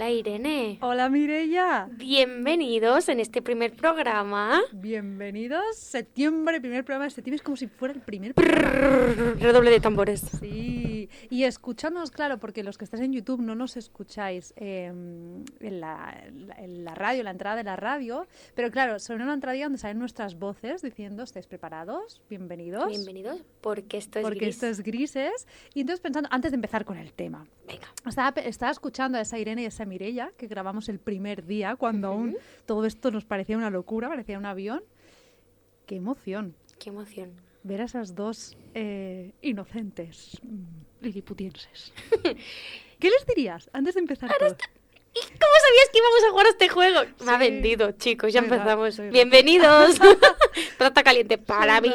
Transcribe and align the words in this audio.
Hola 0.00 0.12
Irene. 0.12 0.78
Hola 0.80 1.10
Mirella. 1.10 1.86
Bienvenidos 1.92 3.10
en 3.10 3.20
este 3.20 3.42
primer 3.42 3.76
programa. 3.76 4.62
Bienvenidos. 4.72 5.76
Septiembre, 5.76 6.58
primer 6.58 6.86
programa 6.86 7.04
de 7.04 7.10
septiembre. 7.10 7.36
Es 7.36 7.42
como 7.42 7.58
si 7.58 7.66
fuera 7.66 7.92
el 7.92 8.00
primer 8.00 8.32
programa. 8.32 9.34
Redoble 9.38 9.70
de 9.70 9.78
tambores. 9.78 10.22
Sí. 10.40 11.10
Y 11.28 11.44
escuchándonos, 11.44 12.10
claro, 12.10 12.38
porque 12.38 12.62
los 12.62 12.78
que 12.78 12.84
estáis 12.84 13.02
en 13.02 13.12
YouTube 13.12 13.42
no 13.42 13.54
nos 13.54 13.76
escucháis 13.76 14.54
eh, 14.56 14.86
en, 14.86 15.80
la, 15.80 16.18
en, 16.56 16.84
la, 16.84 16.94
radio, 16.94 17.20
en 17.20 17.24
la 17.26 17.30
entrada 17.32 17.56
de 17.56 17.64
la 17.64 17.76
radio. 17.76 18.26
Pero 18.54 18.70
claro, 18.70 18.98
suena 19.00 19.24
una 19.24 19.34
entrada 19.34 19.58
donde 19.58 19.76
salen 19.76 19.98
nuestras 19.98 20.38
voces 20.38 20.80
diciendo, 20.80 21.24
¿estáis 21.24 21.46
preparados? 21.46 22.22
Bienvenidos. 22.30 22.88
Bienvenidos, 22.88 23.42
porque 23.60 23.98
esto 23.98 24.20
es 24.20 24.24
Porque 24.24 24.48
esto 24.48 24.66
es 24.66 24.80
grises. 24.82 25.46
Y 25.74 25.82
entonces 25.82 26.00
pensando, 26.00 26.30
antes 26.32 26.52
de 26.52 26.54
empezar 26.54 26.86
con 26.86 26.96
el 26.96 27.12
tema. 27.12 27.46
Venga. 27.66 27.88
Estaba, 28.06 28.40
estaba 28.40 28.72
escuchando 28.72 29.18
a 29.18 29.20
esa 29.20 29.38
Irene 29.38 29.62
y 29.62 29.64
a 29.66 29.68
esa 29.68 29.84
Mirella, 29.90 30.32
que 30.38 30.46
grabamos 30.46 30.88
el 30.88 30.98
primer 30.98 31.44
día, 31.44 31.76
cuando 31.76 32.08
aún 32.08 32.36
todo 32.64 32.86
esto 32.86 33.10
nos 33.10 33.24
parecía 33.24 33.58
una 33.58 33.68
locura, 33.68 34.08
parecía 34.08 34.38
un 34.38 34.46
avión. 34.46 34.82
¡Qué 35.84 35.96
emoción! 35.96 36.54
¡Qué 36.78 36.88
emoción! 36.88 37.32
Ver 37.64 37.82
a 37.82 37.84
esas 37.84 38.14
dos 38.14 38.56
eh, 38.74 39.32
inocentes 39.42 40.40
mm, 40.42 41.04
liliputienses. 41.04 41.92
¿Qué 43.00 43.10
les 43.10 43.26
dirías 43.26 43.68
antes 43.72 43.94
de 43.94 44.00
empezar? 44.00 44.30
Todo? 44.38 44.48
¿Y 44.48 45.20
cómo 45.20 45.56
sabías 45.66 45.88
que 45.92 45.98
íbamos 45.98 46.24
a 46.24 46.30
jugar 46.30 46.46
a 46.46 46.50
este 46.50 46.68
juego? 46.68 47.00
Sí. 47.02 47.24
Me 47.24 47.32
ha 47.32 47.36
vendido, 47.36 47.90
chicos, 47.92 48.32
ya 48.32 48.40
empezamos. 48.40 49.00
Bienvenidos. 49.10 49.98
Plata 50.78 51.02
caliente 51.02 51.36
para 51.36 51.80
mí. 51.80 51.92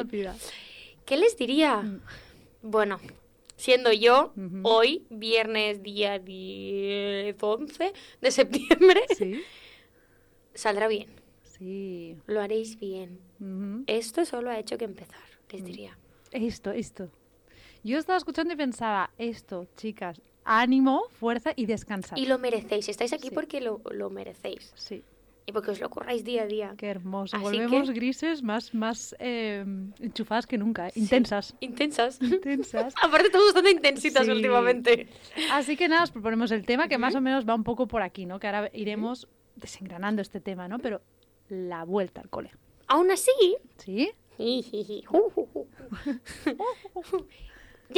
¿Qué 1.05 1.17
les 1.17 1.38
diría? 1.38 1.77
Mm. 1.77 2.02
Bueno, 2.62 3.00
siendo 3.55 3.91
yo 3.91 4.34
uh 4.36 4.40
-huh. 4.40 4.62
hoy, 4.64 5.05
viernes 5.09 5.82
día 5.84 6.20
10, 6.20 7.36
11 7.41 7.94
de 8.22 8.31
septiembre, 8.31 9.02
¿Sí? 9.18 9.41
saldrá 10.54 10.88
bien. 10.88 11.08
Sí. 11.44 12.17
Lo 12.28 12.42
haréis 12.42 12.80
bien. 12.80 13.20
Uh 13.39 13.44
-huh. 13.45 13.83
Esto 13.88 14.26
solo 14.26 14.50
ha 14.50 14.59
hecho 14.59 14.78
que 14.78 14.86
empezar, 14.86 15.23
les 15.52 15.61
Mm. 15.61 15.66
diría. 15.66 15.98
Esto, 16.31 16.72
esto. 16.72 17.09
Yo 17.83 17.98
estaba 18.00 18.17
escuchando 18.17 18.53
y 18.53 18.58
pensaba, 18.58 19.11
esto, 19.17 19.67
chicas, 19.78 20.20
ánimo, 20.44 21.03
fuerza 21.20 21.53
y 21.56 21.66
descansar. 21.66 22.17
Y 22.17 22.26
lo 22.26 22.39
merecéis. 22.39 22.89
Estáis 22.89 23.14
aquí 23.14 23.30
Sí. 23.30 23.36
porque 23.36 23.61
lo, 23.61 23.80
lo 23.92 24.09
merecéis. 24.09 24.73
Sí, 24.76 25.03
Y 25.48 25.52
porque 25.52 25.70
os 25.72 25.80
lo 25.80 25.90
curráis 25.92 26.24
día 26.24 26.42
a 26.44 26.48
día. 26.48 26.74
qué 26.76 26.88
hermoso. 26.88 27.36
Así 27.38 27.44
Volvemos 27.44 27.88
que- 27.90 27.94
grises 27.94 28.42
más, 28.42 28.74
más 28.74 29.16
eh, 29.20 29.64
enchufadas 30.00 30.48
que 30.48 30.58
nunca, 30.58 30.88
¿eh? 30.88 30.92
intensas. 30.96 31.56
Intensas. 31.60 32.20
Intensas. 32.22 32.94
Aparte, 33.04 33.28
estamos 33.28 33.48
bastante 33.48 33.70
intensitas 33.72 34.26
Sí. 34.26 34.32
últimamente. 34.32 35.08
Así 35.52 35.78
que 35.78 35.88
nada, 35.88 36.04
os 36.04 36.12
proponemos 36.12 36.50
el 36.52 36.66
tema 36.66 36.88
que 36.88 36.98
más 36.98 37.14
o 37.16 37.22
menos 37.22 37.48
va 37.48 37.54
un 37.54 37.64
poco 37.64 37.88
por 37.88 38.02
aquí, 38.02 38.26
¿no? 38.26 38.40
Que 38.40 38.48
ahora 38.48 38.72
iremos 38.73 39.28
desengranando 39.56 40.22
este 40.22 40.42
tema, 40.42 40.68
¿no? 40.68 40.80
Pero 40.80 41.02
la 41.50 41.84
vuelta 41.86 42.22
al 42.22 42.30
cole. 42.30 42.52
Aún 42.88 43.12
así, 43.12 43.32
¿Sí? 43.78 44.10
ya 44.38 44.46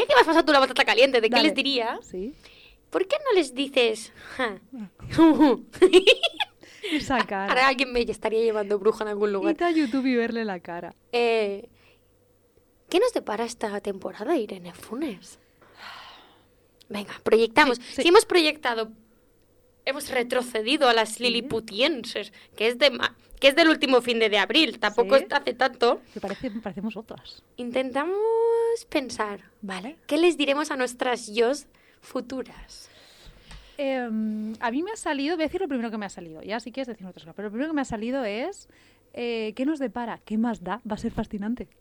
que 0.06 0.14
has 0.14 0.26
pasado 0.26 0.44
tú 0.46 0.52
la 0.52 0.60
batata 0.60 0.84
caliente, 0.86 1.22
¿de 1.22 1.30
qué 1.30 1.42
les 1.42 1.56
diría? 1.56 1.98
Sí. 2.02 2.34
¿Por 2.90 3.08
qué 3.08 3.16
no 3.26 3.34
les 3.40 3.54
dices? 3.56 4.12
ja? 4.38 4.60
Esa 6.92 7.26
cara. 7.26 7.50
Ahora 7.52 7.68
alguien 7.68 7.92
me 7.92 8.02
estaría 8.02 8.42
llevando 8.42 8.78
bruja 8.80 9.04
en 9.04 9.10
algún 9.10 9.34
lugar. 9.34 9.52
Irte 9.52 9.64
a 9.66 9.72
YouTube 9.72 10.06
y 10.06 10.16
verle 10.16 10.46
la 10.46 10.60
cara. 10.60 10.96
Eh, 11.12 11.70
¿Qué 12.90 13.00
nos 13.00 13.12
depara 13.14 13.44
esta 13.44 13.80
temporada, 13.82 14.38
Irene 14.38 14.74
Funes? 14.74 15.40
Venga, 16.90 17.14
proyectamos. 17.24 17.78
Sí, 17.78 17.84
sí. 17.96 18.02
Si 18.04 18.08
hemos 18.08 18.26
proyectado, 18.26 18.92
hemos 19.86 20.10
retrocedido 20.10 20.88
a 20.88 20.94
las 20.94 21.20
liliputienses, 21.20 22.32
que 22.56 22.68
es, 22.70 22.78
de 22.80 22.98
que 23.42 23.50
es 23.50 23.56
del 23.58 23.68
último 23.70 24.02
fin 24.02 24.20
de, 24.20 24.30
de 24.30 24.38
abril, 24.38 24.80
tampoco 24.80 25.18
Sí. 25.18 25.26
hace 25.30 25.54
tanto. 25.54 26.02
Que 26.14 26.22
parece, 26.22 26.50
parecemos 26.52 26.96
otras. 26.96 27.44
Intentamos 27.58 28.18
pensar, 28.90 29.42
¿Vale? 29.62 29.98
¿qué 30.08 30.18
les 30.18 30.38
diremos 30.38 30.72
a 30.72 30.78
nuestras 30.78 31.28
yos 31.28 31.68
futuras? 32.02 32.90
Em, 33.78 34.54
a 34.60 34.72
mí 34.72 34.82
me 34.82 34.92
ha 34.92 34.96
salido, 34.96 35.36
voy 35.36 35.44
a 35.44 35.48
decir 35.48 35.62
lo 35.62 35.68
primero 35.68 35.92
que 35.92 35.98
me 35.98 36.06
ha 36.08 36.10
salido, 36.10 36.42
ya 36.42 36.60
si 36.60 36.72
quieres 36.72 36.88
decir 36.88 37.06
otras 37.06 37.24
cosas, 37.24 37.36
pero 37.36 37.48
lo 37.48 37.52
primero 37.52 37.72
que 37.72 37.76
me 37.76 37.82
ha 37.82 37.86
salido 37.86 38.24
es, 38.26 38.68
eh, 39.14 39.54
¿qué 39.56 39.66
nos 39.66 39.78
depara? 39.80 40.20
¿Qué 40.26 40.38
más 40.38 40.64
da? 40.64 40.82
Va 40.90 40.96
a 40.96 40.98
ser 40.98 41.12
fascinante. 41.12 41.68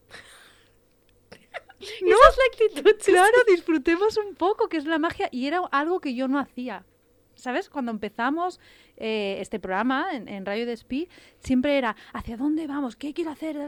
No 2.03 2.17
es 2.17 2.39
la 2.39 2.67
actitud. 2.75 2.97
Claro, 3.05 3.37
disfrutemos 3.47 4.17
un 4.17 4.35
poco, 4.35 4.67
que 4.69 4.79
es 4.79 4.87
la 4.87 4.99
magia, 4.99 5.29
y 5.31 5.47
era 5.47 5.61
algo 5.71 6.01
que 6.01 6.15
yo 6.15 6.27
no 6.27 6.39
hacía. 6.39 6.87
¿Sabes? 7.35 7.69
Cuando 7.69 7.91
empezamos 7.91 8.61
eh, 8.97 9.37
este 9.41 9.61
programa 9.61 10.09
en, 10.13 10.27
en 10.27 10.47
Radio 10.47 10.65
Despí, 10.65 11.07
siempre 11.41 11.77
era, 11.77 11.95
¿hacia 12.15 12.39
dónde 12.39 12.67
vamos? 12.67 12.97
¿Qué 12.97 13.13
quiero 13.13 13.31
hacer? 13.31 13.59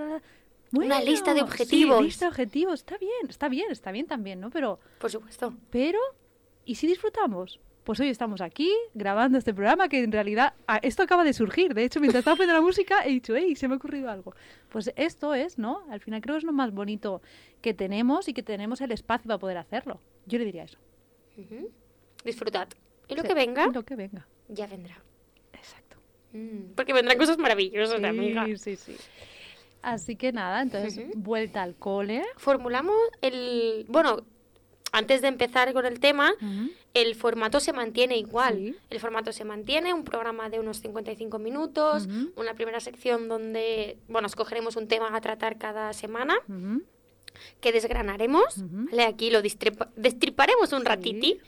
Una 0.73 1.03
lista 1.03 1.35
de 1.35 1.41
sí, 1.41 1.45
objetivos. 1.45 2.03
lista 2.03 2.25
de 2.25 2.29
objetivos. 2.31 2.81
Está 2.81 2.97
bien, 2.97 3.29
está 3.29 3.49
bien, 3.51 3.71
está 3.71 3.93
bien 3.93 4.07
también, 4.07 4.41
¿no? 4.41 4.49
Pero, 4.49 4.81
Por 4.99 5.11
supuesto. 5.11 5.53
pero, 5.69 5.99
¿y 6.65 6.77
si 6.77 6.87
disfrutamos? 6.87 7.61
Pues 7.89 8.01
hoy 8.01 8.11
estamos 8.11 8.43
aquí 8.43 8.71
grabando 8.93 9.39
este 9.39 9.55
programa 9.55 9.89
que 9.89 10.03
en 10.05 10.13
realidad 10.13 10.53
ah, 10.67 10.79
esto 10.83 11.03
acaba 11.05 11.25
de 11.25 11.33
surgir. 11.33 11.73
De 11.73 11.85
hecho, 11.85 12.01
mientras 12.01 12.21
estaba 12.21 12.37
poniendo 12.37 12.53
la 12.53 12.61
música 12.61 13.03
he 13.03 13.09
dicho, 13.09 13.35
hey, 13.35 13.57
se 13.57 13.67
me 13.67 13.73
ha 13.73 13.77
ocurrido 13.79 14.11
algo. 14.11 14.35
Pues 14.69 14.93
esto 14.95 15.33
es, 15.35 15.57
¿no? 15.57 15.87
Al 15.91 15.99
final 16.01 16.21
creo 16.21 16.35
que 16.35 16.41
es 16.41 16.45
lo 16.45 16.53
más 16.53 16.71
bonito 16.71 17.23
que 17.63 17.73
tenemos 17.73 18.29
y 18.29 18.35
que 18.35 18.43
tenemos 18.43 18.83
el 18.83 18.93
espacio 18.93 19.27
para 19.29 19.39
poder 19.39 19.57
hacerlo. 19.57 20.03
Yo 20.27 20.39
le 20.39 20.45
diría 20.45 20.65
eso. 20.65 20.77
Disfrutad. 22.27 22.69
Y 23.09 23.15
lo 23.15 23.23
Sí, 23.23 23.29
que 23.29 23.33
venga, 23.35 23.67
y 23.67 23.73
Lo 23.73 23.83
que 23.87 23.97
venga. 23.97 24.29
ya 24.49 24.67
vendrá. 24.67 25.03
Exacto. 25.55 25.97
Mm, 26.35 26.75
Porque 26.77 26.93
vendrán 26.93 27.17
cosas 27.17 27.39
maravillosas, 27.39 28.01
Sí, 28.01 28.05
amiga. 28.05 28.45
sí, 28.59 28.77
sí. 28.77 28.97
Así 29.81 30.15
que 30.15 30.31
nada, 30.31 30.61
entonces 30.61 31.07
vuelta 31.15 31.63
al 31.63 31.75
cole. 31.75 32.23
Formulamos 32.37 32.95
el... 33.23 33.87
Bueno, 33.89 34.27
antes 34.93 35.23
de 35.23 35.29
empezar 35.29 35.73
con 35.73 35.87
el 35.87 36.01
tema, 36.01 36.33
el 37.03 37.15
formato 37.15 37.61
se 37.61 37.73
mantiene 37.73 38.17
igual. 38.17 38.57
Sí. 38.57 38.77
El 38.91 39.01
formato 39.01 39.33
se 39.33 39.45
mantiene, 39.45 39.93
un 39.95 40.05
programa 40.05 40.49
de 40.51 40.61
unos 40.61 40.81
55 40.81 41.39
minutos, 41.39 42.07
Ujú. 42.07 42.33
una 42.37 42.55
primera 42.55 42.81
sección 42.81 43.29
donde, 43.29 43.99
bueno, 44.09 44.27
escogeremos 44.27 44.77
un 44.77 44.89
tema 44.89 45.15
a 45.15 45.21
tratar 45.21 45.59
cada 45.59 45.93
semana, 45.93 46.35
que 47.61 47.73
desgranaremos. 47.73 48.57
¿vale? 48.91 49.05
Aquí 49.05 49.31
lo 49.31 49.41
destriparemos 49.43 50.73
un 50.73 50.81
Sí. 50.81 50.85
ratiti, 50.87 51.39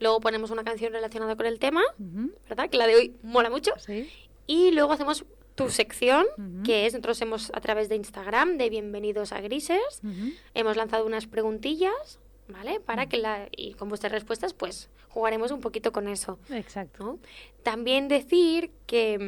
luego 0.00 0.20
ponemos 0.20 0.50
una 0.50 0.64
canción 0.64 0.92
relacionada 0.92 1.36
con 1.36 1.46
el 1.46 1.58
tema. 1.58 1.82
¿verdad? 2.48 2.68
Que 2.70 2.76
la 2.78 2.86
de 2.86 2.96
hoy 2.96 3.14
mola 3.22 3.50
mucho. 3.50 3.72
Sí. 3.78 4.08
Y 4.46 4.70
luego 4.72 4.92
hacemos 4.92 5.24
tu 5.54 5.68
sección, 5.68 6.24
que 6.64 6.86
es, 6.86 6.94
nosotros 6.94 7.20
hemos 7.20 7.50
a 7.54 7.60
través 7.60 7.88
de 7.90 7.96
Instagram, 7.96 8.56
de 8.56 8.70
Bienvenidos 8.70 9.32
a 9.32 9.40
Grises, 9.40 10.00
hemos 10.54 10.76
lanzado 10.76 11.04
unas 11.06 11.26
preguntillas, 11.26 12.18
¿vale? 12.48 12.80
Para 12.80 13.06
que 13.06 13.18
la, 13.18 13.48
y 13.56 13.74
con 13.74 13.88
vuestras 13.88 14.12
respuestas, 14.12 14.52
pues 14.54 14.90
jugaremos 15.08 15.50
un 15.50 15.60
poquito 15.60 15.92
con 15.92 16.08
eso, 16.08 16.38
Exacto. 16.50 17.04
¿no? 17.04 17.18
También 17.62 18.08
decir 18.08 18.70
que 18.86 19.18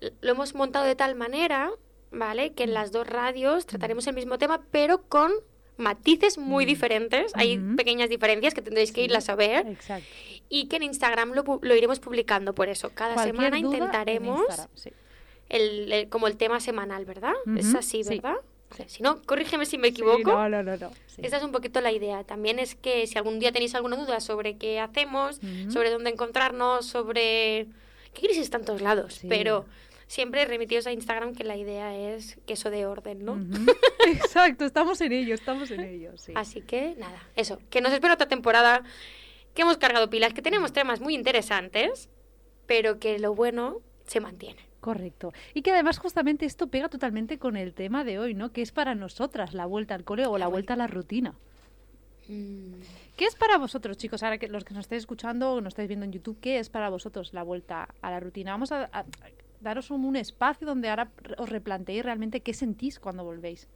mm, 0.00 0.06
lo 0.20 0.30
hemos 0.32 0.54
montado 0.54 0.84
de 0.84 0.94
tal 0.96 1.14
manera, 1.14 1.70
¿vale? 2.10 2.52
Que 2.52 2.64
en 2.64 2.74
las 2.74 2.92
dos 2.92 3.06
radios 3.06 3.66
trataremos 3.66 4.06
el 4.06 4.14
mismo 4.14 4.38
tema, 4.38 4.62
pero 4.70 5.02
con 5.08 5.32
matices 5.78 6.38
muy 6.38 6.64
diferentes. 6.64 7.32
Hay 7.34 7.58
pequeñas 7.76 8.08
diferencias 8.08 8.54
que 8.54 8.62
tendréis 8.62 8.92
que 8.92 9.00
Sí. 9.02 9.04
irlas 9.06 9.28
a 9.28 9.34
ver 9.34 9.66
Exacto. 9.66 10.06
y 10.48 10.68
que 10.68 10.76
en 10.76 10.84
Instagram 10.84 11.32
lo, 11.32 11.44
lo 11.60 11.74
iremos 11.74 12.00
publicando 12.00 12.54
por 12.54 12.68
eso. 12.70 12.90
Cada 12.94 13.12
Cualquier 13.14 13.36
semana 13.36 13.58
intentaremos 13.58 14.40
sí. 14.74 14.90
el, 15.50 15.92
el- 15.92 16.08
como 16.08 16.28
el 16.28 16.36
tema 16.38 16.60
semanal, 16.60 17.04
¿verdad? 17.04 17.34
Es 17.58 17.74
así, 17.74 18.04
sí. 18.04 18.22
Si 18.88 19.02
no, 19.02 19.22
corrígeme 19.22 19.64
si 19.66 19.78
me 19.78 19.88
Sí, 19.88 19.92
equivoco. 19.94 20.30
no, 20.32 20.48
no, 20.48 20.62
no, 20.62 20.76
no. 20.76 20.90
Sí. 21.06 21.22
Esta 21.22 21.38
es 21.38 21.42
un 21.44 21.52
poquito 21.52 21.80
la 21.80 21.92
idea. 21.92 22.24
También 22.24 22.58
es 22.58 22.74
que 22.74 23.06
si 23.06 23.16
algún 23.16 23.38
día 23.38 23.52
tenéis 23.52 23.74
alguna 23.74 23.96
duda 23.96 24.20
sobre 24.20 24.56
qué 24.58 24.80
hacemos, 24.80 25.40
sobre 25.68 25.90
dónde 25.90 26.10
encontrarnos, 26.10 26.84
sobre... 26.86 27.66
¿Qué 28.12 28.22
crisis 28.22 28.42
está 28.44 28.58
en 28.58 28.64
todos 28.64 28.80
lados? 28.82 29.14
Sí. 29.14 29.26
Pero 29.28 29.66
siempre 30.06 30.44
remitíos 30.44 30.86
a 30.86 30.92
Instagram 30.92 31.34
que 31.34 31.44
la 31.44 31.56
idea 31.56 31.94
es 31.96 32.38
que 32.46 32.54
eso 32.54 32.70
de 32.70 32.86
orden, 32.86 33.24
¿no? 33.24 33.38
Exacto, 34.06 34.64
estamos 34.64 35.00
en 35.00 35.12
ello, 35.12 35.34
estamos 35.34 35.70
en 35.70 35.80
ello, 35.80 36.12
sí. 36.16 36.32
Así 36.34 36.60
que 36.62 36.94
nada, 36.98 37.22
eso. 37.34 37.58
Que 37.70 37.80
nos 37.80 37.92
espera 37.92 38.14
otra 38.14 38.28
temporada, 38.28 38.82
que 39.54 39.62
hemos 39.62 39.76
cargado 39.78 40.08
pilas, 40.10 40.32
que 40.34 40.42
tenemos 40.42 40.72
temas 40.72 41.00
muy 41.00 41.14
interesantes, 41.14 42.08
pero 42.66 42.98
que 42.98 43.18
lo 43.18 43.34
bueno 43.34 43.80
se 44.06 44.20
mantiene. 44.20 44.60
Correcto. 44.80 45.32
Y 45.54 45.62
que 45.62 45.72
además 45.72 45.98
justamente 45.98 46.46
esto 46.46 46.68
pega 46.68 46.88
totalmente 46.88 47.38
con 47.38 47.56
el 47.56 47.74
tema 47.74 48.04
de 48.04 48.18
hoy, 48.18 48.34
¿no? 48.34 48.52
Que 48.52 48.62
es 48.62 48.72
para 48.72 48.94
nosotras 48.94 49.52
la 49.54 49.66
vuelta 49.66 49.94
al 49.94 50.04
cole 50.04 50.26
o 50.26 50.38
la 50.38 50.46
vuelta 50.46 50.74
a 50.74 50.76
la 50.76 50.86
rutina. 50.86 51.34
Mm. 52.28 52.74
¿Qué 53.16 53.24
es 53.24 53.34
para 53.34 53.56
vosotros, 53.58 53.96
chicos? 53.96 54.22
Ahora 54.22 54.38
que 54.38 54.48
los 54.48 54.64
que 54.64 54.74
nos 54.74 54.82
estáis 54.82 55.00
escuchando 55.00 55.54
o 55.54 55.60
nos 55.60 55.72
estáis 55.72 55.88
viendo 55.88 56.04
en 56.04 56.12
YouTube, 56.12 56.38
¿qué 56.40 56.58
es 56.58 56.68
para 56.68 56.90
vosotros 56.90 57.32
la 57.32 57.42
vuelta 57.42 57.88
a 58.02 58.10
la 58.10 58.20
rutina? 58.20 58.52
Vamos 58.52 58.72
a, 58.72 58.90
a- 58.92 59.04
daros 59.60 59.90
un, 59.90 60.04
un 60.04 60.16
espacio 60.16 60.66
donde 60.66 60.88
ahora 60.90 61.10
os 61.38 61.48
replanteéis 61.48 62.04
realmente 62.04 62.40
qué 62.40 62.52
sentís 62.52 63.00
cuando 63.00 63.24
volvéis. 63.24 63.68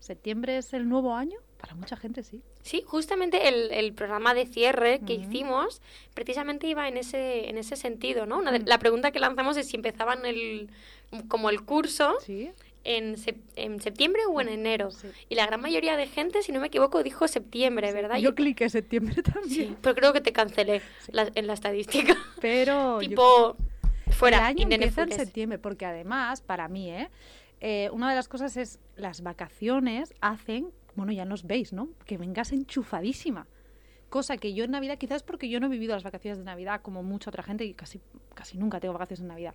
¿Septiembre 0.00 0.56
es 0.58 0.72
el 0.72 0.88
nuevo 0.88 1.14
año? 1.14 1.38
Para 1.60 1.74
mucha 1.74 1.96
gente 1.96 2.22
sí. 2.22 2.40
Sí, 2.62 2.84
justamente 2.86 3.48
el, 3.48 3.72
el 3.72 3.92
programa 3.92 4.32
de 4.32 4.46
cierre 4.46 5.00
que 5.06 5.14
hicimos 5.14 5.82
precisamente 6.14 6.66
iba 6.68 6.86
en 6.86 6.96
ese, 6.96 7.48
en 7.48 7.58
ese 7.58 7.74
sentido, 7.76 8.26
¿no? 8.26 8.38
Una 8.38 8.52
de- 8.52 8.60
la 8.60 8.78
pregunta 8.78 9.10
que 9.10 9.18
lanzamos 9.18 9.56
es 9.56 9.66
si 9.68 9.76
empezaban 9.76 10.24
el, 10.24 10.70
como 11.26 11.50
el 11.50 11.62
curso 11.64 12.14
Sí. 12.24 12.50
en, 12.84 13.16
sep- 13.16 13.40
en 13.56 13.80
septiembre 13.80 14.22
o 14.28 14.40
en 14.40 14.48
enero. 14.50 14.92
Sí. 14.92 15.08
Y 15.28 15.34
la 15.34 15.46
gran 15.46 15.60
mayoría 15.60 15.96
de 15.96 16.06
gente, 16.06 16.42
si 16.42 16.52
no 16.52 16.60
me 16.60 16.68
equivoco, 16.68 17.02
dijo 17.02 17.26
septiembre, 17.26 17.92
¿verdad? 17.92 18.18
Yo 18.18 18.36
cliqué 18.36 18.68
septiembre 18.70 19.20
también. 19.22 19.70
Sí, 19.70 19.76
pero 19.82 19.96
creo 19.96 20.12
que 20.12 20.20
te 20.20 20.32
cancelé 20.32 20.80
la- 21.08 21.30
en 21.34 21.46
la 21.48 21.54
estadística. 21.54 22.16
Pero 22.40 23.00
yo- 23.02 23.08
tipo, 23.08 23.56
fuera, 24.12 24.38
el 24.38 24.44
año 24.44 24.68
empieza 24.70 25.02
en 25.02 25.12
septiembre, 25.12 25.58
porque 25.58 25.86
además, 25.86 26.40
para 26.40 26.68
mí, 26.68 26.90
¿eh? 26.92 27.08
Eh, 27.60 27.90
una 27.92 28.08
de 28.10 28.16
las 28.16 28.28
cosas 28.28 28.56
es 28.56 28.78
las 28.96 29.22
vacaciones 29.22 30.14
hacen, 30.20 30.70
bueno, 30.94 31.12
ya 31.12 31.24
nos 31.24 31.44
veis, 31.44 31.72
¿no? 31.72 31.88
Que 32.04 32.16
vengas 32.18 32.52
enchufadísima. 32.52 33.46
Cosa 34.08 34.36
que 34.38 34.54
yo 34.54 34.64
en 34.64 34.70
Navidad, 34.70 34.96
quizás 34.98 35.22
porque 35.22 35.48
yo 35.48 35.60
no 35.60 35.66
he 35.66 35.70
vivido 35.70 35.94
las 35.94 36.02
vacaciones 36.04 36.38
de 36.38 36.44
Navidad 36.44 36.80
como 36.82 37.02
mucha 37.02 37.30
otra 37.30 37.42
gente 37.42 37.64
y 37.64 37.74
casi, 37.74 38.00
casi 38.34 38.56
nunca 38.56 38.80
tengo 38.80 38.94
vacaciones 38.94 39.20
en 39.20 39.28
Navidad. 39.28 39.54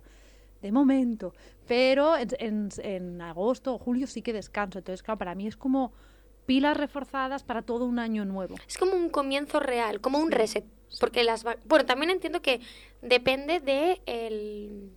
De 0.62 0.70
momento. 0.72 1.34
Pero 1.66 2.16
en, 2.16 2.28
en- 2.38 2.68
en 2.82 3.20
agosto 3.20 3.74
o 3.74 3.78
julio 3.78 4.06
sí 4.06 4.22
que 4.22 4.32
descanso. 4.32 4.78
Entonces, 4.78 5.02
claro, 5.02 5.18
para 5.18 5.34
mí 5.34 5.46
es 5.46 5.56
como 5.56 5.92
pilas 6.46 6.76
reforzadas 6.76 7.42
para 7.42 7.62
todo 7.62 7.84
un 7.86 7.98
año 7.98 8.24
nuevo. 8.24 8.54
Es 8.68 8.78
como 8.78 8.92
un 8.94 9.08
comienzo 9.10 9.60
real, 9.60 10.00
como 10.00 10.18
un 10.18 10.28
Sí, 10.28 10.34
reset. 10.34 10.64
Porque 11.00 11.24
las 11.24 11.42
bueno, 11.66 11.84
también 11.86 12.10
entiendo 12.10 12.40
que 12.40 12.60
depende 13.02 13.58
de 13.60 14.00
el, 14.06 14.90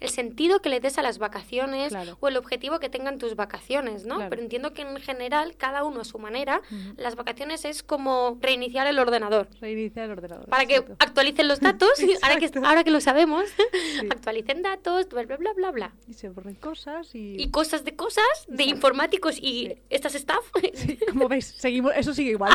el 0.00 0.08
sentido 0.10 0.60
que 0.60 0.68
le 0.68 0.80
des 0.80 0.98
a 0.98 1.02
las 1.02 1.18
vacaciones 1.18 1.88
Claro. 1.90 2.16
o 2.20 2.28
el 2.28 2.36
objetivo 2.36 2.78
que 2.80 2.88
tengan 2.88 3.18
tus 3.18 3.34
vacaciones, 3.36 4.04
¿no? 4.04 4.16
Claro. 4.16 4.30
Pero 4.30 4.42
entiendo 4.42 4.72
que 4.74 4.82
en 4.82 4.96
general, 5.00 5.56
cada 5.56 5.84
uno 5.84 6.00
a 6.00 6.04
su 6.04 6.18
manera, 6.18 6.62
las 6.96 7.14
vacaciones 7.16 7.64
es 7.64 7.82
como 7.82 8.38
reiniciar 8.40 8.86
el 8.86 8.98
ordenador. 8.98 9.48
Reiniciar 9.60 10.06
el 10.06 10.12
ordenador. 10.12 10.46
Para 10.46 10.66
que 10.66 10.76
actualicen 10.98 11.48
los 11.48 11.60
datos, 11.60 11.88
ahora 12.22 12.36
que, 12.38 12.50
ahora 12.64 12.84
que 12.84 12.90
lo 12.90 13.00
sabemos, 13.00 13.44
actualicen 14.10 14.62
datos, 14.62 15.08
bla, 15.08 15.22
bla, 15.24 15.36
bla, 15.36 15.52
bla, 15.54 15.70
bla. 15.70 15.92
Y 16.06 16.14
se 16.14 16.28
borren 16.28 16.54
cosas 16.54 17.14
y... 17.14 17.36
Y 17.40 17.50
cosas 17.50 17.84
de 17.84 17.94
cosas, 17.96 18.24
de 18.46 18.54
Exacto. 18.64 18.70
informáticos 18.76 19.36
y 19.38 19.48
Sí. 19.68 19.76
estas 19.90 20.14
staff, 20.14 20.44
Sí, 20.74 20.98
como 21.10 21.28
veis, 21.28 21.46
seguimos, 21.58 21.92
eso 21.96 22.14
sigue 22.14 22.30
igual. 22.32 22.52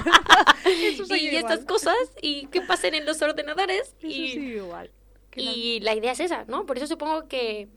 eso 0.65 1.05
sigue 1.05 1.17
y 1.33 1.37
igual. 1.37 1.53
estas 1.53 1.65
cosas, 1.65 1.95
y 2.21 2.47
que 2.47 2.61
pasen 2.61 2.93
en 2.95 3.05
los 3.05 3.21
ordenadores. 3.21 3.95
Eso 3.99 4.07
y, 4.07 4.29
sigue 4.31 4.55
igual. 4.57 4.89
Y 5.35 5.79
la 5.81 5.95
idea 5.95 6.11
es 6.11 6.19
esa, 6.19 6.45
¿no? 6.45 6.65
Por 6.65 6.77
eso 6.77 6.87
supongo 6.87 7.27
que 7.27 7.67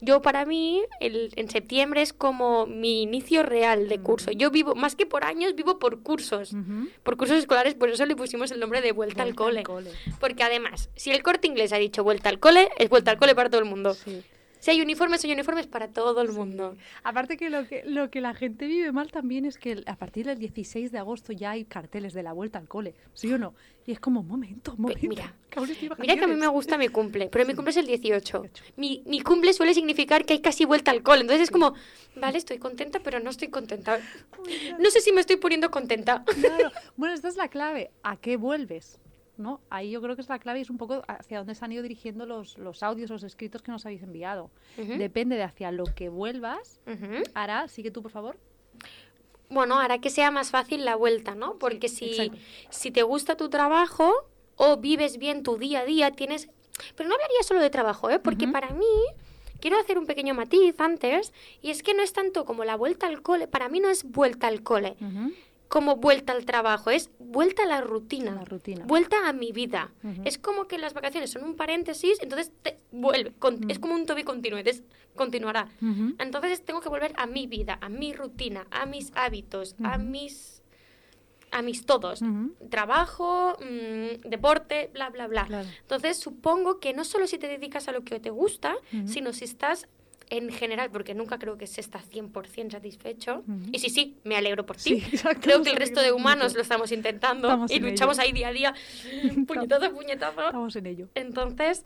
yo 0.00 0.22
para 0.22 0.46
mí 0.46 0.82
el, 1.00 1.32
en 1.36 1.50
septiembre 1.50 2.02
es 2.02 2.12
como 2.12 2.66
mi 2.66 3.02
inicio 3.02 3.42
real 3.42 3.88
de 3.88 4.00
curso. 4.00 4.30
Yo 4.30 4.50
vivo, 4.50 4.74
más 4.74 4.96
que 4.96 5.06
por 5.06 5.24
años, 5.24 5.54
vivo 5.54 5.78
por 5.78 6.02
cursos. 6.02 6.52
Por 7.02 7.16
cursos 7.16 7.38
escolares, 7.38 7.74
por 7.74 7.90
eso 7.90 8.06
le 8.06 8.16
pusimos 8.16 8.50
el 8.50 8.60
nombre 8.60 8.80
de 8.80 8.92
vuelta, 8.92 9.22
al 9.22 9.34
cole. 9.34 9.60
al 9.60 9.66
cole. 9.66 9.90
Porque 10.18 10.42
además, 10.42 10.88
si 10.96 11.10
el 11.10 11.22
corte 11.22 11.48
inglés 11.48 11.72
ha 11.72 11.76
dicho 11.76 12.02
vuelta 12.02 12.30
al 12.30 12.40
cole, 12.40 12.68
es 12.78 12.88
vuelta 12.88 13.10
al 13.10 13.18
cole 13.18 13.34
para 13.34 13.50
todo 13.50 13.60
el 13.60 13.66
mundo. 13.66 13.94
Sí. 13.94 14.22
Si 14.60 14.70
hay 14.70 14.80
uniformes, 14.80 15.24
hay 15.24 15.32
uniformes 15.32 15.66
para 15.66 15.88
todo 15.88 16.20
el 16.20 16.32
mundo. 16.32 16.76
Aparte 17.02 17.36
que 17.36 17.50
lo, 17.50 17.66
que 17.66 17.82
lo 17.84 18.10
que 18.10 18.20
la 18.20 18.34
gente 18.34 18.66
vive 18.66 18.92
mal 18.92 19.10
también 19.10 19.46
es 19.46 19.58
que 19.58 19.82
a 19.86 19.96
partir 19.96 20.26
del 20.26 20.38
16 20.38 20.92
de 20.92 20.98
agosto 20.98 21.32
ya 21.32 21.50
hay 21.50 21.64
carteles 21.64 22.12
de 22.12 22.22
la 22.22 22.32
vuelta 22.32 22.58
al 22.58 22.68
cole, 22.68 22.94
¿sí 23.14 23.32
o 23.32 23.38
no? 23.38 23.54
Y 23.86 23.92
es 23.92 24.00
como, 24.00 24.22
momento, 24.22 24.74
momento. 24.76 25.08
mira, 25.08 25.34
Mira 25.98 26.16
que 26.16 26.24
a 26.24 26.26
mí 26.28 26.34
me 26.36 26.46
gusta 26.46 26.78
mi 26.78 26.88
cumple, 26.88 27.28
pero 27.32 27.44
mi 27.46 27.54
cumple 27.54 27.70
es 27.70 27.76
el 27.78 27.86
18. 27.86 28.40
18. 28.40 28.64
Mi, 28.76 29.02
mi 29.06 29.20
cumple 29.20 29.52
suele 29.52 29.74
significar 29.74 30.24
que 30.24 30.34
hay 30.34 30.40
casi 30.40 30.64
vuelta 30.64 30.90
al 30.90 31.02
cole. 31.02 31.22
Entonces 31.22 31.44
es 31.44 31.50
como, 31.50 31.74
vale, 32.16 32.38
estoy 32.38 32.58
contenta, 32.58 33.00
pero 33.00 33.18
no 33.18 33.30
estoy 33.30 33.48
contenta. 33.48 33.98
No 34.78 34.90
sé 34.90 35.00
si 35.00 35.12
me 35.12 35.20
estoy 35.20 35.36
poniendo 35.36 35.70
contenta. 35.70 36.24
Claro. 36.24 36.70
Bueno, 36.96 37.14
esta 37.14 37.28
es 37.28 37.36
la 37.36 37.48
clave. 37.48 37.90
¿A 38.02 38.16
qué 38.16 38.36
vuelves? 38.36 39.00
¿No? 39.40 39.62
Ahí 39.70 39.90
yo 39.90 40.02
creo 40.02 40.16
que 40.16 40.20
es 40.20 40.28
la 40.28 40.38
clave 40.38 40.58
y 40.58 40.62
es 40.62 40.68
un 40.68 40.76
poco 40.76 41.02
hacia 41.08 41.38
dónde 41.38 41.54
se 41.54 41.64
han 41.64 41.72
ido 41.72 41.82
dirigiendo 41.82 42.26
los, 42.26 42.58
los 42.58 42.82
audios, 42.82 43.08
los 43.08 43.22
escritos 43.22 43.62
que 43.62 43.72
nos 43.72 43.86
habéis 43.86 44.02
enviado. 44.02 44.50
Depende 44.76 45.36
de 45.36 45.44
hacia 45.44 45.72
lo 45.72 45.84
que 45.84 46.10
vuelvas. 46.10 46.78
Ujú. 46.86 47.22
Ara, 47.32 47.66
sigue 47.66 47.90
tú, 47.90 48.02
por 48.02 48.10
favor. 48.10 48.36
Bueno, 49.48 49.78
hará 49.78 49.98
que 49.98 50.10
sea 50.10 50.30
más 50.30 50.50
fácil 50.50 50.84
la 50.84 50.94
vuelta, 50.94 51.34
¿no? 51.34 51.58
Porque 51.58 51.88
si, 51.88 52.30
si 52.68 52.90
te 52.90 53.02
gusta 53.02 53.38
tu 53.38 53.48
trabajo 53.48 54.12
o 54.56 54.76
vives 54.76 55.16
bien 55.16 55.42
tu 55.42 55.56
día 55.56 55.80
a 55.80 55.84
día, 55.86 56.10
tienes... 56.10 56.50
Pero 56.94 57.08
no 57.08 57.14
hablaría 57.14 57.42
solo 57.42 57.62
de 57.62 57.70
trabajo, 57.70 58.10
¿eh? 58.10 58.18
Porque 58.18 58.46
para 58.46 58.74
mí, 58.74 58.84
quiero 59.58 59.78
hacer 59.78 59.98
un 59.98 60.04
pequeño 60.04 60.34
matiz 60.34 60.78
antes, 60.80 61.32
y 61.62 61.70
es 61.70 61.82
que 61.82 61.94
no 61.94 62.02
es 62.02 62.12
tanto 62.12 62.44
como 62.44 62.64
la 62.64 62.76
vuelta 62.76 63.06
al 63.06 63.22
cole, 63.22 63.48
para 63.48 63.70
mí 63.70 63.80
no 63.80 63.88
es 63.88 64.04
vuelta 64.04 64.48
al 64.48 64.62
cole. 64.62 64.96
Como 65.70 65.96
vuelta 65.96 66.32
al 66.34 66.44
trabajo, 66.44 66.90
es 66.90 67.10
vuelta 67.20 67.62
a 67.62 67.66
la 67.66 67.80
rutina. 67.80 68.32
La 68.34 68.44
rutina. 68.44 68.84
Vuelta 68.86 69.28
a 69.28 69.32
mi 69.32 69.52
vida. 69.52 69.92
Es 70.24 70.36
como 70.36 70.66
que 70.66 70.76
las 70.78 70.92
vacaciones 70.94 71.30
son 71.30 71.44
un 71.44 71.54
paréntesis, 71.54 72.18
entonces 72.20 72.52
te 72.62 72.78
vuelve. 72.90 73.32
con- 73.38 73.70
Es 73.70 73.78
como 73.78 73.94
un 73.94 74.04
tobi 74.04 74.24
continuo, 74.24 74.58
entonces 74.58 74.82
continuará. 75.14 75.68
Entonces 76.18 76.62
tengo 76.64 76.80
que 76.80 76.88
volver 76.88 77.12
a 77.16 77.26
mi 77.26 77.46
vida, 77.46 77.78
a 77.80 77.88
mi 77.88 78.12
rutina, 78.12 78.66
a 78.72 78.84
mis 78.84 79.12
hábitos, 79.14 79.76
a 79.84 79.96
mis 79.96 80.60
a 81.52 81.62
mis 81.62 81.84
todos. 81.84 82.20
Trabajo, 82.70 83.56
mm, 83.60 84.28
deporte, 84.28 84.88
bla, 84.94 85.10
bla, 85.10 85.26
bla. 85.26 85.46
Claro. 85.46 85.68
Entonces 85.82 86.16
supongo 86.16 86.78
que 86.78 86.92
no 86.94 87.04
solo 87.04 87.26
si 87.26 87.38
te 87.38 87.48
dedicas 87.48 87.88
a 87.88 87.92
lo 87.92 88.02
que 88.04 88.20
te 88.20 88.30
gusta, 88.30 88.74
sino 89.06 89.32
si 89.32 89.44
estás 89.46 89.88
en 90.30 90.50
general, 90.50 90.90
porque 90.90 91.12
nunca 91.14 91.38
creo 91.38 91.58
que 91.58 91.66
se 91.66 91.80
está 91.80 92.00
100% 92.00 92.70
satisfecho. 92.70 93.42
Y 93.72 93.78
sí, 93.80 93.90
sí, 93.90 94.16
me 94.24 94.36
alegro 94.36 94.64
por 94.64 94.76
ti. 94.76 95.00
Sí, 95.10 95.18
creo 95.40 95.62
que 95.62 95.70
el 95.70 95.76
resto 95.76 96.00
de 96.00 96.12
humanos 96.12 96.54
lo 96.54 96.62
estamos 96.62 96.92
intentando 96.92 97.48
Estamos 97.48 97.70
y 97.70 97.76
en 97.76 97.82
luchamos 97.90 98.18
ello. 98.18 98.26
ahí 98.26 98.32
día 98.32 98.48
a 98.48 98.52
día, 98.52 98.74
puñetazo 99.46 99.86
a 99.86 99.90
puñetazo. 99.90 100.46
Estamos 100.46 100.76
en 100.76 100.86
ello. 100.86 101.08
Entonces, 101.14 101.84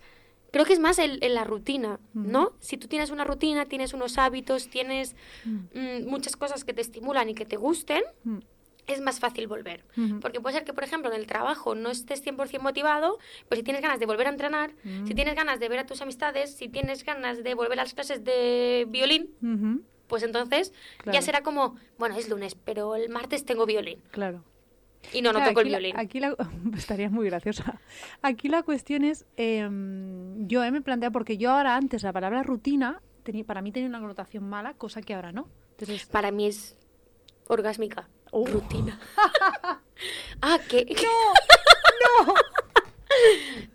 creo 0.52 0.64
que 0.64 0.73
es 0.75 0.79
más 0.79 0.99
el, 0.99 1.19
en 1.23 1.35
la 1.35 1.44
rutina. 1.44 1.99
¿no? 2.12 2.52
Si 2.61 2.76
tú 2.76 2.87
tienes 2.87 3.11
una 3.11 3.25
rutina, 3.25 3.67
tienes 3.67 3.94
unos 3.94 4.19
hábitos, 4.19 4.69
tienes 4.69 5.17
Mm. 5.44 6.06
muchas 6.06 6.37
cosas 6.37 6.64
que 6.64 6.73
te 6.73 6.81
estimulan 6.82 7.29
y 7.31 7.35
que 7.35 7.44
te 7.46 7.56
gusten. 7.56 8.02
Es 8.86 9.00
más 9.00 9.19
fácil 9.20 9.46
volver. 9.46 9.84
Porque 10.20 10.40
puede 10.40 10.56
ser 10.56 10.64
que, 10.64 10.72
por 10.72 10.84
ejemplo, 10.84 11.10
en 11.12 11.19
el 11.19 11.26
trabajo 11.26 11.75
no 11.75 11.90
estés 11.90 12.22
100% 12.25 12.60
motivado, 12.60 13.19
pues 13.48 13.58
si 13.58 13.64
tienes 13.64 13.82
ganas 13.82 13.98
de 13.98 14.06
volver 14.06 14.26
a 14.26 14.31
entrenar, 14.31 14.72
Mm. 14.84 15.06
si 15.06 15.14
tienes 15.14 15.34
ganas 15.34 15.58
de 15.60 15.69
ver 15.69 15.78
a 15.78 15.86
tus 15.86 16.02
amistades, 16.02 16.54
si 16.54 16.69
tienes 16.69 17.04
ganas 17.04 17.42
de 17.42 17.54
volver 17.54 17.78
a 17.78 17.82
las 17.84 17.94
clases 17.94 18.25
de 18.25 18.86
violín, 18.88 19.31
pues 20.06 20.22
entonces 20.22 20.72
Claro. 20.98 21.14
ya 21.19 21.22
será 21.22 21.42
como, 21.42 21.76
bueno, 21.98 22.16
es 22.16 22.28
lunes, 22.28 22.54
pero 22.54 22.94
el 22.96 23.08
martes 23.08 23.44
tengo 23.44 23.64
violín. 23.66 24.02
Claro. 24.10 24.44
Y 25.12 25.20
no, 25.22 25.32
no 25.32 25.38
Claro, 25.38 25.50
toco 25.52 25.60
el 25.60 25.72
la- 25.72 25.78
violín. 25.78 25.98
aquí 25.98 26.20
la, 26.20 26.34
estaría 26.76 27.08
muy 27.10 27.26
graciosa. 27.26 27.81
Aquí 28.22 28.48
la 28.48 28.62
cuestión 28.62 29.04
es, 29.04 29.26
em, 29.36 30.46
yo 30.46 30.62
eh, 30.64 30.70
me 30.70 30.81
planteo, 30.82 31.10
porque 31.12 31.36
yo 31.38 31.50
ahora 31.52 31.76
antes 31.76 32.02
la 32.02 32.12
palabra 32.12 32.42
rutina, 32.42 33.00
teni- 33.24 33.44
para 33.44 33.60
mí 33.62 33.72
tenía 33.72 33.88
una 33.88 34.00
connotación 34.00 34.44
mala, 34.48 34.74
cosa 34.74 35.00
que 35.03 35.14
ahora 35.14 35.32
no. 35.32 35.48
Entonces, 35.72 36.06
Para 36.06 36.31
mí 36.31 36.46
es 36.46 36.76
orgásmica. 37.48 38.08
Oh. 38.36 38.44
Rutina. 38.44 38.98
ah, 40.43 40.58
que... 40.69 40.84
¡No! 42.03 42.34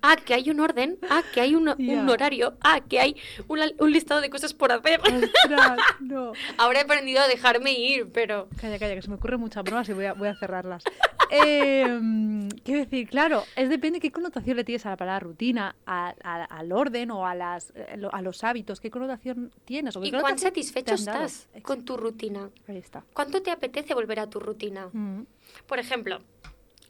Ah, 0.02 0.16
que 0.16 0.34
hay 0.34 0.50
un 0.50 0.60
orden. 0.60 0.98
Ah, 1.10 1.24
que 1.34 1.42
hay 1.42 1.56
un, 1.56 1.68
un 1.70 2.10
horario. 2.10 2.56
Ah, 2.62 2.80
que 2.88 3.00
hay 3.00 3.16
una- 3.48 3.70
un 3.80 3.92
listado 3.92 4.22
de 4.22 4.30
cosas 4.30 4.54
por 4.54 4.72
hacer. 4.72 5.00
Ostras, 5.02 5.78
no. 6.00 6.32
Ahora 6.58 6.80
he 6.80 6.84
aprendido 6.84 7.22
a 7.22 7.28
dejarme 7.28 7.74
ir, 7.74 8.10
pero... 8.12 8.48
Calla, 8.60 8.80
calla, 8.80 8.96
que 8.96 9.02
se 9.02 9.10
me 9.10 9.16
ocurren 9.16 9.40
muchas 9.40 9.64
bromas 9.64 9.88
y 9.90 9.94
voy 9.94 10.06
a, 10.06 10.14
voy 10.14 10.28
a 10.30 10.36
cerrarlas. 10.36 10.84
Em, 11.32 12.50
quiero 12.64 12.80
decir, 12.86 13.08
claro, 13.08 13.44
es 13.56 13.70
depende 13.70 14.00
qué 14.00 14.12
connotación 14.12 14.58
le 14.58 14.64
tienes 14.64 14.84
a 14.88 14.90
la 14.90 14.98
palabra 14.98 15.20
rutina, 15.20 15.76
a- 15.86 16.16
a- 16.24 16.44
al 16.46 16.72
orden 16.72 17.12
o 17.12 17.28
a, 17.28 17.36
las, 17.36 17.72
eh, 17.76 18.00
a 18.12 18.22
los 18.24 18.44
hábitos, 18.44 18.80
qué 18.80 18.90
connotación 18.90 19.52
tienes. 19.64 19.96
O 19.96 20.02
qué 20.02 20.08
¿Y 20.08 20.12
cuán 20.12 20.40
satisfecho 20.40 20.96
dado. 20.98 21.24
estás 21.26 21.48
con 21.62 21.86
tu 21.86 21.98
rutina? 21.98 22.50
Ahí 22.68 22.78
está. 22.78 23.04
¿Cuánto 23.14 23.44
te 23.44 23.52
apetece 23.52 23.94
volver 23.94 24.20
a 24.22 24.28
tu 24.28 24.40
rutina? 24.40 24.90
Mm, 24.92 25.22
Por 25.68 25.78
ejemplo, 25.78 26.20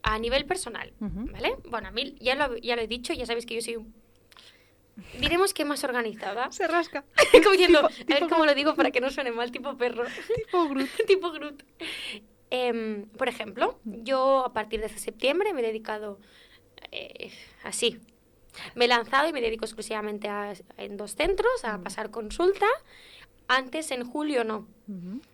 a 0.03 0.17
nivel 0.19 0.45
personal, 0.45 0.93
Ujú. 0.99 1.27
¿vale? 1.31 1.55
Bueno, 1.69 1.87
a 1.89 1.91
mí 1.91 2.15
ya 2.19 2.35
lo, 2.35 2.55
ya 2.57 2.75
lo 2.75 2.81
he 2.81 2.87
dicho, 2.87 3.13
ya 3.13 3.25
sabéis 3.25 3.45
que 3.45 3.55
yo 3.55 3.61
soy... 3.61 3.75
un- 3.77 3.93
Diremos 5.19 5.53
que 5.53 5.63
más 5.63 5.83
organizada. 5.85 6.51
Se 6.51 6.67
rasca. 6.67 7.05
Como 7.31 7.51
diciendo, 7.51 7.87
Tipo- 7.87 8.01
a 8.01 8.05
ver 8.07 8.17
tipo 8.17 8.29
cómo 8.29 8.45
lo 8.45 8.53
digo 8.53 8.75
para 8.75 8.91
que 8.91 8.99
no 8.99 9.09
suene 9.09 9.31
mal, 9.31 9.51
tipo 9.51 9.77
perro. 9.77 10.03
Tipo 10.35 10.67
Groot. 10.67 10.89
tipo 11.07 11.31
Groot. 11.31 11.63
Em, 12.49 13.05
por 13.09 13.29
ejemplo, 13.29 13.79
yo 13.85 14.43
a 14.45 14.53
partir 14.53 14.81
de 14.81 14.89
septiembre 14.89 15.53
me 15.53 15.61
he 15.61 15.65
dedicado 15.65 16.19
eh, 16.91 17.31
así. 17.63 17.99
Me 18.75 18.85
he 18.85 18.87
lanzado 18.89 19.29
y 19.29 19.33
me 19.33 19.39
dedico 19.41 19.63
exclusivamente 19.63 20.27
a, 20.27 20.53
en 20.77 20.97
dos 20.97 21.15
centros 21.15 21.63
a 21.63 21.77
pasar 21.81 22.09
consulta. 22.11 22.65
Antes, 23.47 23.91
en 23.91 24.03
julio, 24.03 24.43
no. 24.43 24.67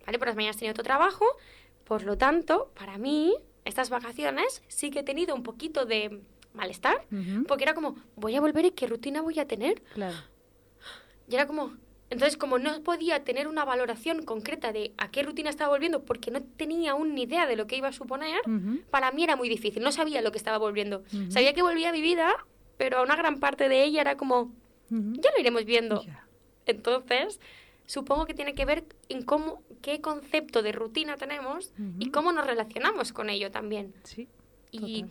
¿Vale? 0.06 0.20
Por 0.20 0.28
las 0.28 0.36
mañanas 0.36 0.58
tenía 0.58 0.72
otro 0.72 0.84
trabajo. 0.84 1.26
Por 1.86 2.04
lo 2.04 2.18
tanto, 2.18 2.72
para 2.78 2.98
mí, 2.98 3.34
estas 3.66 3.90
vacaciones 3.90 4.64
sí 4.68 4.92
que 4.92 5.00
he 5.00 5.04
tenido 5.04 5.36
un 5.36 5.44
poquito 5.44 5.86
de 5.86 6.22
malestar. 6.54 7.06
Ujú. 7.12 7.44
Porque 7.46 7.66
era 7.66 7.74
como, 7.74 7.96
voy 8.16 8.36
a 8.36 8.42
volver 8.42 8.66
y 8.66 8.72
qué 8.72 8.88
rutina 8.88 9.22
voy 9.22 9.40
a 9.40 9.48
tener. 9.48 9.82
Claro. 9.94 10.16
Y 11.28 11.36
era 11.36 11.48
como, 11.48 11.74
Entonces, 12.10 12.38
como 12.38 12.60
no 12.60 12.82
podía 12.84 13.24
tener 13.24 13.48
una 13.48 13.66
valoración 13.66 14.24
concreta 14.24 14.72
de 14.72 14.94
a 14.98 15.10
qué 15.10 15.24
rutina 15.24 15.50
estaba 15.50 15.72
volviendo 15.72 16.04
porque 16.04 16.30
no 16.30 16.44
tenía 16.44 16.92
aún 16.92 17.16
ni 17.16 17.24
idea 17.24 17.48
de 17.48 17.56
lo 17.56 17.66
que 17.66 17.78
iba 17.78 17.88
a 17.88 17.94
suponer, 17.94 18.40
para 18.92 19.12
mí 19.12 19.24
era 19.24 19.36
muy 19.36 19.50
difícil. 19.50 19.82
No 19.82 19.92
sabía 19.92 20.22
lo 20.22 20.32
que 20.32 20.38
estaba 20.38 20.58
volviendo. 20.58 21.04
Sabía 21.30 21.54
que 21.54 21.64
volvía 21.64 21.90
a 21.90 21.92
mi 21.92 22.02
vida, 22.02 22.34
pero 22.78 23.02
una 23.04 23.16
gran 23.16 23.40
parte 23.40 23.68
de 23.70 23.84
ella 23.84 24.02
era 24.02 24.18
como, 24.18 24.52
ya 24.90 25.32
lo 25.32 25.40
iremos 25.40 25.66
viendo. 25.66 26.06
Entonces, 26.68 27.40
supongo 27.86 28.26
que 28.26 28.34
tiene 28.34 28.54
que 28.54 28.66
ver 28.66 28.86
en 29.10 29.24
cómo, 29.24 29.62
qué 29.82 30.02
concepto 30.02 30.62
de 30.62 30.72
rutina 30.72 31.18
tenemos 31.18 31.74
y 32.00 32.10
cómo 32.12 32.32
nos 32.32 32.46
relacionamos 32.46 33.14
con 33.14 33.30
ello 33.30 33.52
también. 33.52 33.94
Sí. 34.04 34.28
Y, 34.72 35.06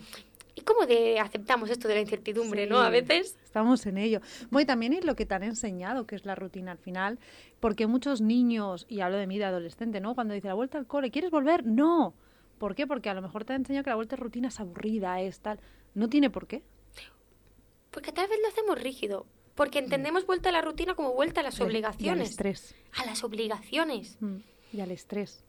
y 0.55 0.61
cómo 0.63 0.87
de 0.87 1.19
aceptamos 1.19 1.71
esto 1.71 1.89
de 1.89 1.95
la 1.95 2.01
incertidumbre, 2.01 2.67
¿no? 2.67 2.81
A 2.81 2.91
veces. 2.91 3.37
Estamos 3.45 3.87
en 3.87 3.99
ello. 3.99 4.21
Bueno, 4.51 4.67
también 4.67 4.93
es 4.93 5.05
lo 5.05 5.17
que 5.17 5.27
te 5.27 5.35
han 5.35 5.43
enseñado, 5.43 6.07
que 6.07 6.17
es 6.17 6.25
la 6.25 6.35
rutina 6.35 6.73
al 6.73 6.79
final, 6.79 7.19
porque 7.61 7.87
muchos 7.87 8.21
niños, 8.21 8.87
y 8.89 9.01
hablo 9.01 9.17
de 9.17 9.27
mí 9.27 9.39
de 9.39 9.45
adolescente, 9.45 10.01
¿no? 10.01 10.15
Cuando 10.15 10.35
dice 10.35 10.49
la 10.49 10.55
vuelta 10.55 10.79
al 10.79 10.87
cole, 10.87 11.11
¿quieres 11.11 11.31
volver? 11.31 11.65
No. 11.65 12.15
¿Por 12.59 12.75
qué? 12.75 12.87
Porque 12.87 13.11
a 13.11 13.15
lo 13.15 13.23
mejor 13.23 13.45
te 13.45 13.53
han 13.53 13.63
enseñado 13.63 13.85
que 13.85 13.91
la 13.91 13.97
vuelta 13.97 14.17
a 14.17 14.19
rutina 14.19 14.49
es 14.49 14.61
aburrida, 14.61 15.21
es 15.21 15.41
tal. 15.41 15.59
No 15.95 16.09
tiene 16.09 16.31
por 16.31 16.47
qué. 16.47 16.63
Porque 17.91 18.13
tal 18.13 18.29
vez 18.29 18.39
lo 18.43 18.49
hacemos 18.49 18.81
rígido. 18.81 19.27
Porque 19.55 19.81
mm. 19.81 19.85
entendemos 19.85 20.27
vuelta 20.27 20.49
a 20.49 20.53
la 20.53 20.63
rutina 20.63 20.95
como 20.95 21.13
vuelta 21.13 21.41
a 21.41 21.45
las 21.45 21.61
obligaciones. 21.61 22.05
Y 22.05 22.09
al 22.09 22.21
estrés. 22.21 22.75
A 22.93 23.05
las 23.07 23.25
obligaciones. 23.25 24.17
Mm, 24.21 24.37
y 24.73 24.81
al 24.81 24.91
estrés. 24.91 25.45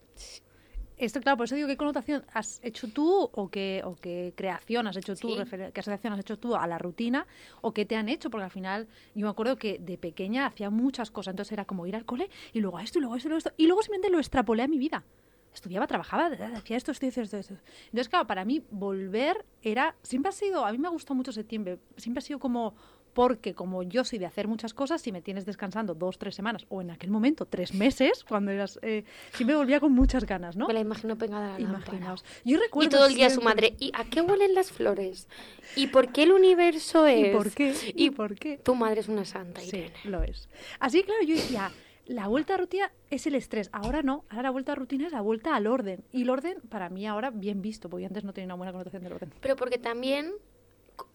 Esto, 0.98 1.20
claro, 1.20 1.36
por 1.36 1.44
eso 1.44 1.54
digo, 1.54 1.68
¿qué 1.68 1.76
connotación 1.76 2.24
has 2.32 2.58
hecho 2.62 2.88
tú 2.88 3.28
o 3.30 3.48
qué, 3.50 3.82
o 3.84 3.96
qué 3.96 4.32
creación 4.34 4.86
has 4.86 4.96
hecho 4.96 5.14
tú, 5.14 5.36
qué 5.36 5.80
asociación 5.80 6.14
has 6.14 6.20
hecho 6.20 6.38
tú 6.38 6.56
a 6.56 6.66
la 6.66 6.78
rutina 6.78 7.26
o 7.60 7.74
qué 7.74 7.84
te 7.84 7.96
han 7.96 8.08
hecho? 8.08 8.30
Porque 8.30 8.44
al 8.44 8.50
final 8.50 8.88
yo 9.14 9.26
me 9.26 9.30
acuerdo 9.30 9.56
que 9.56 9.78
de 9.78 9.98
pequeña 9.98 10.46
hacía 10.46 10.70
muchas 10.70 11.10
cosas, 11.10 11.32
entonces 11.32 11.52
era 11.52 11.66
como 11.66 11.86
ir 11.86 11.96
al 11.96 12.06
cole 12.06 12.30
y 12.54 12.60
luego 12.60 12.78
a 12.78 12.82
esto 12.82 12.98
y 12.98 13.02
luego 13.02 13.14
a 13.14 13.18
esto 13.18 13.28
y 13.28 13.30
luego 13.30 13.36
a 13.36 13.40
esto 13.40 13.52
y 13.58 13.66
luego 13.66 13.82
simplemente 13.82 14.10
lo 14.10 14.18
extrapolé 14.18 14.62
a 14.62 14.68
mi 14.68 14.78
vida. 14.78 15.04
Estudiaba, 15.52 15.86
trabajaba, 15.86 16.26
hacía 16.54 16.76
esto, 16.76 16.92
esto, 16.92 17.06
esto, 17.06 17.22
esto. 17.22 17.54
Entonces, 17.86 18.08
claro, 18.08 18.26
para 18.26 18.44
mí 18.44 18.62
volver 18.70 19.44
era, 19.62 19.96
siempre 20.02 20.28
ha 20.30 20.32
sido, 20.32 20.64
a 20.64 20.72
mí 20.72 20.78
me 20.78 20.86
ha 20.86 20.90
gustado 20.90 21.14
mucho 21.14 21.32
septiembre, 21.32 21.78
siempre 21.96 22.18
ha 22.18 22.22
sido 22.22 22.38
como 22.38 22.74
porque 23.16 23.54
como 23.54 23.82
yo 23.82 24.04
soy 24.04 24.18
de 24.18 24.26
hacer 24.26 24.46
muchas 24.46 24.74
cosas, 24.74 25.00
si 25.00 25.10
me 25.10 25.22
tienes 25.22 25.46
descansando 25.46 25.94
dos, 25.94 26.18
tres 26.18 26.34
semanas, 26.34 26.66
o 26.68 26.82
en 26.82 26.90
aquel 26.90 27.10
momento 27.10 27.46
tres 27.46 27.72
meses, 27.72 28.26
cuando 28.28 28.50
eras, 28.50 28.78
eh, 28.82 29.04
sí 29.32 29.46
me 29.46 29.56
volvía 29.56 29.80
con 29.80 29.92
muchas 29.92 30.26
ganas, 30.26 30.54
¿no? 30.54 30.66
Me 30.66 30.74
la 30.74 30.80
imagino 30.80 31.16
pegada 31.16 31.54
a 31.54 31.58
la 31.58 31.64
Imaginaos. 31.64 32.26
Yo 32.44 32.60
recuerdo 32.60 32.88
y 32.88 32.90
todo 32.90 33.06
el 33.06 33.14
día 33.14 33.30
su 33.30 33.40
madre, 33.40 33.74
¿y 33.80 33.90
a 33.94 34.04
qué 34.04 34.20
huelen 34.20 34.52
las 34.52 34.70
flores? 34.70 35.28
¿Y 35.76 35.86
por 35.86 36.12
qué 36.12 36.24
el 36.24 36.32
universo 36.32 37.06
es? 37.06 37.28
¿Y 37.28 37.32
por 37.32 37.50
qué? 37.52 37.74
¿Y, 37.94 38.10
por 38.10 38.34
qué? 38.34 38.58
Tu 38.58 38.74
madre 38.74 39.00
es 39.00 39.08
una 39.08 39.24
santa, 39.24 39.62
Sí, 39.62 39.86
lo 40.04 40.22
es. 40.22 40.50
Así, 40.78 41.02
claro, 41.02 41.22
yo 41.22 41.36
decía, 41.36 41.72
la 42.04 42.28
vuelta 42.28 42.52
a 42.52 42.56
rutina 42.58 42.92
es 43.08 43.26
el 43.26 43.34
estrés. 43.34 43.70
Ahora 43.72 44.02
no, 44.02 44.26
ahora 44.28 44.42
la 44.42 44.50
vuelta 44.50 44.72
a 44.72 44.74
rutina 44.74 45.06
es 45.06 45.12
la 45.12 45.22
vuelta 45.22 45.56
al 45.56 45.66
orden. 45.68 46.04
Y 46.12 46.24
el 46.24 46.28
orden, 46.28 46.60
para 46.68 46.90
mí, 46.90 47.06
ahora 47.06 47.30
bien 47.30 47.62
visto, 47.62 47.88
porque 47.88 48.04
antes 48.04 48.24
no 48.24 48.34
tenía 48.34 48.48
una 48.48 48.56
buena 48.56 48.72
connotación 48.72 49.04
del 49.04 49.14
orden. 49.14 49.32
Pero 49.40 49.56
porque 49.56 49.78
también 49.78 50.34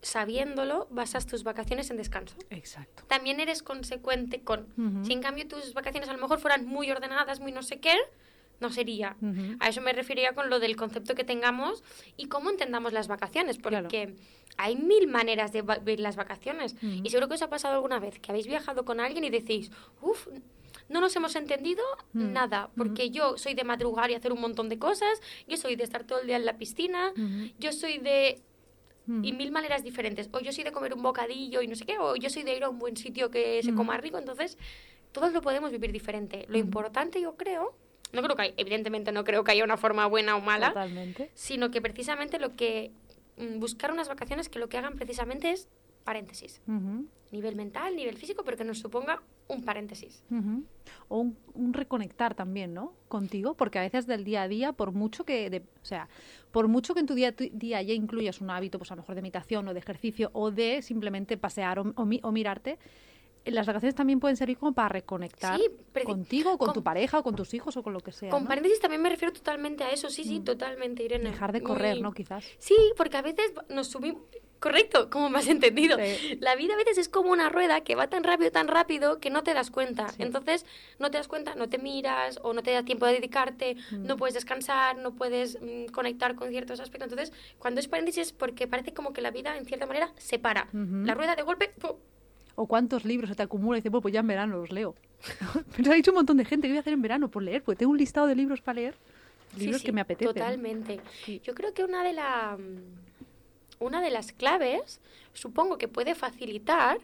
sabiéndolo, 0.01 0.87
basas 0.89 1.25
tus 1.27 1.43
vacaciones 1.43 1.89
en 1.91 1.97
descanso. 1.97 2.35
Exacto. 2.49 3.03
También 3.07 3.39
eres 3.39 3.63
consecuente 3.63 4.41
con. 4.41 4.67
Si 5.05 5.13
en 5.13 5.21
cambio 5.21 5.47
tus 5.47 5.73
vacaciones 5.73 6.09
a 6.09 6.13
lo 6.13 6.19
mejor 6.19 6.39
fueran 6.39 6.65
muy 6.65 6.89
ordenadas, 6.91 7.39
muy 7.39 7.51
no 7.51 7.63
sé 7.63 7.79
qué, 7.79 7.95
no 8.59 8.69
sería. 8.69 9.17
A 9.59 9.69
eso 9.69 9.81
me 9.81 9.91
refería 9.93 10.33
con 10.33 10.49
lo 10.49 10.59
del 10.59 10.75
concepto 10.75 11.15
que 11.15 11.23
tengamos 11.23 11.83
y 12.15 12.27
cómo 12.27 12.49
entendamos 12.49 12.93
las 12.93 13.07
vacaciones, 13.07 13.57
porque 13.57 14.15
hay 14.57 14.75
mil 14.75 15.07
maneras 15.07 15.51
de 15.51 15.61
vivir 15.61 15.99
las 15.99 16.15
vacaciones. 16.15 16.75
Y 16.81 17.09
seguro 17.09 17.27
que 17.27 17.33
os 17.35 17.41
ha 17.41 17.49
pasado 17.49 17.75
alguna 17.75 17.99
vez 17.99 18.19
que 18.19 18.31
habéis 18.31 18.47
viajado 18.47 18.85
con 18.85 18.99
alguien 18.99 19.23
y 19.23 19.29
decís, 19.29 19.71
uff, 20.01 20.27
no 20.89 20.99
nos 21.01 21.15
hemos 21.15 21.35
entendido 21.35 21.83
nada, 22.13 22.69
porque 22.77 23.09
yo 23.09 23.37
soy 23.37 23.55
de 23.55 23.63
madrugar 23.63 24.11
y 24.11 24.13
hacer 24.13 24.31
un 24.31 24.41
montón 24.41 24.69
de 24.69 24.77
cosas, 24.77 25.21
yo 25.47 25.57
soy 25.57 25.75
de 25.75 25.83
estar 25.83 26.03
todo 26.03 26.19
el 26.21 26.27
día 26.27 26.35
en 26.35 26.45
la 26.45 26.57
piscina, 26.57 27.13
yo 27.59 27.71
soy 27.71 27.97
de 27.97 28.41
y 29.23 29.33
mil 29.33 29.51
maneras 29.51 29.83
diferentes. 29.83 30.29
O 30.31 30.39
yo 30.39 30.51
soy 30.51 30.63
de 30.63 30.71
comer 30.71 30.93
un 30.93 31.01
bocadillo 31.01 31.61
y 31.61 31.67
no 31.67 31.75
sé 31.75 31.85
qué, 31.85 31.97
o 31.99 32.15
yo 32.15 32.29
soy 32.29 32.43
de 32.43 32.55
ir 32.55 32.63
a 32.63 32.69
un 32.69 32.79
buen 32.79 32.97
sitio 32.97 33.29
que 33.29 33.61
se 33.63 33.73
coma 33.73 33.97
rico. 33.97 34.17
Entonces, 34.17 34.57
todos 35.11 35.33
lo 35.33 35.41
podemos 35.41 35.71
vivir 35.71 35.91
diferente. 35.91 36.45
Lo 36.47 36.57
importante, 36.57 37.21
yo 37.21 37.35
creo, 37.35 37.75
no 38.13 38.21
creo 38.21 38.35
que 38.35 38.41
hay, 38.41 38.53
evidentemente 38.57 39.11
no 39.11 39.23
creo 39.23 39.43
que 39.43 39.51
haya 39.51 39.63
una 39.63 39.77
forma 39.77 40.05
buena 40.07 40.35
o 40.35 40.41
mala, 40.41 40.73
sino 41.33 41.71
que 41.71 41.81
precisamente 41.81 42.39
lo 42.39 42.55
que 42.55 42.91
mm, 43.37 43.59
buscar 43.59 43.91
unas 43.91 44.07
vacaciones 44.07 44.49
que 44.49 44.59
lo 44.59 44.69
que 44.69 44.77
hagan 44.77 44.95
precisamente 44.95 45.51
es 45.51 45.67
paréntesis. 46.03 46.61
Nivel 47.31 47.55
mental, 47.55 47.95
nivel 47.95 48.17
físico, 48.17 48.43
pero 48.43 48.57
que 48.57 48.63
nos 48.63 48.79
suponga 48.79 49.21
un 49.53 49.63
paréntesis. 49.63 50.23
O 51.07 51.27
un, 51.53 51.73
reconectar 51.73 52.35
también, 52.35 52.73
¿no? 52.73 52.93
Contigo, 53.07 53.55
porque 53.55 53.79
a 53.79 53.81
veces 53.81 54.07
del 54.07 54.23
día 54.23 54.43
a 54.43 54.47
día, 54.47 54.73
por 54.73 54.91
mucho 54.91 55.25
que, 55.25 55.63
o 55.81 55.85
sea, 55.85 56.07
por 56.51 56.67
mucho 56.67 56.93
que 56.93 57.01
en 57.01 57.05
tu 57.05 57.13
día 57.13 57.29
a 57.29 57.31
día 57.31 57.81
ya 57.81 57.93
incluyas 57.93 58.41
un 58.41 58.49
hábito, 58.49 58.77
pues 58.77 58.91
a 58.91 58.95
lo 58.95 59.01
mejor 59.01 59.15
de 59.15 59.21
meditación 59.21 59.67
o 59.67 59.73
de 59.73 59.79
ejercicio 59.79 60.29
o 60.33 60.51
de 60.51 60.81
simplemente 60.81 61.37
pasear 61.37 61.79
o, 61.79 61.93
o, 61.95 62.31
mirarte, 62.31 62.79
las 63.45 63.65
vacaciones 63.65 63.95
también 63.95 64.19
pueden 64.19 64.37
servir 64.37 64.57
como 64.57 64.73
para 64.73 64.89
reconectar 64.89 65.59
contigo, 66.05 66.57
con, 66.57 66.73
tu 66.73 66.83
pareja, 66.83 67.19
o 67.19 67.23
con 67.23 67.35
tus 67.35 67.53
hijos 67.53 67.75
o 67.77 67.83
con 67.83 67.93
lo 67.93 67.99
que 67.99 68.11
sea. 68.11 68.29
Con 68.29 68.45
paréntesis 68.45 68.79
también 68.79 69.01
me 69.01 69.09
refiero 69.09 69.33
totalmente 69.33 69.83
a 69.83 69.89
eso, 69.89 70.09
sí, 70.09 70.23
sí, 70.23 70.39
mm. 70.39 70.43
totalmente, 70.43 71.03
Irene. 71.03 71.31
Dejar 71.31 71.51
de 71.51 71.61
correr, 71.61 72.01
¿no? 72.01 72.11
Quizás. 72.11 72.45
Sí, 72.59 72.75
porque 72.95 73.17
a 73.17 73.21
veces 73.21 73.51
nos 73.69 73.87
subimos, 73.87 74.21
Correcto, 74.61 75.09
como 75.09 75.31
me 75.31 75.39
has 75.39 75.47
entendido. 75.47 75.97
La 76.39 76.55
vida 76.55 76.75
a 76.75 76.77
veces 76.77 76.99
es 76.99 77.09
como 77.09 77.31
una 77.31 77.49
rueda 77.49 77.81
que 77.81 77.95
va 77.95 78.05
tan 78.05 78.23
rápido, 78.23 78.51
tan 78.51 78.67
rápido 78.67 79.19
que 79.19 79.31
no 79.31 79.41
te 79.41 79.55
das 79.55 79.71
cuenta. 79.71 80.05
Entonces, 80.19 80.67
no 80.99 81.09
te 81.09 81.17
das 81.17 81.27
cuenta, 81.27 81.55
no 81.55 81.67
te 81.67 81.79
miras 81.79 82.39
o 82.43 82.53
no 82.53 82.61
te 82.61 82.71
da 82.71 82.83
tiempo 82.83 83.07
de 83.07 83.13
dedicarte, 83.13 83.75
mm. 83.89 84.05
no 84.05 84.17
puedes 84.17 84.35
descansar, 84.35 84.97
no 84.97 85.15
puedes 85.15 85.59
mm, 85.59 85.91
conectar 85.91 86.35
con 86.35 86.49
ciertos 86.51 86.79
aspectos. 86.79 87.11
Entonces, 87.11 87.35
cuando 87.57 87.79
es 87.79 87.87
paréntesis 87.87 88.27
es 88.27 88.33
porque 88.33 88.67
parece 88.67 88.93
como 88.93 89.13
que 89.13 89.21
la 89.21 89.31
vida, 89.31 89.57
en 89.57 89.65
cierta 89.65 89.87
manera, 89.87 90.13
se 90.17 90.37
para. 90.37 90.67
La 90.71 91.15
rueda 91.15 91.35
de 91.35 91.41
golpe... 91.41 91.71
O 92.53 92.67
cuántos 92.67 93.03
libros 93.03 93.31
se 93.31 93.35
te 93.35 93.41
acumulan 93.41 93.79
y 93.79 93.81
dices, 93.81 93.99
pues 93.99 94.13
ya 94.13 94.19
en 94.19 94.27
verano 94.27 94.57
los 94.57 94.71
leo. 94.71 94.93
Pero 95.75 95.91
ha 95.91 95.95
dicho 95.95 96.11
un 96.11 96.17
montón 96.17 96.37
de 96.37 96.45
gente 96.45 96.67
que 96.67 96.73
voy 96.73 96.77
a 96.77 96.81
hacer 96.81 96.93
en 96.93 97.01
verano 97.01 97.31
por 97.31 97.41
leer, 97.41 97.63
porque 97.63 97.79
tengo 97.79 97.93
un 97.93 97.97
listado 97.97 98.27
de 98.27 98.35
libros 98.35 98.61
para 98.61 98.75
leer. 98.75 98.95
Libros 99.57 99.81
que 99.81 99.91
me 99.91 100.01
apetecen. 100.01 100.35
Totalmente. 100.35 100.99
Yo 101.43 101.55
creo 101.55 101.73
que 101.73 101.83
una 101.83 102.03
de 102.03 102.13
las 102.13 102.59
una 103.81 104.01
de 104.01 104.11
las 104.11 104.31
claves, 104.31 105.01
supongo 105.33 105.77
que 105.77 105.87
puede 105.87 106.15
facilitar 106.15 106.99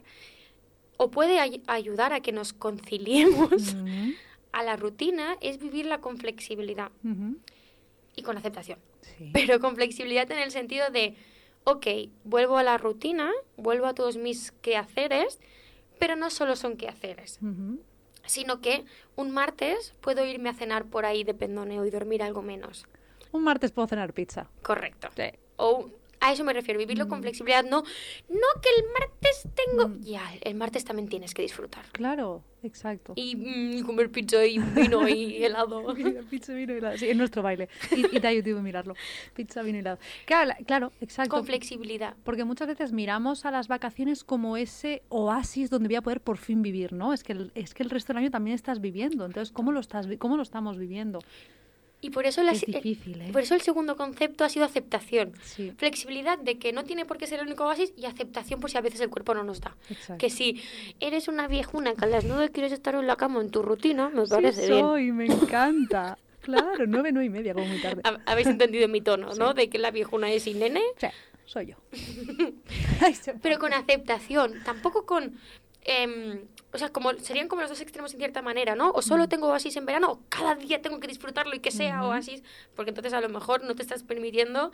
o 0.96 1.10
puede 1.10 1.38
ayudar 1.66 2.12
a 2.12 2.20
que 2.20 2.32
nos 2.32 2.52
conciliemos 2.52 3.76
a 4.52 4.62
la 4.62 4.76
rutina, 4.76 5.36
es 5.40 5.58
vivirla 5.58 6.00
con 6.00 6.18
flexibilidad 6.18 6.90
y 8.16 8.22
con 8.22 8.36
aceptación. 8.36 8.78
Pero 9.32 9.60
con 9.60 9.74
flexibilidad 9.76 10.30
en 10.30 10.38
el 10.38 10.50
sentido 10.50 10.90
de, 10.90 11.16
ok, 11.64 11.86
vuelvo 12.24 12.58
a 12.58 12.62
la 12.62 12.78
rutina, 12.78 13.30
vuelvo 13.56 13.86
a 13.86 13.94
todos 13.94 14.16
mis 14.16 14.52
quehaceres, 14.52 15.40
pero 15.98 16.16
no 16.16 16.30
solo 16.30 16.56
son 16.56 16.76
quehaceres. 16.76 17.38
Sino 18.24 18.60
que 18.60 18.84
un 19.16 19.30
martes 19.30 19.94
puedo 20.00 20.24
irme 20.24 20.50
a 20.50 20.54
cenar 20.54 20.84
por 20.84 21.06
ahí 21.06 21.24
de 21.24 21.34
pendoneo 21.34 21.84
y 21.84 21.90
dormir 21.90 22.22
algo 22.22 22.42
menos. 22.42 22.86
Un 23.32 23.44
martes 23.44 23.72
puedo 23.72 23.88
cenar 23.88 24.12
pizza. 24.12 24.48
Correcto. 24.62 25.08
O 25.56 25.90
a 26.20 26.32
eso 26.32 26.44
me 26.44 26.52
refiero, 26.52 26.78
vivirlo 26.78 27.08
con 27.08 27.20
mm. 27.20 27.22
flexibilidad. 27.22 27.64
No, 27.64 27.82
no 28.28 28.60
que 28.62 28.68
el 28.76 28.84
martes 28.98 29.48
tengo. 29.54 29.88
Mm. 29.88 30.00
Ya, 30.02 30.22
el 30.42 30.54
martes 30.54 30.84
también 30.84 31.08
tienes 31.08 31.34
que 31.34 31.42
disfrutar. 31.42 31.84
Claro, 31.92 32.42
exacto. 32.62 33.12
Y 33.16 33.36
mm, 33.36 33.84
comer 33.84 34.10
pizza 34.10 34.44
y 34.44 34.58
vino 34.58 35.08
y 35.08 35.36
helado. 35.44 35.94
pizza, 36.30 36.54
vino 36.54 36.74
y 36.74 36.78
helado. 36.78 36.96
Sí, 36.96 37.08
en 37.08 37.18
nuestro 37.18 37.42
baile. 37.42 37.68
Y, 37.94 38.16
y 38.16 38.20
te 38.20 38.26
ayudo 38.26 38.58
a 38.58 38.62
mirarlo. 38.62 38.94
Pizza, 39.34 39.62
vino 39.62 39.78
y 39.78 39.80
helado. 39.80 39.98
Claro, 40.26 40.54
claro, 40.66 40.92
exacto. 41.00 41.30
Con 41.30 41.46
flexibilidad. 41.46 42.14
Porque 42.24 42.44
muchas 42.44 42.68
veces 42.68 42.92
miramos 42.92 43.44
a 43.44 43.50
las 43.50 43.68
vacaciones 43.68 44.24
como 44.24 44.56
ese 44.56 45.02
oasis 45.08 45.70
donde 45.70 45.88
voy 45.88 45.96
a 45.96 46.02
poder 46.02 46.20
por 46.20 46.38
fin 46.38 46.62
vivir, 46.62 46.92
¿no? 46.92 47.12
Es 47.12 47.22
que 47.22 47.32
el, 47.32 47.52
es 47.54 47.74
que 47.74 47.82
el 47.82 47.90
resto 47.90 48.12
del 48.12 48.18
año 48.18 48.30
también 48.30 48.54
estás 48.54 48.80
viviendo. 48.80 49.24
Entonces, 49.24 49.52
¿cómo 49.52 49.72
lo, 49.72 49.80
estás, 49.80 50.06
cómo 50.18 50.36
lo 50.36 50.42
estamos 50.42 50.78
viviendo? 50.78 51.20
Y 52.00 52.10
por 52.10 52.26
eso, 52.26 52.44
la, 52.44 52.52
es 52.52 52.64
difícil, 52.64 53.20
¿eh? 53.20 53.30
por 53.32 53.42
eso 53.42 53.56
el 53.56 53.60
segundo 53.60 53.96
concepto 53.96 54.44
ha 54.44 54.48
sido 54.48 54.64
aceptación. 54.64 55.32
Flexibilidad 55.76 56.38
de 56.38 56.56
que 56.58 56.72
no 56.72 56.84
tiene 56.84 57.04
por 57.04 57.18
qué 57.18 57.26
ser 57.26 57.40
el 57.40 57.46
único 57.46 57.64
oasis 57.64 57.92
y 57.96 58.06
aceptación 58.06 58.60
por 58.60 58.70
si 58.70 58.78
a 58.78 58.80
veces 58.80 59.00
el 59.00 59.10
cuerpo 59.10 59.34
no 59.34 59.42
nos 59.42 59.60
da. 59.60 59.76
Que 60.16 60.30
si 60.30 60.62
eres 61.00 61.26
una 61.26 61.48
viejuna 61.48 61.94
que 61.94 62.04
a 62.04 62.08
las 62.08 62.24
nueve 62.24 62.50
quieres 62.50 62.70
estar 62.70 62.94
en 62.94 63.06
la 63.06 63.16
cama 63.16 63.40
en 63.40 63.50
tu 63.50 63.62
rutina, 63.62 64.10
me 64.10 64.26
parece 64.26 64.62
sí 64.62 64.68
soy, 64.68 65.10
me 65.10 65.26
encanta. 65.26 66.16
Claro, 66.40 66.86
nueve, 66.86 67.10
nueve 67.12 67.26
y 67.26 67.30
media, 67.30 67.52
como 67.52 67.66
muy 67.66 67.80
tarde. 67.80 68.00
Habéis 68.26 68.46
entendido 68.46 68.88
mi 68.88 69.00
tono, 69.00 69.34
¿no? 69.34 69.52
De 69.52 69.68
que 69.68 69.78
la 69.78 69.90
viejuna 69.90 70.30
es 70.30 70.44
sin 70.44 70.60
nene. 70.60 70.80
Sí, 70.96 71.08
soy 71.46 71.66
yo. 71.66 71.76
Pero 73.42 73.58
con 73.58 73.72
aceptación, 73.72 74.62
tampoco 74.64 75.04
con 75.04 75.36
Em, 75.90 76.44
o 76.72 76.76
sea, 76.76 76.90
como 76.90 77.14
serían 77.14 77.48
como 77.48 77.62
los 77.62 77.70
dos 77.70 77.80
extremos 77.80 78.12
en 78.12 78.18
cierta 78.18 78.42
manera, 78.42 78.74
¿no? 78.74 78.90
O 78.90 79.00
solo 79.00 79.26
tengo 79.26 79.48
oasis 79.48 79.74
en 79.78 79.86
verano, 79.86 80.10
o 80.12 80.20
cada 80.28 80.54
día 80.54 80.82
tengo 80.82 81.00
que 81.00 81.06
disfrutarlo 81.06 81.54
y 81.54 81.60
que 81.60 81.70
sea 81.70 82.04
oasis, 82.04 82.42
porque 82.76 82.90
entonces 82.90 83.14
a 83.14 83.20
lo 83.22 83.28
mejor 83.30 83.64
no 83.64 83.74
te 83.74 83.80
estás 83.82 84.02
permitiendo... 84.02 84.70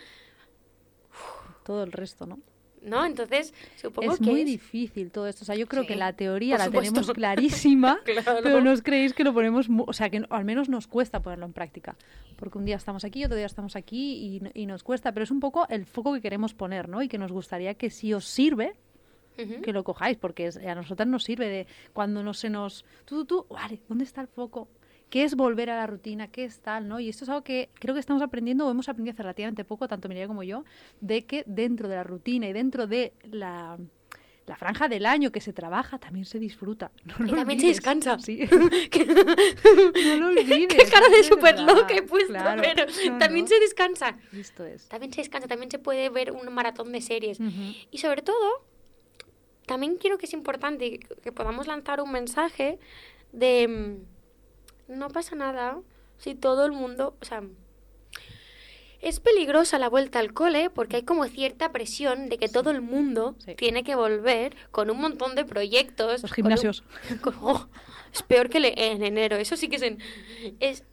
Todo 1.65 1.85
el 1.85 1.93
resto, 1.93 2.27
¿no? 2.27 2.41
¿no? 2.83 3.07
Entonces, 3.07 3.55
supongo 3.77 4.13
es 4.13 4.19
que 4.19 4.25
muy 4.27 4.41
es- 4.41 4.47
difícil 4.47 5.11
todo 5.11 5.27
esto. 5.27 5.43
O 5.43 5.47
sea, 5.47 5.55
yo 5.55 5.67
creo 5.67 5.87
que 5.87 5.95
Sí, 5.95 5.99
la 5.99 6.13
teoría 6.13 6.59
la 6.59 6.67
supuesto. 6.67 6.93
tenemos 6.93 7.13
clarísima, 7.15 8.01
Claro. 8.05 8.41
pero 8.43 8.61
no 8.61 8.73
os 8.73 8.83
creéis 8.83 9.15
que 9.15 9.25
lo 9.25 9.33
ponemos, 9.33 9.69
o 9.87 9.93
sea, 9.95 10.11
que 10.11 10.23
al 10.29 10.45
menos 10.45 10.69
nos 10.69 10.87
cuesta 10.87 11.23
ponerlo 11.23 11.47
en 11.47 11.55
práctica. 11.55 11.97
Porque 12.37 12.59
un 12.59 12.67
día 12.67 12.77
estamos 12.77 13.05
aquí, 13.05 13.25
otro 13.25 13.37
día 13.39 13.47
estamos 13.47 13.75
aquí 13.77 14.41
y, 14.53 14.63
y 14.63 14.67
nos 14.67 14.83
cuesta, 14.83 15.13
pero 15.13 15.25
es 15.25 15.31
un 15.31 15.41
poco 15.41 15.67
el 15.71 15.87
foco 15.87 16.13
que 16.13 16.21
queremos 16.21 16.53
poner, 16.53 16.89
¿no? 16.91 17.01
Y 17.03 17.09
que 17.09 17.17
nos 17.17 17.33
gustaría 17.33 17.73
que 17.75 17.89
si 17.89 18.13
os 18.13 18.27
sirve, 18.27 18.75
Que 19.37 19.73
lo 19.73 19.83
cojáis, 19.85 20.17
porque 20.17 20.49
a 20.67 20.75
nosotras 20.75 21.09
nos 21.09 21.25
sirve 21.25 21.49
de 21.49 21.67
cuando 21.93 22.23
no 22.23 22.35
se 22.35 22.51
nos... 22.51 22.85
Tú, 23.05 23.25
tú, 23.25 23.25
tú, 23.25 23.47
vale, 23.55 23.81
¿dónde 23.89 24.05
está 24.05 24.21
el 24.21 24.29
foco? 24.29 24.69
¿Qué 25.11 25.23
es 25.25 25.35
volver 25.37 25.71
a 25.71 25.77
la 25.77 25.87
rutina? 25.87 26.29
¿Qué 26.29 26.45
es 26.45 26.61
tal? 26.61 26.89
¿no? 26.89 26.99
Y 27.01 27.09
esto 27.09 27.25
es 27.25 27.29
algo 27.29 27.43
que 27.45 27.69
creo 27.75 27.95
que 27.95 28.01
estamos 28.01 28.23
aprendiendo 28.23 28.67
o 28.67 28.71
hemos 28.71 28.89
aprendido 28.89 29.13
hace 29.13 29.23
relativamente 29.23 29.65
poco, 29.65 29.87
tanto 29.87 30.09
Mireia 30.09 30.27
como 30.27 30.43
yo, 30.43 30.65
de 31.01 31.25
que 31.25 31.45
dentro 31.47 31.89
de 31.89 31.97
la 31.97 32.05
rutina 32.05 32.49
y 32.49 32.53
dentro 32.53 32.87
de 32.87 33.13
la, 33.25 33.79
la 34.47 34.57
franja 34.57 34.89
del 34.89 35.07
año 35.07 35.31
que 35.31 35.41
se 35.41 35.53
trabaja 35.53 35.99
también 35.99 36.25
se 36.25 36.39
disfruta. 36.39 36.91
No 37.19 37.27
Y 37.27 37.31
también 37.31 37.61
se 37.61 37.67
descansa. 37.69 38.19
Sí. 38.19 38.41
No 40.05 40.17
lo 40.17 40.27
olvides. 40.29 40.75
Qué 40.75 40.91
cara 40.91 41.09
de 41.09 41.23
súper 41.25 41.61
loca 41.61 41.95
he 41.95 42.03
puesto, 42.03 42.33
Claro. 42.33 42.63
pero 42.63 42.87
No, 43.11 43.19
también 43.19 43.45
no. 43.45 43.49
se 43.49 43.61
descansa. 43.61 44.17
Esto 44.33 44.65
es. 44.65 44.89
También 44.89 45.13
se 45.13 45.21
descansa, 45.21 45.47
también 45.49 45.71
se 45.71 45.79
puede 45.79 46.09
ver 46.11 46.33
un 46.33 46.53
maratón 46.53 46.93
de 46.93 47.01
series. 47.01 47.39
Y 47.91 47.99
sobre 47.99 48.23
todo, 48.23 48.65
también 49.67 49.97
quiero 49.97 50.19
que 50.19 50.27
es 50.27 50.33
importante 50.33 50.99
que, 51.23 51.33
podamos 51.33 51.67
lanzar 51.67 52.01
un 52.01 52.13
mensaje 52.13 52.79
de 53.33 53.69
mm, 53.69 54.93
no 54.99 55.09
pasa 55.11 55.35
nada 55.37 55.79
si 56.19 56.35
todo 56.35 56.65
el 56.67 56.73
mundo, 56.73 57.17
o 57.21 57.25
sea, 57.25 57.43
es 59.01 59.21
peligrosa 59.21 59.79
la 59.79 59.89
vuelta 59.91 60.19
al 60.19 60.33
cole 60.33 60.71
porque 60.71 60.97
hay 60.97 61.03
como 61.03 61.27
cierta 61.27 61.73
presión 61.73 62.29
de 62.31 62.39
que 62.39 62.49
todo 62.49 62.71
el 62.71 62.81
mundo 62.81 63.35
Sí. 63.45 63.55
tiene 63.55 63.85
que 63.85 63.95
volver 63.95 64.57
con 64.71 64.91
un 64.91 64.99
montón 64.99 65.35
de 65.35 65.45
proyectos. 65.45 66.23
Los 66.23 66.31
con 66.31 66.31
un- 66.31 66.35
gimnasios. 66.37 66.85
con- 67.23 67.35
oh, 67.43 67.69
es 68.13 68.23
peor 68.23 68.49
que 68.49 68.61
le- 68.61 68.93
en 68.93 69.03
enero, 69.03 69.37
eso 69.37 69.57
sí 69.57 69.69
que 69.69 69.77
es 69.77 69.83
en... 69.83 69.99
Es, 70.61 70.85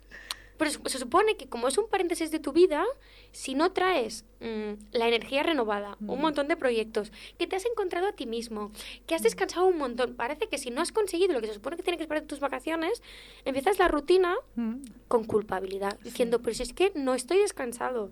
pero 0.58 0.72
se 0.72 1.00
supone 1.00 1.38
que 1.38 1.48
como 1.48 1.68
es 1.70 1.78
un 1.78 1.88
paréntesis 1.90 2.32
de 2.32 2.40
tu 2.40 2.52
vida, 2.52 2.84
si 3.32 3.56
no 3.56 3.72
traes 3.72 4.26
mm, 4.42 4.74
la 4.92 5.08
energía 5.08 5.42
renovada, 5.44 5.98
un 6.02 6.20
montón 6.20 6.48
de 6.48 6.58
proyectos, 6.58 7.12
que 7.38 7.48
te 7.48 7.56
has 7.56 7.66
encontrado 7.66 8.08
a 8.08 8.12
ti 8.12 8.26
mismo, 8.26 8.72
que 9.08 9.16
has 9.16 9.24
descansado 9.24 9.66
un 9.68 9.78
montón, 9.78 10.16
parece 10.16 10.48
que 10.50 10.58
si 10.58 10.70
no 10.70 10.82
has 10.82 10.92
conseguido 10.92 11.34
lo 11.34 11.42
que 11.42 11.48
se 11.48 11.54
supone 11.54 11.78
que 11.78 11.84
tiene 11.84 11.98
que 11.98 12.04
esperar 12.04 12.24
de 12.24 12.28
tus 12.28 12.40
vacaciones, 12.42 13.02
empiezas 13.46 13.80
la 13.80 13.88
rutina 13.88 14.36
Mm. 14.56 14.82
con 15.08 15.24
culpabilidad, 15.24 15.98
diciendo, 16.02 16.42
pero 16.42 16.54
si 16.56 16.64
es 16.64 16.74
que 16.74 16.92
no 16.96 17.14
estoy 17.16 17.38
descansado, 17.40 18.12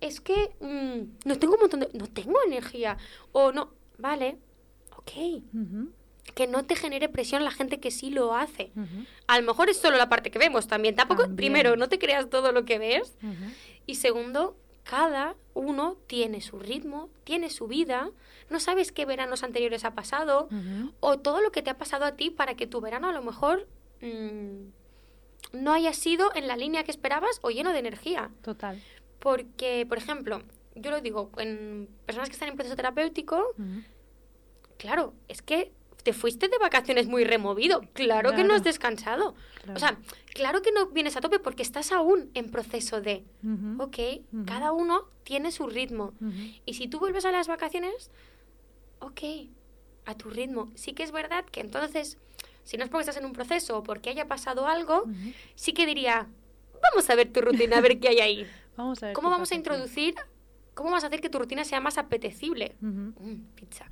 es 0.00 0.20
que 0.20 0.54
mm, 0.60 1.28
no 1.28 1.38
tengo 1.38 1.54
un 1.54 1.60
montón 1.60 1.80
de... 1.80 1.88
no 1.92 2.06
tengo 2.06 2.38
energía, 2.46 2.96
o 3.32 3.52
no, 3.52 3.70
vale, 3.98 4.38
ok, 4.96 5.42
que 6.34 6.46
no 6.46 6.64
te 6.64 6.74
genere 6.76 7.08
presión 7.08 7.44
la 7.44 7.50
gente 7.52 7.78
que 7.78 7.90
sí 7.90 8.10
lo 8.10 8.34
hace. 8.34 8.72
Ujú. 8.76 9.04
A 9.28 9.38
lo 9.40 9.46
mejor 9.46 9.70
es 9.70 9.76
solo 9.78 9.96
la 9.96 10.08
parte 10.08 10.30
que 10.30 10.38
vemos 10.38 10.66
también. 10.66 10.94
Tampoco, 10.96 11.22
También. 11.22 11.36
primero, 11.36 11.76
no 11.76 11.88
te 11.88 11.98
creas 12.00 12.28
todo 12.28 12.50
lo 12.52 12.64
que 12.64 12.78
ves. 12.80 13.14
Y 13.86 13.96
segundo, 13.96 14.56
cada 14.84 15.36
uno 15.54 15.96
tiene 16.06 16.40
su 16.40 16.58
ritmo, 16.58 17.08
tiene 17.24 17.50
su 17.50 17.66
vida. 17.66 18.10
No 18.50 18.60
sabes 18.60 18.92
qué 18.92 19.04
veranos 19.04 19.42
anteriores 19.42 19.84
ha 19.84 19.94
pasado 19.94 20.48
o 21.00 21.18
todo 21.18 21.40
lo 21.40 21.50
que 21.50 21.62
te 21.62 21.70
ha 21.70 21.78
pasado 21.78 22.04
a 22.04 22.12
ti 22.12 22.30
para 22.30 22.54
que 22.54 22.66
tu 22.66 22.80
verano 22.80 23.08
a 23.08 23.12
lo 23.12 23.22
mejor 23.22 23.66
mm, 24.00 24.68
no 25.52 25.72
haya 25.72 25.92
sido 25.92 26.34
en 26.34 26.46
la 26.46 26.56
línea 26.56 26.84
que 26.84 26.90
esperabas 26.90 27.38
o 27.42 27.50
lleno 27.50 27.72
de 27.72 27.78
energía. 27.78 28.30
Total. 28.42 28.80
Porque, 29.18 29.86
por 29.88 29.98
ejemplo, 29.98 30.42
yo 30.74 30.90
lo 30.90 31.00
digo, 31.00 31.30
en 31.38 31.88
personas 32.04 32.28
que 32.28 32.34
están 32.34 32.48
en 32.48 32.56
proceso 32.56 32.76
terapéutico, 32.76 33.54
claro, 34.78 35.14
es 35.28 35.42
que 35.42 35.72
te 36.06 36.12
fuiste 36.12 36.46
de 36.46 36.56
vacaciones 36.58 37.08
muy 37.08 37.24
removido. 37.24 37.80
Claro, 37.92 38.32
que 38.36 38.44
no 38.44 38.54
has 38.54 38.62
descansado. 38.62 39.34
Claro. 39.64 39.74
O 39.74 39.80
sea, 39.80 39.98
claro 40.34 40.62
que 40.62 40.70
no 40.70 40.86
vienes 40.90 41.16
a 41.16 41.20
tope 41.20 41.40
porque 41.40 41.64
estás 41.64 41.90
aún 41.90 42.30
en 42.34 42.52
proceso 42.52 43.00
de, 43.00 43.24
Ujú. 43.42 43.82
ok, 43.82 44.46
cada 44.46 44.70
uno 44.70 45.08
tiene 45.24 45.50
su 45.50 45.66
ritmo. 45.66 46.14
Y 46.64 46.74
si 46.74 46.86
tú 46.86 47.00
vuelves 47.00 47.24
a 47.24 47.32
las 47.32 47.48
vacaciones, 47.48 48.12
ok, 49.00 49.20
a 50.04 50.14
tu 50.14 50.30
ritmo. 50.30 50.70
Sí 50.76 50.92
que 50.92 51.02
es 51.02 51.10
verdad 51.10 51.44
que 51.44 51.58
entonces, 51.58 52.18
si 52.62 52.76
no 52.76 52.84
es 52.84 52.90
porque 52.90 53.02
estás 53.02 53.16
en 53.16 53.24
un 53.24 53.32
proceso 53.32 53.78
o 53.78 53.82
porque 53.82 54.10
haya 54.10 54.28
pasado 54.28 54.68
algo, 54.68 55.06
sí 55.56 55.72
que 55.72 55.86
diría, 55.86 56.28
vamos 56.80 57.10
a 57.10 57.16
ver 57.16 57.32
tu 57.32 57.40
rutina, 57.40 57.78
a 57.78 57.80
ver 57.80 57.98
qué 57.98 58.10
hay 58.10 58.20
ahí. 58.20 58.46
Vamos 58.76 59.02
a 59.02 59.06
ver 59.06 59.14
¿Cómo 59.14 59.30
vamos 59.30 59.50
a 59.50 59.54
introducir, 59.54 60.14
cómo 60.74 60.90
vas 60.90 61.02
a 61.02 61.06
hacer 61.06 61.22
que 61.22 61.30
tu 61.30 61.38
rutina 61.38 61.64
sea 61.64 61.80
más 61.80 61.96
apetecible? 61.96 62.76
Mm, 62.80 63.54
pizza. 63.56 63.86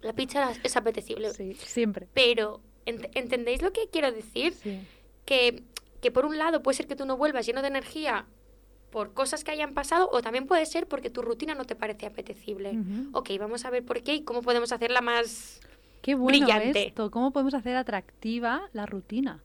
La 0.00 0.12
pizza 0.12 0.52
es 0.62 0.76
apetecible. 0.76 1.32
Sí, 1.32 1.54
siempre. 1.54 2.08
Pero, 2.14 2.60
ent- 2.86 3.10
¿entendéis 3.14 3.62
lo 3.62 3.72
que 3.72 3.88
quiero 3.90 4.12
decir? 4.12 4.54
Sí. 4.54 4.80
Que, 5.24 5.62
que 6.00 6.10
por 6.10 6.24
un 6.24 6.38
lado 6.38 6.62
puede 6.62 6.76
ser 6.76 6.86
que 6.86 6.96
tú 6.96 7.04
no 7.04 7.16
vuelvas 7.16 7.46
lleno 7.46 7.62
de 7.62 7.68
energía 7.68 8.26
por 8.90 9.12
cosas 9.12 9.44
que 9.44 9.50
hayan 9.50 9.74
pasado 9.74 10.08
o 10.12 10.22
también 10.22 10.46
puede 10.46 10.64
ser 10.64 10.86
porque 10.86 11.10
tu 11.10 11.20
rutina 11.20 11.54
no 11.54 11.64
te 11.64 11.74
parece 11.74 12.06
apetecible. 12.06 12.78
Ok, 13.12 13.30
vamos 13.38 13.64
a 13.64 13.70
ver 13.70 13.84
por 13.84 14.02
qué 14.02 14.14
y 14.14 14.22
cómo 14.22 14.40
podemos 14.42 14.72
hacerla 14.72 15.00
más... 15.02 15.60
Qué 16.00 16.14
bueno 16.14 16.46
brillante. 16.46 16.86
esto. 16.86 17.10
¿Cómo 17.10 17.32
podemos 17.32 17.52
hacer 17.54 17.76
atractiva 17.76 18.70
la 18.72 18.86
rutina? 18.86 19.42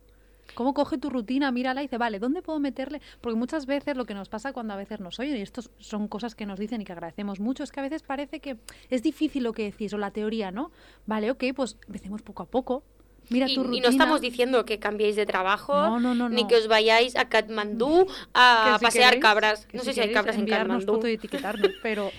¿Cómo 0.55 0.73
coge 0.73 0.97
tu 0.97 1.09
rutina, 1.09 1.51
mírala 1.51 1.81
y 1.81 1.85
dice, 1.85 1.97
vale, 1.97 2.19
¿dónde 2.19 2.41
puedo 2.41 2.59
meterle? 2.59 3.01
Porque 3.21 3.37
muchas 3.37 3.65
veces 3.65 3.97
lo 3.97 4.05
que 4.05 4.13
nos 4.13 4.29
pasa 4.29 4.53
cuando 4.53 4.73
a 4.73 4.77
veces 4.77 4.99
nos 4.99 5.19
oyen, 5.19 5.37
y 5.37 5.41
estos 5.41 5.71
son 5.79 6.07
cosas 6.07 6.35
que 6.35 6.45
nos 6.45 6.59
dicen 6.59 6.81
y 6.81 6.85
que 6.85 6.91
agradecemos 6.91 7.39
mucho, 7.39 7.63
es 7.63 7.71
que 7.71 7.79
a 7.79 7.83
veces 7.83 8.03
parece 8.03 8.39
que 8.39 8.57
es 8.89 9.01
difícil 9.01 9.43
lo 9.43 9.53
que 9.53 9.63
decís, 9.71 9.93
o 9.93 9.97
la 9.97 10.11
teoría, 10.11 10.51
¿no? 10.51 10.71
Vale, 11.05 11.31
ok, 11.31 11.43
pues 11.55 11.77
empecemos 11.87 12.21
poco 12.21 12.43
a 12.43 12.45
poco. 12.45 12.83
Mira 13.29 13.47
Y, 13.47 13.55
tu 13.55 13.61
y 13.61 13.63
rutina. 13.63 13.83
no 13.83 13.89
estamos 13.89 14.19
diciendo 14.21 14.65
que 14.65 14.79
cambiéis 14.79 15.15
de 15.15 15.25
trabajo, 15.25 15.73
No, 15.73 15.99
no, 15.99 16.13
no, 16.13 16.27
ni 16.29 16.45
que 16.45 16.57
os 16.57 16.67
vayáis 16.67 17.15
a 17.15 17.29
Katmandú 17.29 18.05
a 18.33 18.75
si 18.77 18.83
pasear 18.85 19.13
queréis- 19.13 19.21
cabras. 19.21 19.67
No 19.73 19.79
si 19.79 19.85
sé 19.87 19.93
si 19.93 19.99
hay 20.01 20.11
cabras 20.11 20.35
en 20.37 20.45
Katmandú. 20.45 20.99
y 21.07 21.11
etiquetarnos, 21.13 21.71
pero 21.81 22.11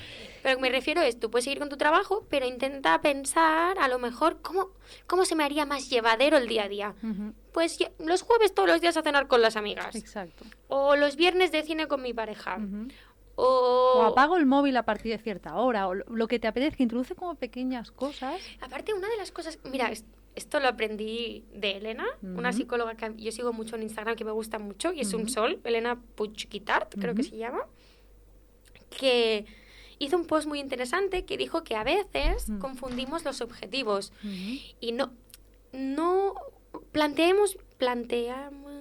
Pero 0.42 0.58
me 0.60 0.70
refiero 0.70 1.02
es, 1.02 1.20
tú 1.20 1.30
puedes 1.30 1.44
seguir 1.44 1.58
con 1.58 1.68
tu 1.68 1.76
trabajo, 1.76 2.26
pero 2.30 2.46
intenta 2.46 3.00
pensar 3.02 3.78
a 3.78 3.86
lo 3.88 3.98
mejor 3.98 4.40
cómo, 4.42 4.70
cómo 5.06 5.24
se 5.26 5.36
me 5.36 5.44
haría 5.44 5.66
más 5.66 5.88
llevadero 5.90 6.36
el 6.38 6.48
día 6.48 6.64
a 6.64 6.68
día. 6.68 6.94
Pues 7.54 7.78
los 7.98 8.20
jueves 8.22 8.52
todos 8.52 8.68
los 8.68 8.80
días 8.82 8.96
a 8.98 9.02
cenar 9.02 9.26
con 9.28 9.40
las 9.40 9.56
amigas. 9.56 9.94
exacto. 9.94 10.44
O 10.68 10.96
los 10.96 11.14
viernes 11.16 11.52
de 11.52 11.62
cine 11.62 11.86
con 11.88 12.02
mi 12.02 12.12
pareja. 12.12 12.58
O... 13.36 13.94
O 13.96 14.02
apago 14.02 14.36
el 14.36 14.44
móvil 14.44 14.76
a 14.76 14.82
partir 14.84 15.10
de 15.16 15.18
cierta 15.22 15.54
hora, 15.54 15.88
o 15.88 15.94
lo- 15.94 16.28
que 16.28 16.38
te 16.38 16.46
apetezca, 16.48 16.82
introduce 16.82 17.14
como 17.14 17.36
pequeñas 17.36 17.90
cosas. 17.92 18.40
Aparte, 18.60 18.92
una 18.92 19.08
de 19.08 19.16
las 19.16 19.30
cosas... 19.32 19.58
Mira, 19.64 19.90
es- 19.90 20.04
esto 20.34 20.58
lo 20.58 20.66
aprendí 20.66 21.44
de 21.54 21.76
Elena, 21.76 22.04
una 22.22 22.52
psicóloga 22.52 22.96
que 22.96 23.14
yo 23.16 23.30
sigo 23.30 23.52
mucho 23.52 23.76
en 23.76 23.82
Instagram 23.84 24.16
que 24.16 24.24
me 24.24 24.32
gusta 24.32 24.58
mucho 24.58 24.92
y 24.92 25.00
es 25.00 25.14
un 25.14 25.28
sol, 25.28 25.60
Elena 25.62 26.00
Puchquitart, 26.16 26.96
creo 26.98 27.14
que 27.14 27.22
se 27.22 27.36
llama, 27.36 27.60
que 28.98 29.46
hizo 30.00 30.16
un 30.16 30.26
post 30.26 30.48
muy 30.48 30.58
interesante 30.58 31.24
que 31.24 31.36
dijo 31.36 31.62
que 31.62 31.76
a 31.76 31.84
veces 31.84 32.46
confundimos 32.60 33.24
los 33.24 33.40
objetivos 33.42 34.12
y 34.80 34.90
no 34.92 35.12
no 35.72 36.34
planteemos 36.94 37.58
planteamos 37.76 38.72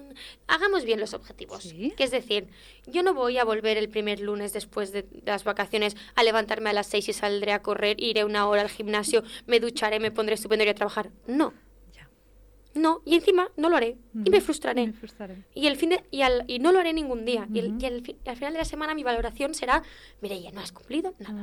hagamos 0.46 0.84
bien 0.84 1.00
los 1.00 1.12
objetivos. 1.14 1.64
Sí. 1.64 1.92
que 1.96 2.04
es 2.04 2.12
decir 2.12 2.46
yo 2.86 3.02
no 3.02 3.12
voy 3.12 3.36
a 3.38 3.44
volver 3.44 3.76
el 3.76 3.88
primer 3.88 4.20
lunes 4.20 4.52
después 4.52 4.92
de 4.92 5.04
las 5.26 5.42
vacaciones 5.44 5.96
a 6.14 6.22
levantarme 6.22 6.70
a 6.70 6.72
las 6.72 6.86
seis 6.86 7.08
y 7.08 7.12
saldré 7.12 7.52
a 7.52 7.60
correr 7.62 8.00
iré 8.00 8.24
una 8.24 8.46
hora 8.48 8.62
al 8.62 8.68
gimnasio 8.70 9.24
me 9.46 9.58
ducharé 9.60 9.98
me 9.98 10.12
pondré 10.12 10.36
estupendo 10.36 10.62
y 10.62 10.66
iré 10.66 10.70
a 10.70 10.74
trabajar. 10.76 11.10
No. 11.26 11.52
Ya. 11.92 12.08
no. 12.74 13.02
Y 13.04 13.16
encima 13.16 13.50
no 13.56 13.68
lo 13.68 13.76
haré. 13.76 13.96
Y 14.24 14.30
me 14.30 14.40
frustraré. 14.40 14.86
Me 14.86 14.92
frustraré. 14.92 15.44
y 15.52 15.66
el 15.66 15.76
fin 15.76 15.90
de, 15.90 16.04
y, 16.12 16.22
al- 16.22 16.44
y 16.46 16.60
no 16.60 16.70
lo 16.70 16.78
haré 16.78 16.92
ningún 16.92 17.24
día. 17.24 17.48
Y, 17.52 17.58
el- 17.58 17.74
y 17.82 17.84
al, 17.86 18.02
fi- 18.02 18.16
al 18.26 18.36
final 18.36 18.52
de 18.52 18.60
la 18.60 18.64
semana 18.64 18.94
mi 18.94 19.02
valoración 19.02 19.54
será 19.54 19.82
mira 20.20 20.36
ya 20.36 20.52
no 20.52 20.60
has 20.60 20.70
cumplido 20.70 21.14
nada 21.18 21.42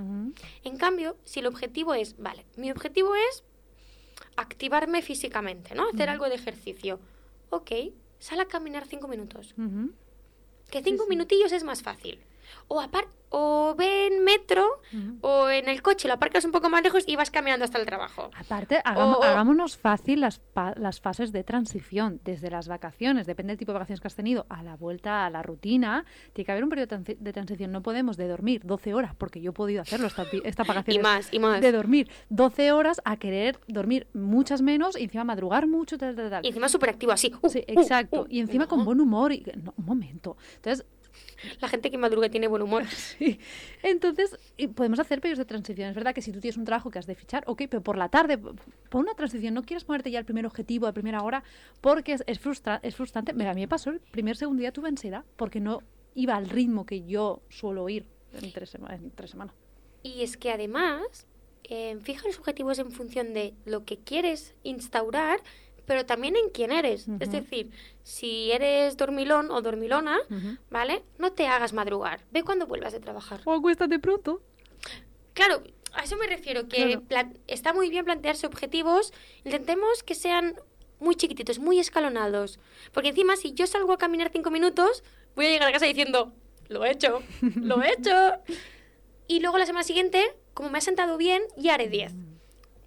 en 0.63 0.77
cambio, 0.77 1.17
si 1.25 1.41
el 1.41 1.47
objetivo 1.47 1.93
es, 1.93 2.15
vale, 2.17 2.45
mi 2.55 2.71
objetivo 2.71 3.13
es 3.15 3.43
activarme 4.35 5.01
físicamente, 5.01 5.75
¿no? 5.75 5.89
Hacer 5.89 6.09
algo 6.09 6.29
de 6.29 6.35
ejercicio. 6.35 6.99
Ok, 7.49 7.71
sal 8.19 8.39
a 8.39 8.45
caminar 8.45 8.85
cinco 8.87 9.07
minutos. 9.07 9.53
Que 10.69 10.81
cinco 10.83 11.03
sí. 11.03 11.09
minutillos 11.09 11.51
es 11.51 11.63
más 11.63 11.81
fácil. 11.81 12.19
O, 12.67 12.81
apar 12.81 13.07
o 13.33 13.73
ve 13.77 14.07
en 14.07 14.23
metro 14.23 14.81
o 15.21 15.49
en 15.49 15.69
el 15.69 15.81
coche, 15.81 16.07
lo 16.07 16.13
aparcas 16.15 16.43
un 16.45 16.51
poco 16.51 16.69
más 16.69 16.83
lejos 16.83 17.03
y 17.07 17.15
vas 17.15 17.31
caminando 17.31 17.63
hasta 17.65 17.79
el 17.79 17.85
trabajo. 17.85 18.29
Aparte, 18.37 18.81
hagamo- 18.83 19.15
O- 19.15 19.19
o- 19.19 19.23
hagámonos 19.23 19.77
fácil 19.77 20.19
las, 20.21 20.41
las 20.75 20.99
fases 20.99 21.31
de 21.31 21.43
transición, 21.43 22.19
desde 22.25 22.49
las 22.51 22.67
vacaciones, 22.67 23.25
depende 23.25 23.51
del 23.51 23.57
tipo 23.57 23.71
de 23.71 23.75
vacaciones 23.79 24.01
que 24.01 24.07
has 24.07 24.15
tenido, 24.15 24.45
a 24.49 24.63
la 24.63 24.75
vuelta 24.75 25.25
a 25.25 25.29
la 25.29 25.41
rutina, 25.43 26.05
tiene 26.33 26.45
que 26.45 26.51
haber 26.51 26.63
un 26.65 26.69
periodo 26.69 26.87
de 26.87 26.97
transi- 26.97 27.17
de 27.17 27.33
transición. 27.33 27.71
No 27.71 27.81
podemos 27.81 28.17
de 28.17 28.27
dormir 28.27 28.61
12 28.65 28.93
horas, 28.93 29.15
porque 29.15 29.39
yo 29.41 29.51
he 29.51 29.53
podido 29.53 29.81
hacerlo 29.81 30.07
esta, 30.07 30.25
esta 30.43 30.63
Y 30.65 30.67
vacaciones. 30.67 31.01
más, 31.03 31.29
y 31.33 31.39
más. 31.39 31.61
De 31.61 31.71
dormir 31.71 32.09
12 32.29 32.71
horas 32.73 33.01
a 33.05 33.15
querer 33.17 33.59
dormir 33.67 34.07
muchas 34.13 34.61
menos 34.61 34.97
y 34.99 35.03
encima 35.03 35.23
madrugar 35.23 35.67
mucho, 35.67 35.97
tal, 35.97 36.15
tal, 36.15 36.29
tal. 36.29 36.45
Y 36.45 36.49
encima 36.49 36.67
súper 36.67 36.89
activo, 36.89 37.13
así. 37.13 37.31
uh, 37.41 37.49
Sí, 37.49 37.59
uh, 37.59 37.79
exacto. 37.79 38.23
uh. 38.23 38.27
y 38.29 38.39
encima 38.41 38.67
con 38.67 38.83
buen 38.83 38.99
humor. 38.99 39.31
Y... 39.31 39.43
No, 39.63 39.73
un 39.77 39.85
momento. 39.85 40.35
Entonces, 40.57 40.85
La 41.59 41.67
gente 41.67 41.91
que 41.91 41.97
madruga 41.97 42.29
tiene 42.29 42.47
buen 42.47 42.61
humor. 42.61 42.85
Sí. 42.91 43.39
Entonces, 43.83 44.37
podemos 44.75 44.99
hacer 44.99 45.21
periodos 45.21 45.39
de 45.39 45.45
transición. 45.45 45.89
Es 45.89 45.95
verdad 45.95 46.13
que 46.13 46.21
si 46.21 46.31
tú 46.31 46.39
tienes 46.39 46.57
un 46.57 46.65
trabajo 46.65 46.89
que 46.89 46.99
has 46.99 47.07
de 47.07 47.15
fichar, 47.15 47.43
ok, 47.45 47.63
pero 47.69 47.81
por 47.81 47.97
la 47.97 48.09
tarde, 48.09 48.37
pon 48.37 49.01
una 49.01 49.13
transición. 49.15 49.53
No 49.53 49.63
quieras 49.63 49.83
ponerte 49.83 50.11
ya 50.11 50.19
el 50.19 50.25
primer 50.25 50.45
objetivo 50.45 50.87
a 50.87 50.93
primera 50.93 51.21
hora 51.21 51.43
porque 51.81 52.13
es, 52.13 52.23
es, 52.27 52.39
es 52.83 52.95
frustrante. 52.95 53.33
Mira, 53.33 53.51
a 53.51 53.53
mí 53.53 53.61
me 53.61 53.67
pasó 53.67 53.89
el 53.89 53.99
primer, 53.99 54.37
segundo 54.37 54.61
día 54.61 54.71
tuve 54.71 54.89
ansiedad 54.89 55.25
porque 55.35 55.59
no 55.59 55.81
iba 56.15 56.35
al 56.35 56.49
ritmo 56.49 56.85
que 56.85 57.05
yo 57.05 57.41
suelo 57.49 57.87
ir 57.89 58.05
en 58.33 58.51
tres, 58.51 58.75
en 58.75 59.11
tres 59.11 59.31
semanas. 59.31 59.55
Y 60.03 60.23
es 60.23 60.37
que 60.37 60.51
además, 60.51 61.27
eh, 61.63 61.97
fija 62.01 62.27
los 62.27 62.39
objetivos 62.39 62.79
en 62.79 62.91
función 62.91 63.33
de 63.33 63.53
lo 63.65 63.85
que 63.85 63.97
quieres 63.97 64.55
instaurar 64.63 65.41
pero 65.85 66.05
también 66.05 66.35
en 66.35 66.49
quién 66.49 66.71
eres. 66.71 67.07
Es 67.19 67.31
decir, 67.31 67.71
si 68.03 68.51
eres 68.51 68.97
dormilón 68.97 69.51
o 69.51 69.61
dormilona, 69.61 70.19
¿vale? 70.69 71.03
No 71.17 71.31
te 71.31 71.47
hagas 71.47 71.73
madrugar. 71.73 72.21
Ve 72.31 72.43
cuando 72.43 72.67
vuelvas 72.67 72.93
de 72.93 72.99
trabajar. 72.99 73.41
O 73.45 73.53
acuéstate 73.53 73.99
pronto. 73.99 74.41
Claro, 75.33 75.63
a 75.93 76.03
eso 76.03 76.17
me 76.17 76.27
refiero, 76.27 76.67
que 76.67 76.99
está 77.47 77.73
muy 77.73 77.89
bien 77.89 78.05
plantearse 78.05 78.47
objetivos. 78.47 79.13
Intentemos 79.43 80.03
que 80.03 80.15
sean 80.15 80.55
muy 80.99 81.15
chiquititos, 81.15 81.59
muy 81.59 81.79
escalonados. 81.79 82.59
Porque 82.93 83.09
encima, 83.09 83.35
si 83.35 83.53
yo 83.53 83.67
salgo 83.67 83.93
a 83.93 83.97
caminar 83.97 84.29
cinco 84.31 84.51
minutos, 84.51 85.03
voy 85.35 85.47
a 85.47 85.49
llegar 85.49 85.67
a 85.67 85.71
casa 85.71 85.85
diciendo, 85.85 86.33
lo 86.69 86.85
he 86.85 86.91
hecho, 86.91 87.21
lo 87.41 87.81
he 87.81 87.93
hecho. 87.93 88.11
Y 89.27 89.39
luego 89.39 89.57
la 89.57 89.65
semana 89.65 89.83
siguiente, 89.85 90.35
como 90.53 90.69
me 90.69 90.79
ha 90.79 90.81
sentado 90.81 91.15
bien, 91.15 91.41
ya 91.55 91.75
haré 91.75 91.87
diez. 91.87 92.11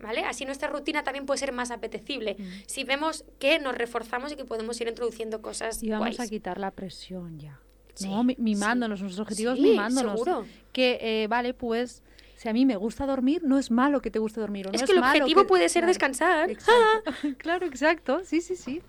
¿Vale? 0.05 0.25
Así 0.25 0.45
nuestra 0.45 0.69
rutina 0.69 1.03
también 1.03 1.27
puede 1.27 1.39
ser 1.39 1.53
más 1.53 1.71
apetecible. 1.71 2.37
Mm. 2.39 2.45
Si 2.67 2.85
vemos 2.85 3.25
que 3.39 3.59
nos 3.59 3.75
reforzamos 3.75 4.33
y 4.33 4.37
que 4.37 4.45
podemos 4.45 4.81
ir 4.81 4.89
introduciendo 4.89 5.43
cosas 5.43 5.83
Y 5.83 5.91
vamos 5.91 6.21
a 6.21 6.29
quitar 6.29 6.59
la 6.59 6.71
presión 6.71 7.41
ya. 7.41 7.61
¿no? 8.03 8.25
Mimándonos, 8.25 9.01
nuestros 9.01 9.21
objetivos 9.21 9.59
mimándonos. 9.59 10.13
Seguro. 10.13 10.47
Que, 10.73 10.99
eh, 11.01 11.27
vale, 11.29 11.55
pues 11.55 12.03
si 12.37 12.49
a 12.49 12.53
mí 12.53 12.67
me 12.67 12.77
gusta 12.77 13.07
dormir, 13.07 13.43
no 13.45 13.59
es 13.59 13.71
malo 13.71 14.01
que 14.01 14.11
te 14.11 14.19
guste 14.19 14.41
dormir. 14.41 14.69
es 14.73 14.83
que 14.83 14.93
el 14.93 14.99
objetivo 14.99 15.47
puede 15.47 15.69
ser 15.69 15.87
descansar. 15.87 16.51
claro, 17.39 17.67
exacto. 17.67 18.21
Sí, 18.25 18.41
sí, 18.41 18.57
sí. 18.57 18.83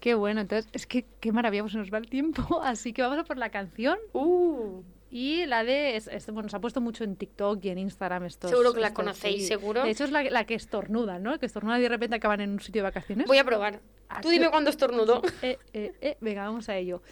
Qué 0.00 0.14
bueno. 0.14 0.40
Entonces, 0.40 0.68
es 0.72 0.86
que 0.86 1.04
qué 1.20 1.32
maravilla, 1.32 1.62
pues 1.62 1.74
nos 1.74 1.92
va 1.92 1.98
el 1.98 2.08
tiempo. 2.08 2.60
Así 2.62 2.92
que 2.92 3.02
vamos 3.02 3.18
a 3.18 3.24
por 3.24 3.38
la 3.38 3.50
canción. 3.50 3.98
Uh. 4.12 4.82
Y 5.14 5.44
la 5.44 5.62
de, 5.62 5.96
es, 5.96 6.08
bueno, 6.32 6.48
se 6.48 6.56
ha 6.56 6.60
puesto 6.60 6.80
mucho 6.80 7.04
en 7.04 7.16
TikTok 7.16 7.62
y 7.66 7.68
en 7.68 7.76
Instagram 7.76 8.24
estos. 8.24 8.50
Seguro 8.50 8.72
que 8.72 8.80
la 8.80 8.94
conocéis, 8.94 9.46
seguro. 9.46 9.84
De 9.84 9.90
hecho 9.90 10.04
es 10.04 10.10
la, 10.10 10.22
la, 10.22 10.46
que 10.46 10.54
estornuda, 10.54 11.18
¿no? 11.18 11.38
Que 11.38 11.44
estornuda 11.44 11.78
y 11.78 11.82
de 11.82 11.90
repente 11.90 12.16
acaban 12.16 12.40
en 12.40 12.52
un 12.52 12.60
sitio 12.60 12.80
de 12.80 12.84
vacaciones. 12.84 13.26
Voy 13.26 13.36
a 13.36 13.44
probar. 13.44 13.80
Tú 14.22 14.30
dime 14.30 14.48
cuándo 14.48 14.70
estornudo. 14.70 15.20
Eh, 15.42 15.58
eh, 15.74 15.92
eh, 16.00 16.16
venga, 16.20 16.44
vamos 16.44 16.68
a 16.70 16.76
ello. 16.76 17.02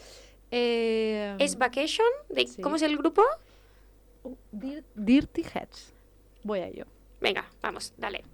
Eh, 0.50 1.36
¿Es 1.38 1.58
Vacation? 1.58 2.06
De, 2.30 2.48
¿Cómo 2.62 2.76
es 2.76 2.82
el 2.82 2.96
grupo? 2.96 3.22
Uh, 4.22 4.34
Dirty 4.94 5.42
Heads. 5.42 5.92
Voy 6.42 6.60
a 6.60 6.68
ello. 6.68 6.86
Venga, 7.20 7.50
vamos, 7.60 7.92
dale. 7.98 8.24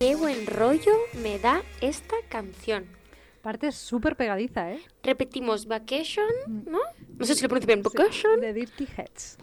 Qué 0.00 0.16
buen 0.16 0.46
rollo 0.46 0.92
me 1.14 1.38
da 1.38 1.62
esta 1.80 2.16
canción. 2.28 2.86
Parte 3.42 3.72
súper 3.72 4.16
pegadiza, 4.16 4.72
¿eh? 4.72 4.80
Repetimos 5.02 5.66
Vacation, 5.66 6.30
mm. 6.46 6.70
¿no? 6.70 6.78
No 7.18 7.26
sé 7.26 7.34
si 7.34 7.42
lo 7.42 7.48
pronuncio 7.48 7.66
bien. 7.66 7.82
Vacation. 7.82 8.40
de 8.40 8.52
Dirty 8.52 8.86
Heads. 8.96 9.38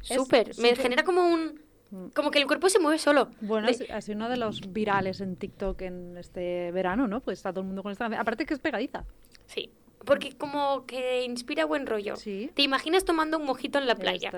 Súper. 0.00 0.52
Me 0.58 0.76
genera 0.76 1.02
como 1.02 1.26
un... 1.26 1.60
Mm. 1.90 2.06
Como 2.14 2.30
que 2.30 2.38
el 2.38 2.46
cuerpo 2.46 2.68
se 2.68 2.78
mueve 2.78 2.98
solo. 2.98 3.30
Bueno, 3.40 3.68
ha 3.68 4.00
sido 4.00 4.16
uno 4.16 4.28
de 4.28 4.36
los 4.36 4.72
virales 4.72 5.20
en 5.20 5.36
TikTok 5.36 5.82
en 5.82 6.16
este 6.16 6.70
verano, 6.70 7.08
¿no? 7.08 7.20
Pues 7.20 7.40
está 7.40 7.50
todo 7.50 7.62
el 7.62 7.66
mundo 7.66 7.82
con 7.82 7.90
esta 7.90 8.06
Aparte 8.06 8.46
que 8.46 8.54
es 8.54 8.60
pegadiza. 8.60 9.04
Sí. 9.46 9.70
Porque 10.04 10.32
como 10.32 10.86
que 10.86 11.24
inspira 11.24 11.64
buen 11.64 11.86
rollo. 11.86 12.16
Sí. 12.16 12.50
Te 12.54 12.62
imaginas 12.62 13.04
tomando 13.04 13.38
un 13.38 13.46
mojito 13.46 13.78
en 13.78 13.86
la 13.86 13.94
playa. 13.94 14.30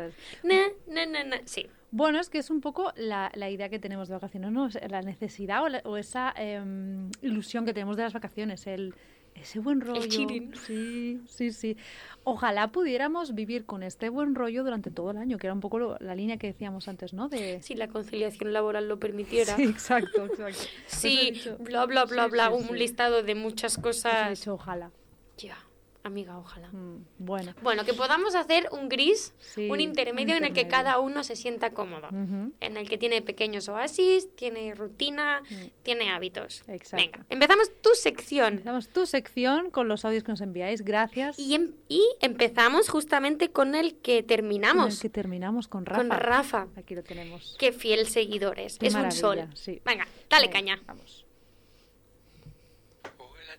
Na, 0.43 0.61
na, 0.87 1.07
na, 1.07 1.25
na. 1.25 1.41
Sí. 1.45 1.67
Bueno, 1.91 2.19
es 2.19 2.29
que 2.29 2.39
es 2.39 2.51
un 2.51 2.61
poco 2.61 2.93
la, 2.97 3.31
la 3.35 3.51
idea 3.51 3.69
que 3.69 3.79
tenemos 3.79 4.09
de 4.09 4.15
vacaciones, 4.15 4.51
¿no? 4.51 4.69
La 4.89 5.03
necesidad 5.03 5.63
o, 5.85 5.97
esa 5.97 6.35
em, 6.37 7.09
ilusión 7.23 7.65
que 7.65 7.73
tenemos 7.73 7.97
de 7.97 8.03
las 8.03 8.13
vacaciones, 8.13 8.67
el 8.67 8.95
ese 9.35 9.59
buen 9.59 9.81
rollo. 9.81 10.03
Sí, 10.11 11.21
sí, 11.27 11.53
sí. 11.53 11.77
Ojalá 12.23 12.73
pudiéramos 12.73 13.35
vivir 13.35 13.65
con 13.65 13.83
este 13.83 14.09
buen 14.09 14.35
rollo 14.35 14.65
durante 14.65 14.91
todo 14.91 15.11
el 15.11 15.19
año, 15.19 15.39
que 15.39 15.47
era 15.47 15.55
un 15.55 15.61
poco 15.61 15.97
la 16.01 16.15
línea 16.15 16.37
que 16.37 16.49
decíamos 16.49 16.89
antes, 16.89 17.13
¿no? 17.13 17.29
De... 17.29 17.61
Si 17.63 17.75
la 17.75 17.89
conciliación 17.89 18.53
laboral 18.53 18.89
lo 18.89 18.99
permitiera. 18.99 19.57
Sí, 19.57 19.65
exacto, 19.65 20.27
exacto. 20.27 20.63
sí, 20.87 21.33
bla, 21.61 21.87
bla, 21.87 22.05
bla, 22.05 22.27
bla, 22.29 22.51
un 22.51 22.79
listado 22.79 23.23
de 23.23 23.35
muchas 23.35 23.77
cosas. 23.77 24.47
ojalá. 24.49 24.91
Ya. 25.39 25.57
Amiga, 26.05 26.37
ojalá. 26.37 26.69
Mm, 26.69 27.07
bueno. 27.19 27.55
Bueno, 27.63 27.87
que 27.87 27.95
podamos 27.95 28.35
hacer 28.35 28.69
un 28.73 28.91
gris, 28.91 29.33
un, 29.57 29.81
intermedio 29.81 30.37
en 30.37 30.45
el 30.45 30.53
que 30.53 30.69
cada 30.69 30.99
uno 30.99 31.25
se 31.25 31.35
sienta 31.35 31.71
cómodo. 31.71 32.09
En 32.11 32.77
el 32.77 32.91
que 32.91 32.99
tiene 32.99 33.23
pequeños 33.23 33.71
oasis, 33.71 34.29
tiene 34.37 34.75
rutina, 34.75 35.41
mm. 35.49 35.55
tiene 35.83 36.11
hábitos. 36.11 36.63
Exacto. 36.69 36.97
Venga, 36.97 37.27
empezamos 37.31 37.71
tu 37.81 37.89
sección. 37.95 38.53
Empezamos 38.53 38.89
tu 38.89 39.07
sección 39.07 39.71
con 39.71 39.89
los 39.89 40.05
audios 40.05 40.25
que 40.25 40.33
nos 40.33 40.43
enviáis. 40.43 40.83
Gracias. 40.83 41.39
Y, 41.39 41.55
em, 41.55 41.73
y 41.89 42.05
empezamos 42.21 42.91
justamente 42.91 43.51
con 43.51 43.75
el 43.75 43.95
que 43.95 44.23
terminamos. 44.23 44.85
Con 44.85 44.93
el 44.93 45.01
que 45.01 45.09
terminamos 45.09 45.69
con 45.69 45.87
Rafa. 45.87 46.03
Con 46.03 46.11
Rafa. 46.11 46.69
Aquí 46.77 46.95
lo 46.95 47.03
tenemos. 47.03 47.57
Qué 47.59 47.73
fiel 47.73 48.07
seguidores. 48.09 48.77
es 48.79 48.95
un 48.95 49.11
sol. 49.11 49.49
Venga, 49.87 50.07
dale 50.29 50.51
caña. 50.51 50.79
Vamos 50.87 51.24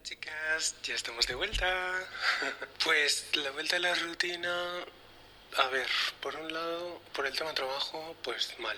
chicas, 0.06 0.76
ya 0.84 0.94
estamos 0.94 1.26
de 1.26 1.34
vuelta. 1.34 2.08
Pues 2.84 3.26
la 3.34 3.50
vuelta 3.50 3.78
a 3.78 3.80
la 3.80 3.96
rutina, 3.96 4.86
a 5.58 5.68
ver, 5.70 5.88
por 6.22 6.36
un 6.36 6.54
lado, 6.54 7.02
por 7.14 7.26
el 7.26 7.36
tema 7.36 7.54
trabajo, 7.56 8.16
pues 8.22 8.54
mal. 8.60 8.78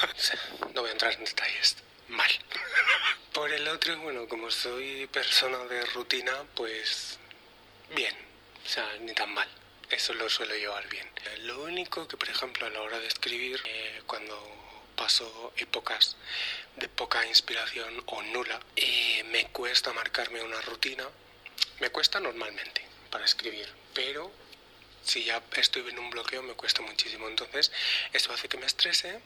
no 0.74 0.82
voy 0.82 0.90
a 0.90 0.92
entrar 0.92 1.12
en 1.14 1.24
detalles. 1.24 1.76
Mal. 2.08 2.30
Por 3.32 3.50
el 3.50 3.66
otro, 3.66 3.98
bueno, 4.00 4.28
como 4.28 4.50
soy 4.50 5.06
persona 5.06 5.56
de 5.64 5.86
rutina, 5.86 6.44
pues 6.54 7.18
bien. 7.94 8.14
O 8.64 8.68
sea, 8.68 8.86
ni 9.00 9.14
tan 9.14 9.32
mal. 9.32 9.48
Eso 9.88 10.12
lo 10.12 10.28
suelo 10.28 10.54
llevar 10.54 10.86
bien. 10.88 11.08
Lo 11.44 11.62
único 11.62 12.06
que, 12.06 12.18
por 12.18 12.28
ejemplo, 12.28 12.66
a 12.66 12.70
la 12.70 12.82
hora 12.82 12.98
de 12.98 13.06
escribir, 13.06 13.62
eh, 13.64 14.02
cuando 14.06 14.61
paso 15.12 15.52
épocas 15.58 16.16
de 16.76 16.88
poca 16.88 17.26
inspiración 17.26 18.02
o 18.06 18.22
nula 18.22 18.58
y 18.76 19.22
me 19.24 19.44
cuesta 19.48 19.92
marcarme 19.92 20.42
una 20.42 20.58
rutina. 20.62 21.06
Me 21.80 21.90
cuesta 21.90 22.18
normalmente 22.18 22.80
para 23.10 23.26
escribir, 23.26 23.68
pero 23.92 24.32
si 25.04 25.22
ya 25.24 25.42
estoy 25.56 25.86
en 25.86 25.98
un 25.98 26.08
bloqueo 26.08 26.42
me 26.42 26.54
cuesta 26.54 26.80
muchísimo. 26.80 27.28
Entonces, 27.28 27.70
eso 28.14 28.32
hace 28.32 28.48
que 28.48 28.56
me 28.56 28.64
estrese, 28.64 29.20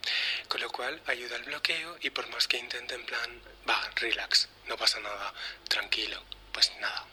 con 0.48 0.60
lo 0.60 0.70
cual 0.70 1.00
ayuda 1.06 1.36
al 1.36 1.44
bloqueo 1.44 1.96
y 2.00 2.10
por 2.10 2.26
más 2.30 2.48
que 2.48 2.58
intente 2.58 2.96
en 2.96 3.06
plan, 3.06 3.40
va, 3.68 3.78
relax, 3.94 4.48
no 4.66 4.76
pasa 4.76 4.98
nada, 4.98 5.32
tranquilo, 5.68 6.20
pues 6.52 6.72
nada. 6.80 7.06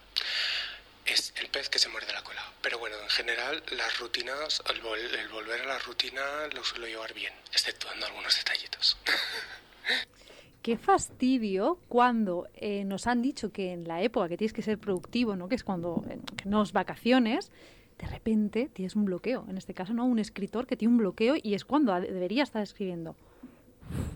Es 1.05 1.33
el 1.37 1.47
pez 1.49 1.69
que 1.69 1.79
se 1.79 1.89
muerde 1.89 2.13
la 2.13 2.23
cola. 2.23 2.41
Pero 2.61 2.79
bueno, 2.79 2.95
en 3.01 3.09
general 3.09 3.61
las 3.71 3.99
rutinas, 3.99 4.63
el, 4.69 4.77
el 5.19 5.27
volver 5.29 5.61
a 5.61 5.65
la 5.65 5.79
rutina 5.79 6.21
lo 6.53 6.63
suelo 6.63 6.87
llevar 6.87 7.13
bien, 7.13 7.33
exceptuando 7.51 8.05
algunos 8.05 8.35
detallitos. 8.37 8.97
Qué 10.61 10.77
fastidio 10.77 11.77
cuando 11.89 12.47
eh, 12.55 12.85
nos 12.85 13.05
han 13.07 13.21
dicho 13.21 13.51
que 13.51 13.73
en 13.73 13.85
la 13.85 14.01
época 14.01 14.29
que 14.29 14.37
tienes 14.37 14.53
que 14.53 14.61
ser 14.61 14.77
productivo, 14.77 15.35
¿no? 15.35 15.49
que 15.49 15.55
es 15.55 15.63
cuando 15.65 16.05
eh, 16.09 16.17
no 16.45 16.63
es 16.63 16.71
vacaciones, 16.71 17.51
de 17.99 18.07
repente 18.07 18.69
tienes 18.71 18.95
un 18.95 19.03
bloqueo. 19.03 19.45
En 19.49 19.57
este 19.57 19.73
caso, 19.73 19.93
¿no? 19.93 20.05
Un 20.05 20.19
escritor 20.19 20.65
que 20.65 20.77
tiene 20.77 20.93
un 20.93 20.99
bloqueo 20.99 21.35
y 21.41 21.53
es 21.53 21.65
cuando 21.65 21.93
debería 21.99 22.43
estar 22.43 22.63
escribiendo. 22.63 23.15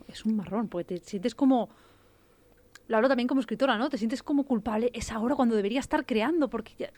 es 0.08 0.26
un 0.26 0.38
marrón, 0.38 0.68
porque 0.70 1.00
te 1.00 1.06
sientes 1.06 1.36
como... 1.36 1.70
Lo 2.88 2.98
hablo 2.98 3.08
también 3.08 3.28
como 3.28 3.42
escritora, 3.42 3.78
¿no? 3.78 3.90
Te 3.90 3.98
sientes 3.98 4.24
como 4.24 4.44
culpable. 4.44 4.92
Es 4.94 5.12
ahora 5.12 5.36
cuando 5.36 5.56
debería 5.56 5.80
estar 5.80 6.06
creando, 6.06 6.50
porque 6.50 6.72
ya, 6.78 6.92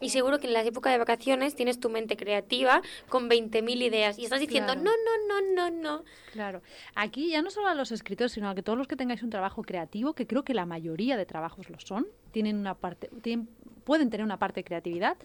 y 0.00 0.10
seguro 0.10 0.38
que 0.38 0.46
en 0.46 0.52
la 0.52 0.62
época 0.62 0.90
de 0.90 0.98
vacaciones 0.98 1.54
tienes 1.54 1.80
tu 1.80 1.88
mente 1.88 2.16
creativa 2.16 2.82
con 3.08 3.30
20.000 3.30 3.82
ideas 3.82 4.18
y 4.18 4.24
estás 4.24 4.40
diciendo, 4.40 4.74
no, 4.74 4.90
no, 4.90 5.40
no, 5.40 5.54
no, 5.54 5.70
no. 5.70 6.04
Claro. 6.32 6.60
Aquí 6.94 7.30
ya 7.30 7.40
no 7.40 7.50
solo 7.50 7.68
a 7.68 7.74
los 7.74 7.92
escritores, 7.92 8.32
sino 8.32 8.50
a 8.50 8.54
que 8.54 8.62
todos 8.62 8.76
los 8.76 8.86
que 8.86 8.96
tengáis 8.96 9.22
un 9.22 9.30
trabajo 9.30 9.62
creativo, 9.62 10.12
que 10.12 10.26
creo 10.26 10.44
que 10.44 10.52
la 10.52 10.66
mayoría 10.66 11.16
de 11.16 11.24
trabajos 11.24 11.70
lo 11.70 11.80
son, 11.80 12.06
tienen 12.30 12.58
una 12.58 12.74
parte, 12.74 13.08
tienen, 13.22 13.48
pueden 13.84 14.10
tener 14.10 14.24
una 14.24 14.38
parte 14.38 14.60
de 14.60 14.64
creatividad 14.64 15.16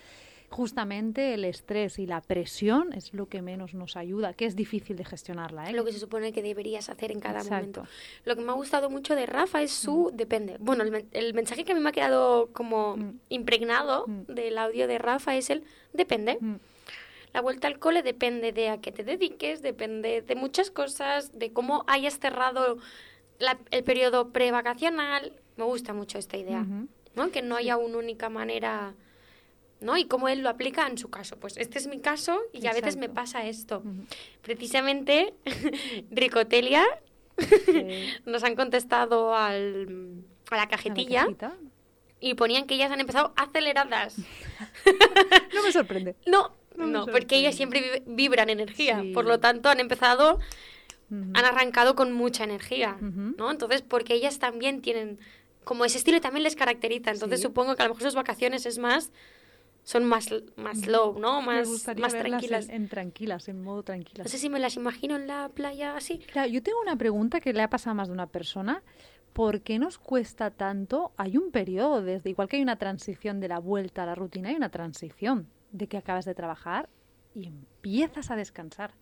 justamente 0.51 1.33
el 1.33 1.45
estrés 1.45 1.97
y 1.97 2.05
la 2.05 2.21
presión 2.21 2.91
es 2.93 3.13
lo 3.13 3.29
que 3.29 3.41
menos 3.41 3.73
nos 3.73 3.95
ayuda, 3.95 4.33
que 4.33 4.45
es 4.45 4.55
difícil 4.55 4.97
de 4.97 5.05
gestionarla. 5.05 5.69
¿eh? 5.69 5.73
Lo 5.73 5.85
que 5.85 5.93
se 5.93 5.99
supone 5.99 6.33
que 6.33 6.43
deberías 6.43 6.89
hacer 6.89 7.11
en 7.11 7.21
cada 7.21 7.43
momento. 7.43 7.87
Lo 8.25 8.35
que 8.35 8.41
me 8.41 8.51
ha 8.51 8.55
gustado 8.55 8.89
mucho 8.89 9.15
de 9.15 9.25
Rafa 9.25 9.61
es 9.63 9.71
su 9.71 10.11
mm. 10.11 10.17
depende. 10.17 10.57
Bueno, 10.59 10.83
el, 10.83 11.33
mensaje 11.33 11.63
que 11.63 11.71
a 11.71 11.75
mí 11.75 11.81
me 11.81 11.89
ha 11.89 11.93
quedado 11.93 12.49
como 12.51 12.97
mm. 12.97 13.19
impregnado 13.29 14.05
mm. 14.07 14.33
del 14.33 14.57
audio 14.57 14.87
de 14.87 14.97
Rafa 14.97 15.35
es 15.35 15.49
el 15.49 15.63
depende. 15.93 16.37
La 17.33 17.39
vuelta 17.39 17.69
al 17.69 17.79
cole 17.79 18.03
depende 18.03 18.51
de 18.51 18.69
a 18.69 18.81
qué 18.81 18.91
te 18.91 19.05
dediques, 19.05 19.61
depende 19.61 20.21
de 20.21 20.35
muchas 20.35 20.69
cosas, 20.69 21.37
de 21.39 21.53
cómo 21.53 21.85
hayas 21.87 22.19
cerrado 22.19 22.77
el 23.71 23.83
periodo 23.85 24.29
prevacacional. 24.33 25.31
Me 25.55 25.63
gusta 25.63 25.93
mucho 25.93 26.17
esta 26.17 26.35
idea, 26.35 26.65
¿no? 27.15 27.31
Que 27.31 27.41
no 27.41 27.55
haya 27.55 27.77
una 27.77 27.99
única 27.99 28.27
manera 28.29 28.95
¿no? 29.81 29.97
Y 29.97 30.05
cómo 30.05 30.29
él 30.29 30.41
lo 30.41 30.49
aplica 30.49 30.87
en 30.87 30.97
su 30.97 31.09
caso. 31.09 31.37
Pues 31.37 31.57
este 31.57 31.77
es 31.79 31.87
mi 31.87 31.99
caso 31.99 32.39
y 32.53 32.67
a 32.67 32.73
veces 32.73 32.95
me 32.95 33.09
pasa 33.09 33.45
esto. 33.45 33.83
Precisamente, 34.41 35.33
Ricotelia 36.11 36.85
nos 38.25 38.43
han 38.43 38.55
contestado 38.55 39.35
al, 39.35 40.23
a 40.49 40.55
la 40.55 40.67
cajetilla 40.67 41.27
y 42.19 42.35
ponían 42.35 42.67
que 42.67 42.75
ellas 42.75 42.91
han 42.91 42.99
empezado 42.99 43.33
aceleradas. 43.35 44.17
no 45.53 45.63
me 45.63 45.71
sorprende. 45.71 46.15
No, 46.27 46.53
no, 46.77 47.07
porque 47.07 47.37
ellas 47.37 47.55
siempre 47.55 48.03
vibran 48.05 48.49
energía. 48.49 49.03
Por 49.13 49.25
lo 49.25 49.39
tanto, 49.39 49.69
han 49.69 49.79
empezado, 49.79 50.39
han 51.09 51.45
arrancado 51.45 51.95
con 51.95 52.11
mucha 52.13 52.43
energía, 52.43 52.97
¿no? 53.01 53.49
Entonces, 53.49 53.81
porque 53.81 54.13
ellas 54.13 54.37
también 54.37 54.81
tienen 54.81 55.19
como 55.63 55.85
ese 55.85 55.99
estilo 55.99 56.19
también 56.21 56.43
les 56.43 56.55
caracteriza. 56.55 57.11
Entonces, 57.11 57.41
supongo 57.41 57.75
que 57.75 57.83
a 57.83 57.85
lo 57.85 57.93
mejor 57.93 58.03
sus 58.03 58.15
vacaciones 58.15 58.65
es 58.65 58.77
más 58.77 59.11
son 59.83 60.05
más, 60.05 60.29
más 60.55 60.85
low, 60.87 61.17
¿no? 61.19 61.41
Más, 61.41 61.67
más 61.97 62.13
tranquilas. 62.13 62.69
En, 62.69 62.87
tranquilas, 62.87 63.47
en 63.47 63.63
modo 63.63 63.83
tranquilas. 63.83 64.25
No 64.25 64.29
sé 64.31 64.37
si 64.37 64.49
me 64.49 64.59
las 64.59 64.75
imagino 64.75 65.15
en 65.15 65.27
la 65.27 65.49
playa 65.49 65.95
así. 65.95 66.19
Claro, 66.19 66.49
yo 66.49 66.61
tengo 66.61 66.79
una 66.81 66.95
pregunta 66.95 67.39
que 67.39 67.53
le 67.53 67.61
ha 67.61 67.69
pasado 67.69 67.91
a 67.91 67.95
más 67.95 68.07
de 68.07 68.13
una 68.13 68.27
persona. 68.27 68.83
¿Por 69.33 69.61
qué 69.61 69.79
nos 69.79 69.97
cuesta 69.97 70.51
tanto? 70.51 71.13
Hay 71.17 71.37
un 71.37 71.51
periodo, 71.51 72.01
desde 72.01 72.29
igual 72.29 72.49
que 72.49 72.57
hay 72.57 72.61
una 72.61 72.75
transición 72.75 73.39
de 73.39 73.47
la 73.47 73.59
vuelta 73.59 74.03
a 74.03 74.05
la 74.05 74.15
rutina, 74.15 74.49
hay 74.49 74.55
una 74.55 74.69
transición 74.69 75.47
de 75.71 75.87
que 75.87 75.97
acabas 75.97 76.25
de 76.25 76.35
trabajar 76.35 76.89
y 77.33 77.47
empiezas 77.47 78.29
a 78.29 78.35
descansar. 78.35 78.93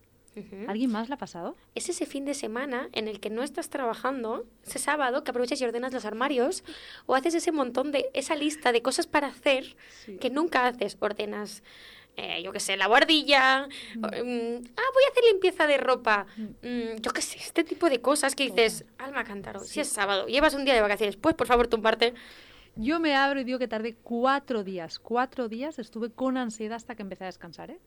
¿Alguien 0.68 0.92
más 0.92 1.08
le 1.08 1.14
ha 1.14 1.18
pasado? 1.18 1.56
Es 1.74 1.88
ese 1.88 2.06
fin 2.06 2.24
de 2.24 2.34
semana 2.34 2.88
en 2.92 3.08
el 3.08 3.20
que 3.20 3.30
no 3.30 3.42
estás 3.42 3.68
trabajando, 3.68 4.46
ese 4.64 4.78
sábado 4.78 5.24
que 5.24 5.30
aprovechas 5.30 5.60
y 5.60 5.64
ordenas 5.64 5.92
los 5.92 6.04
armarios, 6.04 6.62
o 7.06 7.14
haces 7.14 7.34
ese 7.34 7.52
montón 7.52 7.90
de, 7.90 8.10
esa 8.14 8.36
lista 8.36 8.72
de 8.72 8.80
cosas 8.80 9.06
para 9.06 9.28
hacer 9.28 9.76
que 10.20 10.30
nunca 10.30 10.66
haces. 10.66 10.96
Ordenas, 11.00 11.62
eh, 12.16 12.42
yo 12.42 12.52
qué 12.52 12.60
sé, 12.60 12.76
la 12.76 12.86
guardilla, 12.86 13.66
mm. 13.96 13.98
mm, 13.98 14.04
ah, 14.76 14.88
voy 14.94 15.04
a 15.04 15.10
hacer 15.10 15.24
limpieza 15.32 15.66
de 15.66 15.78
ropa, 15.78 16.26
mm. 16.36 17.00
yo 17.00 17.10
qué 17.12 17.22
sé, 17.22 17.38
este 17.38 17.64
tipo 17.64 17.88
de 17.88 18.00
cosas 18.00 18.34
que 18.34 18.44
dices, 18.44 18.84
alma 18.98 19.24
cántaro, 19.24 19.60
si 19.60 19.80
es 19.80 19.88
sábado, 19.88 20.26
llevas 20.26 20.54
un 20.54 20.64
día 20.64 20.74
de 20.74 20.80
vacaciones, 20.80 21.16
pues 21.16 21.34
por 21.34 21.46
favor 21.46 21.66
tumbarte. 21.66 22.14
Yo 22.76 23.00
me 23.00 23.16
abro 23.16 23.40
y 23.40 23.44
digo 23.44 23.58
que 23.58 23.66
tardé 23.66 23.96
cuatro 23.96 24.62
días, 24.62 25.00
cuatro 25.00 25.48
días 25.48 25.78
estuve 25.78 26.10
con 26.10 26.36
ansiedad 26.36 26.76
hasta 26.76 26.94
que 26.94 27.02
empecé 27.02 27.24
a 27.24 27.26
descansar, 27.26 27.70
¿eh? 27.70 27.80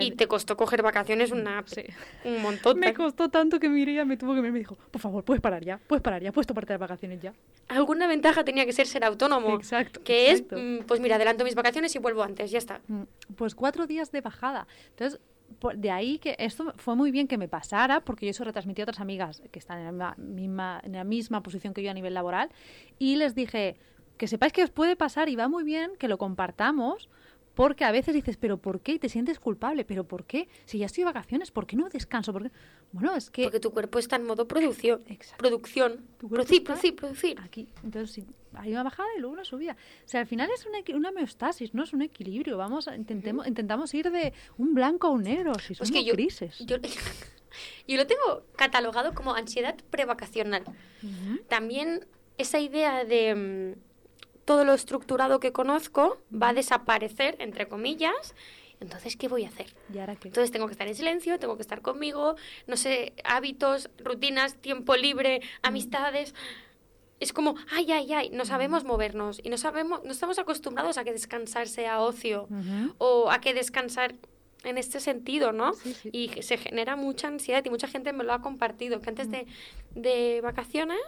Y 0.00 0.12
te 0.12 0.26
costó 0.26 0.56
coger 0.56 0.82
vacaciones 0.82 1.30
una, 1.30 1.64
un 2.24 2.42
montón. 2.42 2.78
me 2.78 2.94
costó 2.94 3.28
tanto 3.28 3.58
que 3.58 3.68
Mireia 3.68 4.04
me 4.04 4.16
tuvo 4.16 4.34
que 4.34 4.42
me 4.42 4.50
dijo, 4.50 4.76
por 4.90 5.00
favor, 5.00 5.24
puedes 5.24 5.40
parar 5.40 5.64
ya, 5.64 5.78
puedes 5.86 6.02
parar 6.02 6.22
ya, 6.22 6.32
puedes 6.32 6.46
tomarte 6.46 6.72
las 6.72 6.80
vacaciones 6.80 7.20
ya. 7.20 7.32
Alguna 7.68 8.06
ventaja 8.06 8.44
tenía 8.44 8.66
que 8.66 8.72
ser 8.72 8.86
ser 8.86 9.04
autónomo. 9.04 9.54
Exacto. 9.54 10.02
Que 10.02 10.30
es, 10.30 10.42
mm, 10.42 10.84
pues 10.86 11.00
mira, 11.00 11.16
adelanto 11.16 11.44
mis 11.44 11.54
vacaciones 11.54 11.94
y 11.94 11.98
vuelvo 11.98 12.22
antes, 12.22 12.50
ya 12.50 12.58
está. 12.58 12.80
Mm, 12.88 13.02
pues 13.36 13.54
cuatro 13.54 13.86
días 13.86 14.10
de 14.12 14.20
bajada. 14.20 14.66
Entonces, 14.90 15.20
de 15.76 15.90
ahí 15.90 16.18
que 16.18 16.36
esto 16.38 16.72
fue 16.76 16.94
muy 16.94 17.10
bien 17.10 17.26
que 17.26 17.38
me 17.38 17.48
pasara, 17.48 18.00
porque 18.00 18.26
yo 18.26 18.30
eso 18.30 18.44
retransmití 18.44 18.82
a 18.82 18.84
otras 18.84 19.00
amigas 19.00 19.42
que 19.50 19.58
están 19.58 19.78
en 19.80 19.98
la 19.98 20.14
misma, 20.16 20.80
en 20.84 20.92
la 20.92 21.04
misma 21.04 21.42
posición 21.42 21.74
que 21.74 21.82
yo 21.82 21.90
a 21.90 21.94
nivel 21.94 22.14
laboral, 22.14 22.50
y 22.98 23.16
les 23.16 23.34
dije 23.34 23.76
que 24.18 24.26
sepáis 24.26 24.52
que 24.52 24.62
os 24.62 24.70
puede 24.70 24.96
pasar 24.96 25.28
y 25.28 25.36
va 25.36 25.48
muy 25.48 25.64
bien 25.64 25.92
que 25.98 26.08
lo 26.08 26.18
compartamos, 26.18 27.08
porque 27.58 27.84
a 27.84 27.90
veces 27.90 28.14
dices, 28.14 28.36
¿pero 28.36 28.58
por 28.58 28.82
qué? 28.82 28.92
Y 28.92 28.98
te 29.00 29.08
sientes 29.08 29.40
culpable, 29.40 29.84
¿pero 29.84 30.04
por 30.04 30.24
qué? 30.26 30.48
Si 30.64 30.78
ya 30.78 30.86
estoy 30.86 31.02
de 31.02 31.06
vacaciones, 31.06 31.50
¿por 31.50 31.66
qué 31.66 31.74
no 31.74 31.88
descanso? 31.88 32.32
Porque, 32.32 32.52
bueno, 32.92 33.16
es 33.16 33.30
que... 33.30 33.42
Porque 33.42 33.58
tu 33.58 33.72
cuerpo 33.72 33.98
está 33.98 34.14
en 34.14 34.26
modo 34.26 34.46
producción. 34.46 35.02
Exacto. 35.08 35.38
Producción. 35.38 36.06
producir, 36.18 36.62
producir, 36.62 36.94
producir. 36.94 37.40
Aquí. 37.40 37.66
Entonces, 37.82 38.12
sí, 38.12 38.24
hay 38.54 38.70
una 38.70 38.84
bajada 38.84 39.08
y 39.16 39.18
luego 39.18 39.32
una 39.32 39.44
subida. 39.44 39.72
O 39.72 40.08
sea, 40.08 40.20
al 40.20 40.28
final 40.28 40.48
es 40.54 40.66
una, 40.66 40.78
una 40.96 41.08
homeostasis, 41.08 41.74
no 41.74 41.82
es 41.82 41.92
un 41.92 42.02
equilibrio. 42.02 42.56
Vamos, 42.58 42.88
intentemos, 42.96 43.44
intentamos 43.48 43.92
ir 43.92 44.08
de 44.12 44.32
un 44.56 44.74
blanco 44.74 45.08
a 45.08 45.10
un 45.10 45.24
negro, 45.24 45.52
si 45.58 45.74
son 45.74 45.88
pues 45.88 46.06
grises. 46.06 46.60
Yo, 46.60 46.76
yo, 47.88 47.96
lo 47.96 48.06
tengo 48.06 48.44
catalogado 48.54 49.14
como 49.14 49.34
ansiedad 49.34 49.74
prevacacional. 49.90 50.62
También 51.48 52.06
esa 52.36 52.60
idea 52.60 53.04
de 53.04 53.34
mm, 53.34 53.87
todo 54.48 54.64
lo 54.64 54.72
estructurado 54.72 55.40
que 55.40 55.52
conozco 55.52 56.22
va 56.32 56.48
a 56.48 56.54
desaparecer, 56.54 57.36
entre 57.38 57.68
comillas. 57.68 58.34
Entonces, 58.80 59.14
¿qué 59.14 59.28
voy 59.28 59.44
a 59.44 59.48
hacer? 59.48 59.66
¿Y 59.92 59.98
ahora 59.98 60.16
qué? 60.16 60.28
Entonces, 60.28 60.50
tengo 60.50 60.64
que 60.64 60.72
estar 60.72 60.88
en 60.88 60.94
silencio, 60.94 61.38
tengo 61.38 61.56
que 61.56 61.60
estar 61.60 61.82
conmigo, 61.82 62.34
no 62.66 62.78
sé, 62.78 63.12
hábitos, 63.24 63.90
rutinas, 63.98 64.54
tiempo 64.54 64.96
libre, 64.96 65.42
amistades. 65.60 66.34
Es 67.20 67.34
como, 67.34 67.56
ay, 67.70 67.92
ay, 67.92 68.10
ay, 68.14 68.30
no 68.30 68.46
sabemos 68.46 68.84
movernos 68.84 69.38
y 69.44 69.50
no 69.50 69.58
sabemos, 69.58 70.02
no 70.02 70.12
estamos 70.12 70.38
acostumbrados 70.38 70.96
a 70.96 71.04
que 71.04 71.12
descansar 71.12 71.68
sea 71.68 72.00
ocio 72.00 72.48
o 72.96 73.30
a 73.30 73.42
que 73.42 73.52
descansar 73.52 74.14
en 74.64 74.78
este 74.78 75.00
sentido, 75.00 75.52
¿no? 75.52 75.72
Y 76.12 76.30
se 76.42 76.56
genera 76.56 76.96
mucha 76.96 77.28
ansiedad 77.28 77.64
y 77.64 77.70
mucha 77.70 77.88
gente 77.88 78.12
me 78.12 78.24
lo 78.24 78.32
ha 78.32 78.40
compartido, 78.40 79.00
que 79.00 79.10
antes 79.10 79.30
de, 79.30 79.46
de 79.94 80.40
vacaciones 80.42 80.98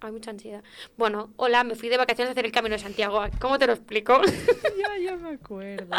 hay 0.00 0.12
mucha 0.12 0.30
ansiedad. 0.30 0.62
Bueno, 0.96 1.32
hola, 1.36 1.64
me 1.64 1.74
fui 1.74 1.88
de 1.88 1.96
vacaciones 1.96 2.28
a 2.28 2.32
hacer 2.32 2.44
el 2.44 2.52
Camino 2.52 2.74
de 2.74 2.82
Santiago. 2.82 3.22
¿Cómo 3.40 3.58
te 3.58 3.66
lo 3.66 3.72
explico? 3.72 4.20
ya, 4.78 4.98
ya 4.98 5.16
me 5.16 5.30
acuerdo. 5.30 5.96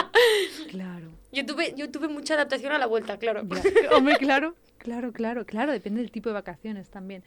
claro. 0.69 1.11
Yo 1.31 1.45
tuve, 1.45 1.73
yo 1.75 1.89
tuve 1.89 2.07
mucha 2.07 2.35
adaptación 2.35 2.71
a 2.71 2.77
la 2.77 2.85
vuelta, 2.85 3.17
claro. 3.17 3.41
Hombre, 3.91 4.17
claro, 4.17 4.55
claro, 4.77 5.11
claro, 5.11 5.45
claro, 5.45 5.71
depende 5.71 6.01
del 6.01 6.11
tipo 6.11 6.29
de 6.29 6.33
vacaciones 6.33 6.89
también. 6.89 7.23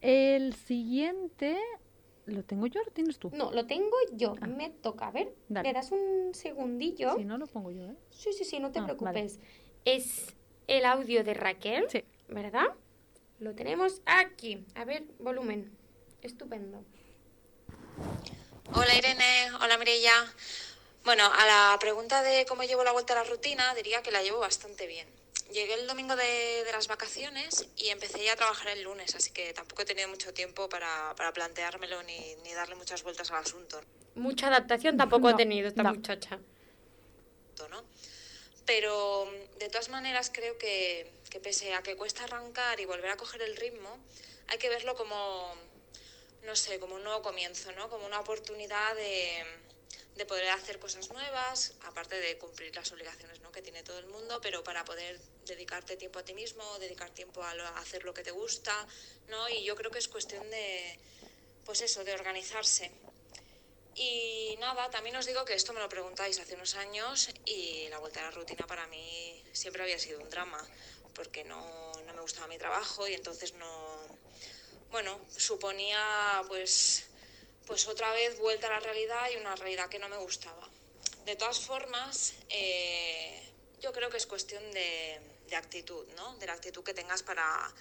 El 0.00 0.54
siguiente 0.54 1.58
¿Lo 2.26 2.42
tengo 2.42 2.66
yo 2.66 2.80
o 2.80 2.84
lo 2.84 2.90
tienes 2.90 3.18
tú? 3.18 3.30
No, 3.32 3.52
lo 3.52 3.66
tengo 3.66 3.96
yo. 4.12 4.34
Ah. 4.40 4.46
Me 4.46 4.70
toca. 4.70 5.06
A 5.06 5.10
ver, 5.12 5.32
le 5.48 5.72
das 5.72 5.92
un 5.92 6.34
segundillo. 6.34 7.14
Si 7.16 7.24
no, 7.24 7.38
lo 7.38 7.46
pongo 7.46 7.70
yo, 7.70 7.84
¿eh? 7.84 7.96
Sí, 8.10 8.32
sí, 8.32 8.44
sí, 8.44 8.58
no 8.58 8.72
te 8.72 8.80
ah, 8.80 8.84
preocupes. 8.84 9.38
Es 9.84 10.34
el 10.66 10.84
audio 10.84 11.22
de 11.22 11.34
Raquel, 11.34 11.86
sí. 11.88 12.04
¿verdad? 12.28 12.66
Lo 13.38 13.54
tenemos 13.54 14.02
aquí. 14.06 14.64
A 14.74 14.84
ver, 14.84 15.04
volumen. 15.20 15.70
Estupendo. 16.20 16.84
Hola 18.74 18.94
Irene, 18.96 19.52
hola 19.62 19.78
Mireia. 19.78 20.12
Bueno, 21.04 21.22
a 21.24 21.46
la 21.46 21.78
pregunta 21.78 22.22
de 22.24 22.44
cómo 22.46 22.64
llevo 22.64 22.82
la 22.82 22.90
vuelta 22.90 23.12
a 23.12 23.22
la 23.22 23.30
rutina, 23.30 23.72
diría 23.76 24.02
que 24.02 24.10
la 24.10 24.22
llevo 24.22 24.40
bastante 24.40 24.88
bien 24.88 25.06
llegué 25.52 25.74
el 25.74 25.86
domingo 25.86 26.16
de, 26.16 26.64
las 26.72 26.88
vacaciones 26.88 27.66
y 27.76 27.88
empecé 27.88 28.24
ya 28.24 28.34
a 28.34 28.36
trabajar 28.36 28.68
el 28.68 28.82
lunes, 28.82 29.14
así 29.14 29.30
que 29.30 29.52
tampoco 29.54 29.82
he 29.82 29.84
tenido 29.84 30.08
mucho 30.08 30.34
tiempo 30.34 30.68
para, 30.68 31.14
para 31.16 31.32
planteármelo 31.32 32.02
ni, 32.02 32.34
ni, 32.44 32.52
darle 32.52 32.74
muchas 32.74 33.02
vueltas 33.02 33.30
al 33.30 33.38
asunto. 33.38 33.80
Mucha 34.14 34.48
adaptación 34.48 34.96
tampoco 34.96 35.28
ha 35.28 35.36
tenido 35.36 35.68
esta 35.68 35.82
muchacha. 35.82 36.38
¿no? 37.70 37.84
Pero 38.66 39.30
de 39.58 39.68
todas 39.68 39.88
maneras 39.88 40.30
creo 40.32 40.58
que, 40.58 41.10
que 41.30 41.40
pese 41.40 41.74
a 41.74 41.82
que 41.82 41.96
cuesta 41.96 42.24
arrancar 42.24 42.78
y 42.80 42.84
volver 42.84 43.10
a 43.10 43.16
coger 43.16 43.40
el 43.42 43.56
ritmo, 43.56 43.98
hay 44.48 44.58
que 44.58 44.68
verlo 44.68 44.94
como, 44.94 45.54
no 46.44 46.56
sé, 46.56 46.78
como 46.78 46.96
un 46.96 47.04
nuevo 47.04 47.22
comienzo, 47.22 47.72
¿no? 47.72 47.88
Como 47.88 48.04
una 48.06 48.20
oportunidad 48.20 48.94
de 48.96 49.44
de 50.16 50.24
poder 50.24 50.48
hacer 50.48 50.78
cosas 50.78 51.10
nuevas, 51.10 51.74
aparte 51.84 52.18
de 52.18 52.38
cumplir 52.38 52.74
las 52.74 52.90
obligaciones 52.92 53.40
¿no? 53.40 53.45
Que 53.56 53.62
tiene 53.62 53.82
todo 53.82 53.98
el 53.98 54.06
mundo, 54.08 54.38
pero 54.42 54.62
para 54.62 54.84
poder 54.84 55.18
dedicarte 55.46 55.96
tiempo 55.96 56.18
a 56.18 56.22
ti 56.22 56.34
mismo, 56.34 56.62
dedicar 56.78 57.08
tiempo 57.08 57.42
a, 57.42 57.52
hacer 57.78 58.04
lo 58.04 58.12
que 58.12 58.22
te 58.22 58.30
gusta, 58.30 58.86
¿no? 59.28 59.48
Y 59.48 59.64
yo 59.64 59.74
creo 59.74 59.90
que 59.90 59.98
es 59.98 60.08
cuestión 60.08 60.44
de, 60.50 60.98
pues 61.64 61.80
eso, 61.80 62.04
de 62.04 62.12
organizarse. 62.12 62.90
Y 63.94 64.56
nada, 64.58 64.90
también 64.90 65.16
os 65.16 65.24
digo 65.24 65.46
que 65.46 65.54
esto 65.54 65.72
me 65.72 65.80
lo 65.80 65.88
preguntáis 65.88 66.38
hace 66.38 66.54
unos 66.54 66.74
años 66.74 67.30
y 67.46 67.88
la 67.88 67.98
vuelta 67.98 68.20
a 68.20 68.24
la 68.24 68.30
rutina 68.30 68.66
para 68.66 68.86
mí 68.88 69.42
siempre 69.52 69.82
había 69.82 69.98
sido 69.98 70.20
un 70.20 70.28
drama, 70.28 70.62
porque 71.14 71.42
no, 71.44 71.92
no 72.04 72.12
me 72.12 72.20
gustaba 72.20 72.48
mi 72.48 72.58
trabajo 72.58 73.08
y 73.08 73.14
entonces 73.14 73.54
no, 73.54 73.98
bueno, 74.90 75.18
suponía 75.34 76.42
pues 76.46 77.06
pues 77.66 77.88
otra 77.88 78.12
vez 78.12 78.38
vuelta 78.38 78.66
a 78.66 78.70
la 78.70 78.80
realidad 78.80 79.30
y 79.32 79.36
una 79.36 79.56
realidad 79.56 79.88
que 79.88 79.98
no 79.98 80.10
me 80.10 80.18
gustaba. 80.18 80.68
De 81.24 81.34
todas 81.34 81.58
formas, 81.58 82.34
eh, 82.50 83.45
yo 83.80 83.92
creo 83.92 84.10
que 84.10 84.16
es 84.16 84.26
cuestión 84.26 84.62
de, 84.72 85.20
actitud, 85.56 86.06
¿no? 86.16 86.36
De 86.36 86.46
la 86.46 86.52
actitud 86.54 86.82
que 86.82 86.94
tengas 86.94 87.22
para, 87.22 87.72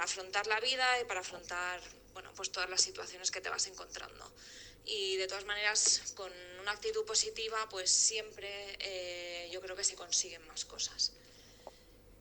afrontar 0.00 0.46
la 0.46 0.60
vida 0.60 1.00
y 1.00 1.04
para 1.04 1.20
afrontar, 1.20 1.80
bueno, 2.12 2.32
pues 2.36 2.52
todas 2.52 2.70
las 2.70 2.80
situaciones 2.80 3.30
que 3.30 3.40
te 3.40 3.48
vas 3.48 3.66
encontrando. 3.66 4.30
Y 4.84 5.16
de 5.16 5.26
todas 5.26 5.44
maneras, 5.44 6.12
con 6.14 6.32
una 6.60 6.72
actitud 6.72 7.04
positiva, 7.04 7.68
pues 7.68 7.90
siempre 7.90 8.76
eh, 8.78 9.48
yo 9.52 9.60
creo 9.60 9.76
que 9.76 9.84
se 9.84 9.96
consiguen 9.96 10.46
más 10.46 10.64
cosas. 10.64 11.12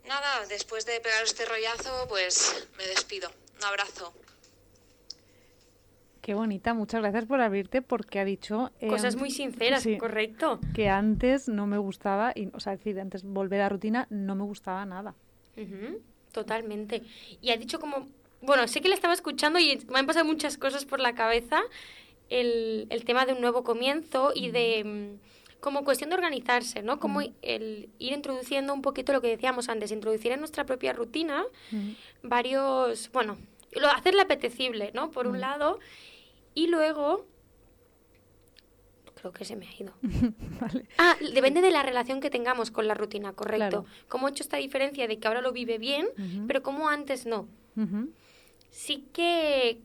Nada, 0.05 0.45
después 0.47 0.85
de 0.85 0.99
pegar 0.99 1.23
este 1.23 1.45
rollazo, 1.45 2.07
pues 2.07 2.67
me 2.77 2.87
despido. 2.87 3.31
Un 3.57 3.63
abrazo. 3.63 4.13
Qué 6.29 6.35
bonita, 6.35 6.75
muchas 6.75 7.01
gracias 7.01 7.25
por 7.25 7.41
abrirte 7.41 7.81
porque 7.81 8.19
ha 8.19 8.23
dicho... 8.23 8.71
Cosas 8.87 9.15
em, 9.15 9.19
muy 9.19 9.31
sinceras, 9.31 9.83
correcto. 9.99 10.59
Que 10.75 10.87
antes 10.87 11.47
no 11.49 11.65
me 11.65 11.79
gustaba, 11.79 12.33
y, 12.35 12.49
o 12.53 12.59
sea, 12.59 12.73
decir, 12.73 12.99
antes 12.99 13.23
volver 13.23 13.61
a 13.61 13.63
la 13.63 13.69
rutina 13.69 14.05
no 14.11 14.35
me 14.35 14.43
gustaba 14.43 14.85
nada. 14.85 15.15
totalmente. 16.31 17.01
Y 17.41 17.49
ha 17.49 17.57
dicho 17.57 17.79
como... 17.79 18.07
Bueno, 18.43 18.67
sé 18.67 18.79
que 18.79 18.89
le 18.89 18.93
estaba 18.93 19.15
escuchando 19.15 19.57
y 19.57 19.79
me 19.89 19.97
han 19.97 20.05
pasado 20.05 20.23
muchas 20.23 20.59
cosas 20.59 20.85
por 20.85 20.99
la 20.99 21.15
cabeza. 21.15 21.61
El, 22.29 22.85
el 22.91 23.05
tema 23.05 23.25
de 23.25 23.33
un 23.33 23.41
nuevo 23.41 23.63
comienzo 23.63 24.31
y 24.35 24.51
de 24.51 25.17
como 25.59 25.83
cuestión 25.83 26.11
de 26.11 26.15
organizarse, 26.15 26.83
¿no? 26.83 26.99
Como 26.99 27.21
Mm. 27.21 27.33
el 27.41 27.89
ir 27.97 28.13
introduciendo 28.13 28.71
un 28.75 28.83
poquito 28.83 29.13
lo 29.13 29.21
que 29.21 29.29
decíamos 29.29 29.67
antes, 29.67 29.91
introducir 29.91 30.31
en 30.31 30.41
nuestra 30.41 30.63
propia 30.67 30.93
rutina 30.93 31.43
Mm. 31.71 31.89
varios, 32.21 33.11
bueno, 33.11 33.35
lo, 33.71 33.87
hacerla 33.89 34.21
apetecible, 34.23 34.91
¿no? 34.93 35.09
Por 35.11 35.25
un 35.27 35.37
Mm. 35.37 35.41
lado, 35.41 35.79
y 36.53 36.67
luego... 36.67 37.25
Creo 39.15 39.33
que 39.33 39.43
se 39.43 39.57
me 39.57 39.67
ha 39.67 39.73
ido. 39.77 39.93
Vale. 40.61 40.85
Ah, 40.97 41.15
depende 41.33 41.61
de 41.61 41.71
la 41.71 41.83
relación 41.83 42.21
que 42.21 42.29
tengamos 42.29 42.71
con 42.71 42.87
la 42.87 42.93
rutina, 42.93 43.33
correcto. 43.33 43.83
Claro. 43.83 43.85
Cómo 44.07 44.27
he 44.27 44.31
hecho 44.31 44.43
esta 44.43 44.57
diferencia 44.57 45.07
de 45.07 45.19
que 45.19 45.27
ahora 45.27 45.41
lo 45.41 45.51
vive 45.51 45.77
bien, 45.77 46.07
pero 46.47 46.63
como 46.63 46.87
antes 46.87 47.25
no. 47.25 47.47
Sí 48.69 49.05
que 49.11 49.81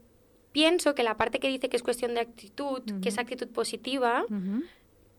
pienso 0.53 0.95
que 0.95 1.03
la 1.03 1.17
parte 1.17 1.41
que 1.41 1.49
dice 1.49 1.69
que 1.69 1.77
es 1.77 1.83
cuestión 1.83 2.15
de 2.15 2.21
actitud, 2.21 2.83
que 3.03 3.09
es 3.09 3.19
actitud 3.19 3.49
positiva. 3.49 4.25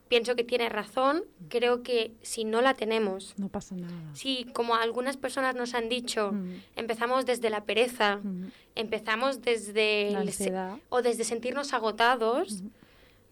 Pienso 0.07 0.35
que 0.35 0.43
tiene 0.43 0.69
razón. 0.69 1.23
Creo 1.49 1.81
que 1.83 2.11
si 2.21 2.43
no 2.43 2.61
la 2.61 2.73
tenemos, 2.75 3.33
No 3.37 3.49
pasa 3.49 3.75
nada. 3.75 3.93
si 4.13 4.45
como 4.53 4.75
algunas 4.75 5.17
personas 5.17 5.55
nos 5.55 5.73
han 5.73 5.89
dicho, 5.89 6.31
Mm. 6.31 6.61
empezamos 6.75 7.25
desde 7.25 7.49
la 7.49 7.63
pereza, 7.65 8.17
Ujú. 8.23 8.51
empezamos 8.75 9.41
desde 9.41 10.11
La 10.11 10.19
ansiedad. 10.19 10.77
o 10.89 11.01
desde 11.01 11.23
sentirnos 11.23 11.73
agotados, 11.73 12.61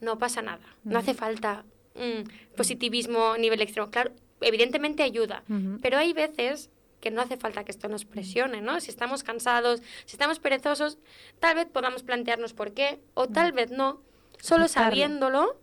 no 0.01 0.17
pasa 0.17 0.41
nada. 0.41 0.63
No 0.83 0.99
hace 0.99 1.13
falta 1.13 1.63
mm, 1.95 2.55
positivismo 2.57 3.33
a 3.33 3.37
nivel 3.37 3.61
extremo. 3.61 3.91
Claro, 3.91 4.11
evidentemente 4.41 5.03
ayuda, 5.03 5.43
Ujú. 5.47 5.77
pero 5.81 5.97
hay 5.99 6.11
veces 6.13 6.71
que 6.99 7.11
no 7.11 7.21
hace 7.21 7.37
falta 7.37 7.63
que 7.65 7.71
esto 7.71 7.87
nos 7.87 8.03
presione, 8.05 8.61
¿no? 8.61 8.79
Si 8.79 8.89
estamos 8.89 9.21
cansados, 9.23 9.81
si 10.05 10.13
estamos 10.15 10.39
perezosos, 10.39 10.97
tal 11.39 11.55
vez 11.55 11.67
podamos 11.67 12.01
plantearnos 12.01 12.53
por 12.53 12.73
qué, 12.73 12.99
o 13.13 13.27
tal 13.27 13.51
vez 13.51 13.69
no, 13.71 14.01
solo 14.39 14.67
sabiéndolo, 14.67 15.55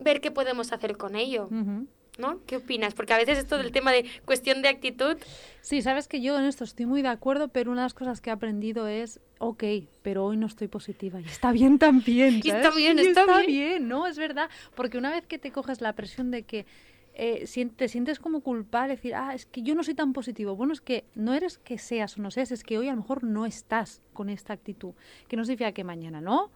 ver 0.00 0.20
qué 0.20 0.30
podemos 0.30 0.72
hacer 0.72 0.96
con 0.96 1.14
ello, 1.16 1.44
Ujú. 1.46 1.86
¿no? 2.18 2.40
¿Qué 2.46 2.56
opinas? 2.56 2.94
Porque 2.94 3.12
a 3.14 3.18
veces 3.18 3.38
esto 3.38 3.56
del 3.58 3.72
tema 3.72 3.92
de 3.92 4.04
cuestión 4.24 4.60
de 4.62 4.68
actitud, 4.68 5.16
Sí, 5.62 5.82
sabes 5.82 6.08
que 6.08 6.20
yo 6.20 6.38
en 6.38 6.44
esto 6.44 6.64
estoy 6.64 6.86
muy 6.86 7.02
de 7.02 7.08
acuerdo, 7.08 7.48
pero 7.48 7.70
una 7.70 7.82
de 7.82 7.84
las 7.86 7.94
cosas 7.94 8.20
que 8.20 8.30
he 8.30 8.32
aprendido 8.32 8.86
es, 8.88 9.20
ok, 9.38 9.64
pero 10.02 10.24
hoy 10.24 10.36
no 10.36 10.46
estoy 10.46 10.68
positiva. 10.68 11.20
Y 11.20 11.24
está 11.24 11.52
bien 11.52 11.78
también. 11.78 12.40
Y 12.44 12.48
¿sabes? 12.48 12.64
está 12.66 12.76
bien, 12.76 12.98
Y 12.98 13.02
está 13.02 13.24
bien. 13.26 13.46
bien, 13.46 13.88
¿no? 13.88 14.06
Es 14.06 14.16
verdad. 14.18 14.48
Porque 14.74 14.98
una 14.98 15.10
vez 15.10 15.26
que 15.26 15.38
te 15.38 15.52
coges 15.52 15.80
la 15.80 15.94
presión 15.94 16.30
de 16.30 16.42
que 16.44 16.66
eh, 17.14 17.44
te 17.76 17.88
sientes 17.88 18.18
como 18.18 18.40
culpable, 18.40 18.94
decir, 18.96 19.14
ah, 19.14 19.34
es 19.34 19.44
que 19.44 19.62
yo 19.62 19.74
no 19.74 19.82
soy 19.82 19.94
tan 19.94 20.12
positivo. 20.12 20.56
Bueno, 20.56 20.72
es 20.72 20.80
que 20.80 21.04
no 21.14 21.34
eres 21.34 21.58
que 21.58 21.76
seas 21.78 22.16
o 22.18 22.22
no 22.22 22.30
seas, 22.30 22.50
es 22.52 22.64
que 22.64 22.78
hoy 22.78 22.88
a 22.88 22.92
lo 22.92 22.98
mejor 22.98 23.24
no 23.24 23.44
estás 23.46 24.00
con 24.14 24.30
esta 24.30 24.52
actitud. 24.54 24.94
Que 25.28 25.36
no 25.36 25.44
significa 25.44 25.72
que 25.72 25.84
mañana 25.84 26.20
no, 26.20 26.50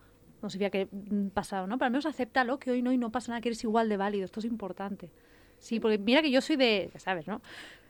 no 0.45 0.51
significa 0.51 0.71
que 0.71 0.89
mm, 0.91 1.29
pasado 1.29 1.67
no, 1.67 1.79
pero 1.79 1.87
al 1.87 1.93
menos 1.93 2.07
acéptalo 2.07 2.59
que 2.59 2.71
hoy 2.71 2.83
no 2.83 2.93
y 2.93 2.99
no 2.99 3.11
pasa 3.11 3.33
nada, 3.33 3.41
que 3.41 3.49
eres 3.49 3.65
igual 3.65 3.89
de 3.89 3.97
válido. 3.97 4.25
Esto 4.25 4.41
es 4.41 4.47
importante. 4.47 5.11
Sí, 5.59 5.81
porque 5.81 5.99
mira 5.99 6.23
que 6.23 6.31
yo 6.31 6.41
soy 6.41 6.57
de, 6.57 6.91
ya 6.93 7.01
sabes, 7.01 7.27
¿no? 7.27 7.41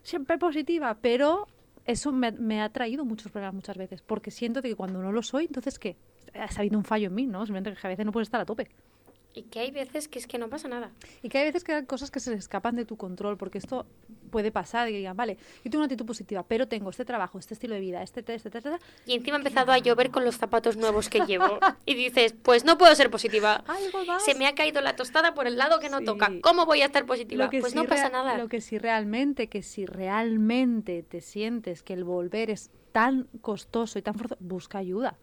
Siempre 0.03 0.39
positiva, 0.39 0.97
pero 1.01 1.49
eso 1.85 2.13
me, 2.13 2.33
me 2.33 2.63
ha 2.63 2.69
traído 2.69 3.05
muchos 3.05 3.33
problemas 3.33 3.55
muchas 3.55 3.77
veces, 3.77 4.03
porque 4.03 4.31
siento 4.31 4.63
de 4.63 4.71
que 4.71 4.77
cuando 4.77 5.03
no 5.03 5.13
lo 5.13 5.23
soy, 5.23 5.47
entonces 5.47 5.79
¿qué? 5.79 5.97
Ha 6.35 6.49
habido 6.59 6.79
un 6.79 6.85
fallo 6.85 7.09
en 7.09 7.15
mí, 7.15 7.27
¿no? 7.27 7.45
Simplemente 7.45 7.79
que 7.79 7.87
a 7.87 7.91
veces 7.91 8.07
no 8.07 8.13
puedes 8.13 8.29
estar 8.29 8.41
a 8.41 8.45
tope. 8.45 8.69
Y 9.35 9.43
que 9.43 9.59
hay 9.61 9.71
veces 9.71 10.09
que 10.09 10.19
es 10.19 10.27
que 10.27 10.39
no 10.39 10.49
pasa 10.49 10.69
nada. 10.69 10.93
Y 11.23 11.29
que 11.29 11.39
hay 11.39 11.45
veces 11.45 11.65
que 11.65 11.73
hay 11.73 11.85
cosas 11.87 12.11
que 12.11 12.21
se 12.21 12.33
escapan 12.35 12.77
de 12.77 12.85
tu 12.85 12.97
control, 12.97 13.37
porque 13.37 13.59
esto 13.59 13.87
puede 14.31 14.51
pasar 14.53 14.89
y 14.89 14.93
que 14.93 14.99
digan, 14.99 15.17
vale, 15.17 15.37
yo 15.65 15.71
tengo 15.71 15.79
una 15.79 15.85
actitud 15.87 16.07
positiva, 16.07 16.45
pero 16.47 16.67
tengo 16.69 16.91
este 16.91 17.05
trabajo, 17.05 17.39
este 17.39 17.55
estilo 17.55 17.75
de 17.75 17.81
vida, 17.81 18.03
este, 18.03 18.21
este, 18.21 18.35
este, 18.35 18.49
este, 18.49 18.59
este, 18.71 18.85
Y 19.07 19.15
encima 19.15 19.37
ha 19.37 19.41
empezado 19.41 19.73
a 19.73 19.79
llover 19.79 20.11
con 20.11 20.25
los 20.25 20.37
zapatos 20.37 20.77
nuevos 20.77 21.09
que 21.09 21.21
llevo. 21.27 21.59
Y 21.87 21.95
dices, 21.95 22.35
pues 22.43 22.65
no 22.65 22.79
puedo 22.79 22.95
ser 22.95 23.11
positiva. 23.11 23.63
algo 23.67 24.05
más. 24.07 24.25
Se 24.25 24.35
me 24.35 24.47
ha 24.47 24.55
caído 24.55 24.81
la 24.81 24.97
tostada 24.97 25.35
por 25.35 25.47
el 25.47 25.57
lado 25.57 25.81
que 25.81 25.91
no 25.91 25.99
Sí. 25.99 26.05
toca. 26.05 26.31
¿Cómo 26.43 26.65
voy 26.67 26.83
a 26.83 26.87
estar 26.87 27.05
positiva? 27.05 27.51
Pues 27.51 27.71
sí 27.73 27.77
no 27.77 27.85
pasa 27.85 28.09
nada. 28.09 28.39
Lo 28.39 28.49
que 28.49 28.61
sí 28.61 28.79
realmente, 28.79 29.49
que 29.49 29.63
si 29.63 29.85
realmente 29.87 31.03
te 31.03 31.21
sientes 31.21 31.83
que 31.83 31.93
el 31.93 32.05
volver 32.05 32.51
es 32.51 32.71
tan 32.93 33.29
costoso 33.41 33.99
y 33.99 34.03
tan 34.03 34.15
forzoso, 34.15 34.37
busca 34.41 34.79
ayuda, 34.79 35.17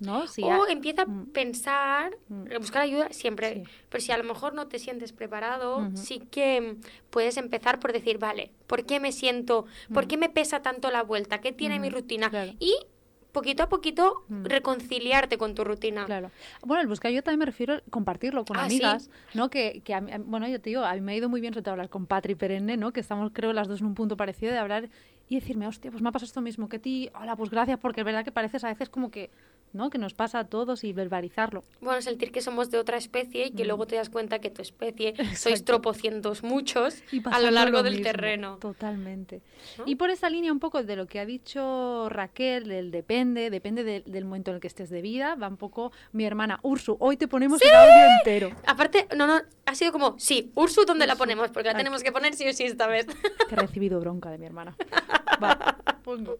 ¿no? 0.00 0.26
Si 0.26 0.42
o 0.42 0.50
ha- 0.64 0.70
empieza 0.72 1.02
a 1.02 1.06
Mm. 1.06 1.26
pensar, 1.26 2.12
Mm. 2.28 2.44
a 2.54 2.58
buscar 2.58 2.82
ayuda 2.82 3.08
siempre. 3.10 3.54
Sí. 3.54 3.62
Pero 3.88 4.00
si 4.02 4.12
a 4.12 4.18
lo 4.18 4.24
mejor 4.24 4.54
no 4.54 4.66
te 4.68 4.78
sientes 4.78 5.12
preparado, 5.12 5.88
sí 5.94 6.20
que 6.30 6.76
puedes 7.10 7.36
empezar 7.36 7.78
por 7.78 7.92
decir, 7.92 8.18
vale, 8.18 8.50
¿por 8.66 8.84
qué 8.84 9.00
me 9.00 9.12
siento? 9.12 9.66
¿Por 9.92 10.04
Mm. 10.04 10.08
qué 10.08 10.16
me 10.16 10.28
pesa 10.28 10.62
tanto 10.62 10.90
la 10.90 11.02
vuelta? 11.02 11.40
¿Qué 11.40 11.52
tiene 11.52 11.78
mi 11.78 11.90
rutina? 11.90 12.30
claro. 12.30 12.52
Y 12.58 12.74
poquito 13.32 13.62
a 13.62 13.68
poquito 13.70 14.24
Mm. 14.28 14.44
reconciliarte 14.44 15.38
con 15.38 15.54
tu 15.54 15.64
rutina. 15.64 16.04
Claro. 16.04 16.30
Bueno, 16.66 16.82
el 16.82 16.86
buscar 16.86 17.10
yo 17.12 17.22
también 17.22 17.38
me 17.38 17.46
refiero 17.46 17.74
a 17.74 17.80
compartirlo 17.88 18.44
con 18.44 18.58
Ah, 18.58 18.68
sí. 18.68 18.74
amigas, 18.74 19.10
¿no? 19.32 19.48
Que, 19.48 19.80
que 19.82 19.94
a 19.94 20.02
mí- 20.02 20.12
bueno, 20.26 20.46
yo 20.48 20.60
te 20.60 20.68
digo, 20.68 20.82
a 20.84 20.92
mí 20.92 21.00
me 21.00 21.12
ha 21.12 21.16
ido 21.16 21.30
muy 21.30 21.40
bien 21.40 21.54
sobre 21.54 21.62
todo 21.64 21.72
hablar 21.72 21.88
con 21.88 22.04
Patri 22.06 22.34
Perenne, 22.34 22.76
¿no? 22.76 22.92
Que 22.92 23.00
estamos, 23.00 23.30
creo, 23.32 23.54
las 23.54 23.68
dos 23.68 23.80
en 23.80 23.86
un 23.86 23.94
punto 23.94 24.18
parecido 24.18 24.52
de 24.52 24.58
hablar 24.58 24.90
y 25.30 25.36
decirme, 25.36 25.66
hostia, 25.66 25.90
pues 25.90 26.02
me 26.02 26.10
ha 26.10 26.12
pasado 26.12 26.26
esto 26.26 26.42
mismo 26.42 26.68
que 26.68 26.76
a 26.76 26.80
ti, 26.82 27.08
hola, 27.18 27.34
pues 27.34 27.48
gracias, 27.48 27.78
porque 27.78 28.02
es 28.02 28.04
verdad 28.04 28.22
que 28.22 28.32
pareces 28.32 28.64
a 28.64 28.68
veces 28.68 28.90
como 28.90 29.10
que, 29.10 29.30
¿no? 29.72 29.90
Que 29.90 29.98
nos 29.98 30.14
pasa 30.14 30.40
a 30.40 30.44
todos 30.46 30.84
y 30.84 30.92
verbalizarlo. 30.92 31.64
Bueno, 31.80 32.02
sentir 32.02 32.32
que 32.32 32.40
somos 32.40 32.70
de 32.70 32.78
otra 32.78 32.96
especie 32.96 33.46
y 33.46 33.50
que 33.52 33.64
Mm. 33.64 33.66
luego 33.68 33.86
te 33.86 33.96
das 33.96 34.10
cuenta 34.10 34.38
que 34.40 34.50
tu 34.50 34.62
especie 34.62 35.14
sois 35.36 35.64
tropocientos 35.64 36.42
muchos 36.42 37.02
Y 37.12 37.22
a 37.30 37.38
lo 37.40 37.50
largo 37.50 37.78
lo 37.78 37.82
del 37.82 37.94
mismo, 37.94 38.04
terreno. 38.12 38.56
Totalmente. 38.58 39.40
¿no? 39.78 39.84
Y 39.86 39.96
por 39.96 40.10
esa 40.10 40.28
línea 40.30 40.52
un 40.52 40.60
poco 40.60 40.82
de 40.82 40.96
lo 40.96 41.06
que 41.06 41.20
ha 41.20 41.26
dicho 41.26 42.08
Raquel, 42.10 42.68
del 42.68 42.90
depende, 42.90 43.50
depende 43.50 43.84
de- 43.84 44.02
del 44.06 44.24
momento 44.24 44.50
en 44.50 44.56
el 44.56 44.60
que 44.60 44.68
estés 44.68 44.90
de 44.90 45.02
vida, 45.02 45.34
va 45.36 45.48
un 45.48 45.56
poco 45.56 45.92
mi 46.12 46.24
hermana 46.24 46.58
Ursu, 46.62 46.96
hoy 47.00 47.16
te 47.16 47.28
ponemos 47.28 47.60
el 47.62 47.74
audio 47.74 48.16
entero. 48.18 48.50
Aparte, 48.66 49.06
no, 49.16 49.26
no, 49.26 49.40
ha 49.66 49.74
sido 49.74 49.92
como, 49.92 50.18
sí, 50.18 50.50
Ursu, 50.54 50.84
¿dónde 50.84 51.06
la 51.06 51.16
ponemos? 51.16 51.48
Porque 51.50 51.64
la 51.68 51.70
Aquí. 51.72 51.78
tenemos 51.78 52.02
que 52.02 52.12
poner 52.12 52.34
sí 52.34 52.48
o 52.48 52.52
sí 52.52 52.64
esta 52.64 52.86
vez. 52.86 53.06
Que 53.48 53.54
he 53.54 53.58
recibido 53.58 54.00
bronca 54.00 54.30
de 54.30 54.38
mi 54.38 54.46
hermana. 54.46 54.76
Va, 55.42 55.76
pongo. 56.04 56.38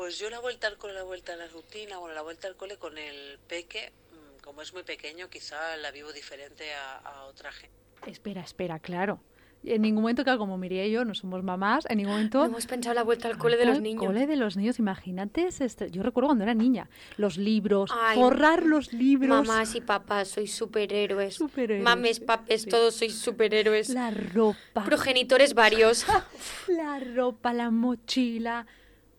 Pues 0.00 0.18
yo 0.18 0.30
la 0.30 0.38
vuelta 0.40 0.66
al 0.66 0.78
cole, 0.78 0.94
la 0.94 1.02
vuelta 1.02 1.34
a 1.34 1.36
la 1.36 1.46
rutina, 1.48 1.98
bueno, 1.98 2.14
la 2.14 2.22
vuelta 2.22 2.48
al 2.48 2.56
cole 2.56 2.78
con 2.78 2.96
el 2.96 3.38
peque, 3.46 3.92
mm, 4.10 4.42
como 4.42 4.62
es 4.62 4.72
muy 4.72 4.82
pequeño, 4.82 5.28
quizá 5.28 5.76
la 5.76 5.90
vivo 5.90 6.10
diferente 6.10 6.72
a, 6.72 6.96
a 6.96 7.24
otra 7.24 7.52
gente. 7.52 7.76
Espera, 8.06 8.40
espera, 8.40 8.78
claro. 8.78 9.20
En 9.62 9.82
ningún 9.82 10.00
momento, 10.00 10.24
claro, 10.24 10.38
como 10.38 10.56
Mireia 10.56 10.86
y 10.86 10.92
yo 10.92 11.04
no 11.04 11.14
somos 11.14 11.42
mamás, 11.42 11.84
en 11.90 11.98
ningún 11.98 12.14
momento... 12.14 12.38
No 12.38 12.46
hemos 12.46 12.64
pensado 12.64 12.94
la 12.94 13.02
vuelta 13.02 13.28
al 13.28 13.36
cole 13.36 13.58
de 13.58 13.66
los 13.66 13.82
niños. 13.82 14.02
cole 14.02 14.26
de 14.26 14.36
los 14.36 14.56
niños, 14.56 14.78
imagínate. 14.78 15.48
ese 15.48 15.66
estre- 15.66 15.90
Yo 15.90 16.02
recuerdo 16.02 16.28
cuando 16.28 16.44
era 16.44 16.54
niña, 16.54 16.88
los 17.18 17.36
libros, 17.36 17.90
Ay, 17.92 18.16
forrar 18.18 18.64
los 18.64 18.94
libros, 18.94 19.46
Mamás 19.46 19.74
y 19.74 19.82
papás, 19.82 20.28
sois 20.28 20.50
superhéroes. 20.56 21.34
Superhéroes, 21.34 21.84
Mames, 21.84 22.20
papes, 22.20 22.62
sí. 22.62 22.70
todos 22.70 22.94
sois 22.94 23.14
superhéroes. 23.14 23.90
la 23.90 24.10
ropa, 24.10 24.82
Progenitores 24.86 25.52
varios. 25.52 26.06
la 26.68 27.00
ropa, 27.00 27.52
la 27.52 27.70
mochila. 27.70 28.66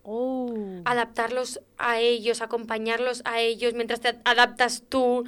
Oh. 0.03 0.81
Adaptarlos 0.85 1.61
a 1.77 1.99
ellos, 1.99 2.41
acompañarlos 2.41 3.21
a 3.25 3.39
ellos 3.39 3.73
mientras 3.73 4.01
te 4.01 4.15
adaptas 4.25 4.83
tú. 4.89 5.23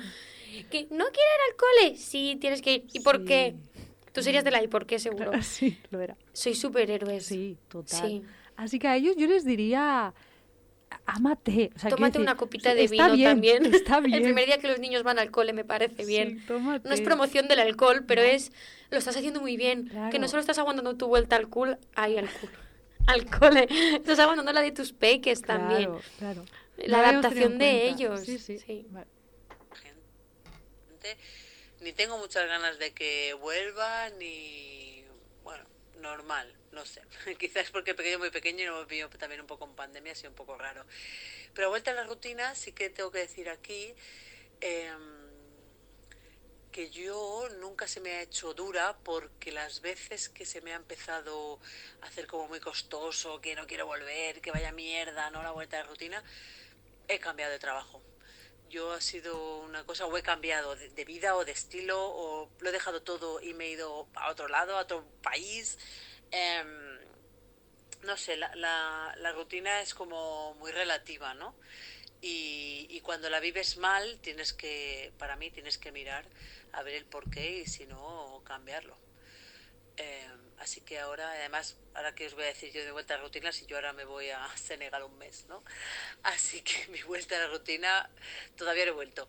Que 0.69 0.83
no 0.91 1.05
quiero 1.05 1.07
ir 1.07 1.41
al 1.51 1.55
cole. 1.57 1.97
Sí, 1.97 2.38
tienes 2.39 2.62
que 2.62 2.73
ir. 2.75 2.86
¿Y 2.93 2.99
por 3.01 3.25
qué? 3.25 3.55
Tú 4.13 4.21
serías 4.21 4.43
de 4.43 4.51
la 4.51 4.63
¿y 4.63 4.67
por 4.67 4.86
qué 4.86 4.99
seguro? 4.99 5.31
Sí, 5.41 5.79
lo 5.89 5.99
era. 6.01 6.15
Sois 6.33 6.59
superhéroes. 6.59 7.25
Sí, 7.25 7.57
total. 7.67 8.01
Sí. 8.07 8.21
Así 8.55 8.77
que 8.79 8.88
a 8.88 8.95
ellos 8.95 9.15
yo 9.17 9.25
les 9.27 9.45
diría, 9.45 10.13
ámate. 11.05 11.71
O 11.75 11.79
sea, 11.79 11.89
Tómate 11.89 12.19
una 12.19 12.38
copita 12.38 12.75
de 12.75 12.88
vino 12.88 13.12
bien, 13.13 13.29
también. 13.29 13.65
Está 13.73 13.99
bien. 13.99 14.17
El 14.17 14.23
primer 14.23 14.45
día 14.45 14.59
que 14.59 14.67
los 14.67 14.79
niños 14.79 15.03
van 15.03 15.19
al 15.19 15.31
cole 15.31 15.53
me 15.53 15.65
parece 15.65 16.05
bien. 16.05 16.39
Sí, 16.39 16.45
tómate. 16.47 16.88
No 16.88 16.93
es 16.93 17.01
promoción 17.01 17.47
del 17.47 17.59
alcohol, 17.59 18.03
pero 18.07 18.21
No. 18.21 18.27
es 18.27 18.51
lo 18.91 18.99
estás 18.99 19.17
haciendo 19.17 19.41
muy 19.41 19.57
bien. 19.57 19.91
Que 20.12 20.19
no 20.19 20.27
solo 20.27 20.41
estás 20.41 20.59
aguantando 20.59 20.95
tu 20.95 21.07
vuelta 21.07 21.36
al 21.36 21.49
cool, 21.49 21.77
ay, 21.95 22.17
al 22.17 22.29
cool, 22.29 22.51
al 23.07 23.25
cole, 23.29 23.67
estás 23.95 24.19
aguantando 24.19 24.51
la 24.53 24.61
de 24.61 24.71
tus 24.71 24.93
peques 24.93 25.43
también. 25.45 25.91
Claro, 25.91 26.03
claro. 26.17 26.49
La 26.77 26.99
No 26.99 27.03
adaptación 27.03 27.57
de 27.57 27.87
ellos. 27.87 28.21
Sí, 28.21 28.39
sí. 28.39 28.59
sí. 28.59 28.87
Vale. 28.89 29.07
gente, 30.89 31.17
Ni 31.79 31.93
tengo 31.93 32.17
muchas 32.17 32.47
ganas 32.47 32.79
de 32.79 32.93
que 32.93 33.33
vuelva, 33.35 34.09
ni. 34.11 35.05
Bueno, 35.43 35.65
normal, 35.99 36.53
no 36.71 36.85
sé. 36.85 37.01
Quizás 37.39 37.71
porque 37.71 37.91
el 37.91 37.97
pequeño 37.97 38.19
muy 38.19 38.31
pequeño 38.31 38.63
y 38.63 38.65
lo 38.65 38.75
hemos 38.77 38.87
vivido 38.87 39.09
también 39.09 39.41
un 39.41 39.47
poco 39.47 39.65
en 39.65 39.75
pandemia, 39.75 40.13
ha 40.13 40.15
sido 40.15 40.29
un 40.31 40.35
poco 40.35 40.57
raro. 40.57 40.85
Pero 41.53 41.69
vuelta 41.69 41.91
a 41.91 41.93
la 41.95 42.03
rutina, 42.05 42.55
sí 42.55 42.71
que 42.73 42.89
tengo 42.89 43.11
que 43.11 43.19
decir 43.19 43.49
aquí. 43.49 43.93
em, 44.61 45.22
que 46.73 46.89
yo 46.89 47.47
nunca 47.62 47.88
se 47.88 48.01
me 48.01 48.09
ha 48.15 48.21
hecho 48.23 48.53
dura 48.53 48.97
porque 49.03 49.51
las 49.51 49.79
veces 49.79 50.27
que 50.27 50.43
se 50.43 50.59
me 50.59 50.73
ha 50.73 50.75
empezado 50.75 51.59
a 52.01 52.07
hacer 52.07 52.27
como 52.27 52.48
muy 52.50 52.60
costoso, 52.60 53.39
que 53.39 53.56
no 53.56 53.67
quiero 53.67 53.85
volver, 53.85 54.41
que 54.41 54.52
vaya 54.52 54.73
mierda, 54.73 55.29
no 55.29 55.43
la 55.43 55.52
vuelta 55.52 55.77
la 55.77 55.83
rutina, 55.83 56.21
he 57.08 57.19
cambiado 57.19 57.54
de 57.54 57.60
trabajo. 57.60 58.02
Yo 58.69 58.91
ha 58.91 59.02
sido 59.02 59.60
una 59.60 59.85
cosa, 59.85 60.08
o 60.08 60.17
he 60.17 60.23
cambiado 60.23 60.75
de, 60.75 60.89
de 60.89 61.06
vida 61.06 61.35
o 61.35 61.45
de 61.45 61.52
estilo, 61.52 61.98
o 62.02 62.50
lo 62.60 62.69
he 62.69 62.71
dejado 62.71 63.04
todo 63.04 63.39
y 63.39 63.54
me 63.54 63.65
he 63.65 63.71
ido 63.71 64.08
a 64.15 64.31
otro 64.31 64.48
lado, 64.48 64.75
a 64.75 64.81
otro 64.81 65.06
país. 65.21 65.77
Em, 66.31 67.00
no 68.02 68.17
sé, 68.17 68.35
la, 68.35 68.54
la, 68.56 69.15
la 69.19 69.31
rutina 69.31 69.81
es 69.81 69.93
como 69.93 70.56
muy 70.56 70.71
relativa, 70.71 71.35
¿no? 71.35 71.56
Y, 72.19 72.87
y, 72.89 73.02
cuando 73.02 73.29
la 73.29 73.41
vives 73.41 73.77
mal, 73.77 74.17
tienes 74.21 74.54
que, 74.54 75.12
para 75.17 75.35
mí, 75.35 75.52
tienes 75.52 75.77
que 75.77 75.91
mirar 75.91 76.25
a 76.74 76.84
ver 76.84 76.96
el 76.96 77.06
porqué 77.06 77.60
y 77.60 77.65
si 77.65 77.86
no, 77.86 78.42
cambiarlo. 78.44 78.98
Eh, 79.98 80.28
así 80.58 80.82
que 80.82 81.00
ahora, 81.00 81.32
además, 81.32 81.78
ahora 81.94 82.15
que 82.15 82.26
os 82.26 82.34
voy 82.34 82.44
a 82.44 82.48
decir 82.48 82.71
yo 82.71 82.84
de 82.84 82.92
vuelta 82.92 83.13
a 83.13 83.17
la 83.17 83.24
rutina, 83.24 83.52
si 83.52 83.65
yo 83.65 83.76
ahora 83.76 83.94
me 83.94 84.06
voy 84.06 84.30
a 84.30 84.48
Senegal 84.58 85.04
un 85.04 85.17
mes, 85.17 85.46
¿no? 85.48 85.63
Así 86.24 86.62
que 86.62 86.88
mi 86.92 87.02
vuelta 87.04 87.38
a 87.38 87.48
la 87.48 87.48
rutina 87.48 88.10
todavía 88.58 88.86
no 88.86 88.92
he 88.92 88.96
vuelto. 88.96 89.28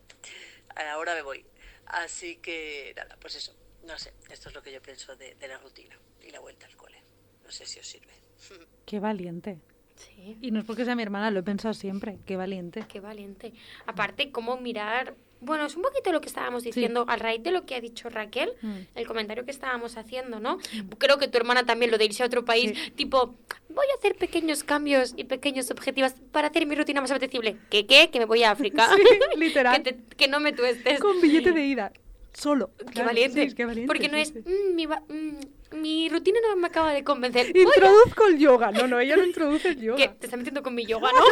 Ahora 0.75 1.13
me 1.13 1.21
voy. 1.21 1.45
Así 1.85 2.37
que, 2.37 2.93
nada, 2.95 3.17
pues 3.21 3.35
eso. 3.35 3.55
No 3.83 3.97
sé, 3.99 4.13
esto 4.29 4.49
es 4.49 4.55
lo 4.55 4.63
que 4.63 4.71
yo 4.71 4.81
pienso 4.81 5.15
de, 5.15 5.35
de 5.35 5.47
la 5.47 5.59
rutina 5.59 5.97
y 6.21 6.31
la 6.31 6.39
vuelta 6.39 6.65
al 6.65 6.75
cole. 6.75 7.03
No 7.43 7.51
sé 7.51 7.67
si 7.67 7.79
os 7.79 7.87
sirve. 7.87 8.13
Qué 8.85 8.99
valiente. 8.99 9.59
Sí. 9.95 10.37
Y 10.41 10.51
no 10.51 10.59
es 10.59 10.65
porque 10.65 10.83
sea 10.83 10.95
mi 10.95 11.03
hermana, 11.03 11.31
lo 11.31 11.39
he 11.39 11.43
pensado 11.43 11.73
siempre. 11.73 12.17
Qué 12.25 12.35
valiente. 12.35 12.85
Qué 12.89 12.99
valiente. 12.99 13.53
Aparte, 13.85 14.31
cómo 14.31 14.57
mirar. 14.57 15.15
Bueno, 15.45 15.65
es 15.65 15.75
un 15.75 15.83
poquito 15.83 16.11
lo 16.11 16.21
que 16.21 16.27
estábamos 16.27 16.63
diciendo 16.63 17.05
a 17.07 17.15
raíz 17.15 17.41
de 17.43 17.51
lo 17.51 17.65
que 17.65 17.75
ha 17.75 17.81
dicho 17.81 18.09
Raquel, 18.09 18.51
Mm. 18.61 18.73
el 18.95 19.07
comentario 19.07 19.45
que 19.45 19.51
estábamos 19.51 19.95
haciendo, 19.97 20.39
¿no? 20.39 20.57
Creo 20.97 21.17
que 21.17 21.27
tu 21.27 21.37
hermana 21.37 21.65
también 21.65 21.91
lo 21.91 21.97
de 21.97 22.05
irse 22.05 22.23
a 22.23 22.25
otro 22.25 22.43
país, 22.45 22.73
tipo, 22.95 23.35
voy 23.69 23.85
a 23.93 23.97
hacer 23.99 24.15
pequeños 24.15 24.63
cambios 24.63 25.13
y 25.15 25.25
pequeños 25.25 25.69
objetivos 25.71 26.13
para 26.31 26.47
hacer 26.47 26.65
mi 26.65 26.75
rutina 26.75 26.99
más 27.01 27.11
apetecible. 27.11 27.57
¿Qué 27.69 27.85
qué? 27.85 28.09
Que 28.09 28.19
me 28.19 28.25
voy 28.25 28.43
a 28.43 28.51
África. 28.51 28.89
Sí, 28.95 29.03
literal. 29.37 29.81
que, 29.83 29.93
te- 29.93 30.15
que 30.15 30.27
no 30.27 30.39
me 30.39 30.51
tuestes. 30.53 30.99
Con 30.99 31.21
billete 31.21 31.51
de 31.51 31.65
ida. 31.65 31.91
Solo. 32.33 32.71
Qué 32.77 32.85
Claro, 32.85 33.07
valiente. 33.07 33.49
sí, 33.49 33.55
qué 33.55 33.63
valiente, 33.65 33.87
Porque 33.87 34.09
no 34.09 34.15
sí, 34.15 34.21
es, 34.21 34.29
sí. 34.29 34.39
"Mm, 34.45 34.75
mi, 34.75 34.87
mm, 34.87 35.39
mi 35.79 36.09
rutina 36.09 36.39
no 36.41 36.55
me 36.57 36.67
acaba 36.67 36.91
de 36.93 37.03
convencer. 37.03 37.55
Introduzco 37.55 38.27
el 38.27 38.37
yoga. 38.39 38.71
No, 38.71 38.87
no, 38.87 38.99
ella 38.99 39.15
no 39.15 39.23
introduce 39.25 39.69
el 39.69 39.79
yoga. 39.81 39.97
¿Qué? 39.97 40.07
¿Te 40.09 40.25
está 40.27 40.35
metiendo 40.37 40.61
con 40.63 40.75
mi 40.75 40.85
yoga, 40.85 41.09
no? 41.11 41.23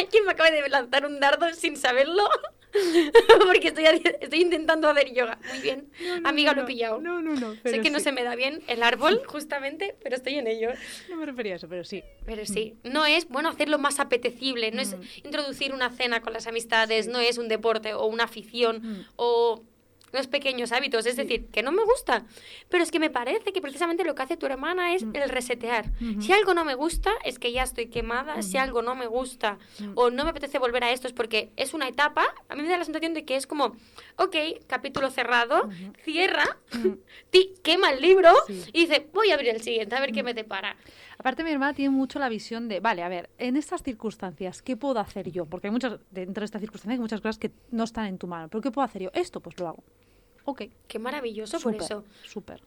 Alguien 0.00 0.24
me 0.24 0.32
acaba 0.32 0.50
de 0.50 0.66
lanzar 0.68 1.04
un 1.06 1.20
dardo 1.20 1.52
sin 1.54 1.76
saberlo. 1.76 2.28
Porque 3.46 3.68
estoy, 3.68 4.40
intentando 4.40 4.88
hacer 4.88 5.12
yoga. 5.14 5.38
Muy 5.48 5.60
bien. 5.60 5.88
No, 6.06 6.20
no, 6.20 6.28
Amiga, 6.28 6.52
no, 6.52 6.56
lo 6.58 6.62
he 6.64 6.66
pillado. 6.66 7.00
No, 7.00 7.22
no, 7.22 7.34
no. 7.34 7.54
sé 7.64 7.80
que 7.80 7.90
no 7.90 8.00
se 8.00 8.12
me 8.12 8.22
da 8.24 8.34
bien 8.36 8.62
el 8.66 8.82
árbol, 8.82 9.22
justamente, 9.26 9.94
pero 10.02 10.16
estoy 10.16 10.34
en 10.36 10.46
ello. 10.46 10.70
No 11.08 11.16
me 11.16 11.26
refería 11.26 11.54
a 11.54 11.56
eso, 11.56 11.68
pero 11.68 11.84
sí. 11.84 12.02
Pero 12.26 12.44
sí, 12.46 12.74
no 12.84 13.06
es, 13.06 13.28
bueno, 13.28 13.48
hacerlo 13.48 13.78
más 13.78 14.00
apetecible, 14.00 14.70
no 14.70 14.82
es 14.82 14.88
Mm. 14.96 15.02
introducir 15.24 15.72
una 15.74 15.90
cena 15.90 16.20
con 16.22 16.32
las 16.32 16.46
amistades, 16.46 17.08
no 17.08 17.20
es 17.20 17.38
un 17.38 17.48
deporte 17.48 17.94
o 17.94 18.06
una 18.06 18.24
afición 18.24 18.80
Mm. 18.82 19.04
o 19.16 19.62
los 20.12 20.26
pequeños 20.26 20.72
hábitos, 20.72 21.06
es 21.06 21.16
decir, 21.16 21.46
que 21.48 21.62
no 21.62 21.72
me 21.72 21.82
gusta. 21.84 22.24
Pero 22.68 22.82
es 22.82 22.90
que 22.90 22.98
me 22.98 23.10
parece 23.10 23.52
que 23.52 23.60
precisamente 23.60 24.04
lo 24.04 24.14
que 24.14 24.22
hace 24.22 24.36
tu 24.36 24.46
hermana 24.46 24.94
es 24.94 25.02
el 25.02 25.28
resetear. 25.28 25.90
Mm. 26.00 26.20
Si 26.20 26.32
algo 26.32 26.54
no 26.54 26.64
me 26.64 26.74
gusta, 26.74 27.12
es 27.24 27.38
que 27.38 27.52
ya 27.52 27.62
estoy 27.62 27.86
quemada, 27.88 28.42
si 28.42 28.56
algo 28.58 28.82
no 28.82 28.94
me 28.94 29.06
gusta 29.06 29.58
Mm. 29.80 29.92
o 29.94 30.10
no 30.10 30.24
me 30.24 30.30
apetece 30.30 30.58
volver 30.58 30.84
a 30.84 30.90
esto, 30.92 31.06
es 31.06 31.12
porque 31.12 31.50
es 31.56 31.74
una 31.74 31.88
etapa, 31.88 32.24
a 32.48 32.54
mí 32.54 32.62
me 32.62 32.68
da 32.68 32.78
la 32.78 32.84
sensación 32.84 33.14
de 33.14 33.24
que 33.24 33.36
es 33.36 33.46
como, 33.46 33.76
ok, 34.16 34.36
capítulo 34.66 35.10
cerrado, 35.10 35.68
cierra, 36.04 36.58
ti, 37.30 37.54
quema 37.62 37.90
el 37.90 38.00
libro 38.00 38.32
Mm. 38.48 38.52
Sí. 38.52 38.70
y 38.72 38.80
dice, 38.86 39.06
voy 39.12 39.30
a 39.30 39.34
abrir 39.34 39.50
el 39.54 39.62
siguiente, 39.62 39.94
a 39.94 40.00
ver 40.00 40.12
qué 40.12 40.22
me 40.22 40.34
depara. 40.34 40.76
Aparte, 41.18 41.42
mi 41.42 41.50
hermana 41.50 41.74
tiene 41.74 41.90
mucho 41.90 42.18
la 42.18 42.28
visión 42.28 42.68
de, 42.68 42.78
vale, 42.80 43.02
a 43.02 43.08
ver, 43.08 43.28
en 43.38 43.56
estas 43.56 43.82
circunstancias, 43.82 44.62
¿qué 44.62 44.76
puedo 44.76 45.00
hacer 45.00 45.30
yo? 45.32 45.46
Porque 45.46 45.66
hay 45.66 45.72
muchas, 45.72 45.98
dentro 46.10 46.42
de 46.42 46.44
estas 46.44 46.60
circunstancias, 46.60 46.96
hay 46.98 47.00
muchas 47.00 47.20
cosas 47.20 47.38
que 47.38 47.50
no 47.72 47.84
están 47.84 48.06
en 48.06 48.18
tu 48.18 48.28
mano. 48.28 48.48
¿Pero 48.48 48.62
qué 48.62 48.70
puedo 48.70 48.84
hacer 48.84 49.02
yo? 49.02 49.10
Esto, 49.12 49.40
pues 49.40 49.58
lo 49.58 49.68
hago. 49.68 49.82
Ok. 50.44 50.62
Qué 50.86 50.98
maravilloso 50.98 51.58
por 51.60 51.74
eso. 51.74 52.04
Súper. 52.22 52.62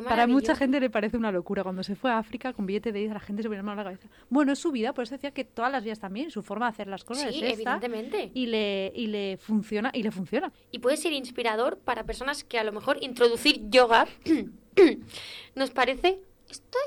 Para 0.00 0.26
mucha 0.26 0.56
gente 0.56 0.80
le 0.80 0.90
parece 0.90 1.16
una 1.16 1.30
locura. 1.30 1.62
Cuando 1.62 1.82
se 1.82 1.94
fue 1.94 2.10
a 2.10 2.18
África 2.18 2.52
con 2.52 2.66
billete 2.66 2.92
de 2.92 3.02
ida, 3.02 3.14
la 3.14 3.20
gente 3.20 3.42
se 3.42 3.48
ponía 3.48 3.62
mano 3.62 3.80
a 3.80 3.84
la 3.84 3.90
cabeza. 3.90 4.08
Bueno, 4.30 4.52
es 4.52 4.58
su 4.58 4.72
vida, 4.72 4.94
por 4.94 5.04
eso 5.04 5.14
decía 5.14 5.32
que 5.32 5.44
todas 5.44 5.70
las 5.70 5.84
vidas 5.84 5.98
también, 5.98 6.30
su 6.30 6.42
forma 6.42 6.66
de 6.66 6.70
hacer 6.70 6.88
las 6.88 7.04
cosas 7.04 7.30
Sí, 7.30 7.44
es 7.44 7.58
esta. 7.58 7.74
evidentemente. 7.74 8.30
Y 8.34 8.46
le, 8.46 8.90
y 8.94 9.08
le 9.08 9.36
funciona, 9.36 9.90
y 9.92 10.02
le 10.02 10.10
funciona. 10.10 10.52
Y 10.70 10.78
puede 10.78 10.96
ser 10.96 11.12
inspirador 11.12 11.78
para 11.78 12.04
personas 12.04 12.42
que 12.42 12.58
a 12.58 12.64
lo 12.64 12.72
mejor 12.72 12.98
introducir 13.02 13.68
yoga 13.68 14.06
nos 15.54 15.70
parece, 15.70 16.20
estoy 16.48 16.82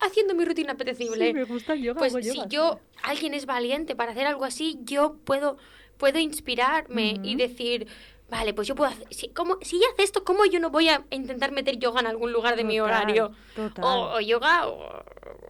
haciendo 0.00 0.34
mi 0.34 0.44
rutina 0.44 0.72
apetecible. 0.72 1.28
Sí, 1.28 1.34
me 1.34 1.44
gusta 1.44 1.74
el 1.74 1.82
yoga, 1.82 1.98
pues 1.98 2.14
hago 2.14 2.22
si 2.22 2.34
yoga, 2.34 2.48
yo, 2.48 2.80
alguien 3.02 3.34
es 3.34 3.46
valiente 3.46 3.94
para 3.94 4.12
hacer 4.12 4.26
algo 4.26 4.44
así, 4.44 4.78
yo 4.82 5.16
puedo, 5.24 5.58
puedo 5.98 6.18
inspirarme 6.18 7.20
y 7.22 7.36
decir, 7.36 7.86
vale, 8.30 8.54
pues 8.54 8.68
yo 8.68 8.74
puedo 8.74 8.90
hacer, 8.90 9.06
si, 9.10 9.28
¿cómo, 9.28 9.58
si 9.62 9.76
ella 9.76 9.86
hace 9.92 10.04
esto, 10.04 10.24
¿cómo 10.24 10.44
yo 10.46 10.60
no 10.60 10.70
voy 10.70 10.88
a 10.88 11.04
intentar 11.10 11.52
meter 11.52 11.78
yoga 11.78 12.00
en 12.00 12.06
algún 12.06 12.32
lugar 12.32 12.56
de 12.56 12.64
mi 12.64 12.80
horario? 12.80 13.32
total. 13.56 13.84
O, 13.84 14.14
o 14.16 14.20
yoga, 14.20 14.66
o, 14.68 15.02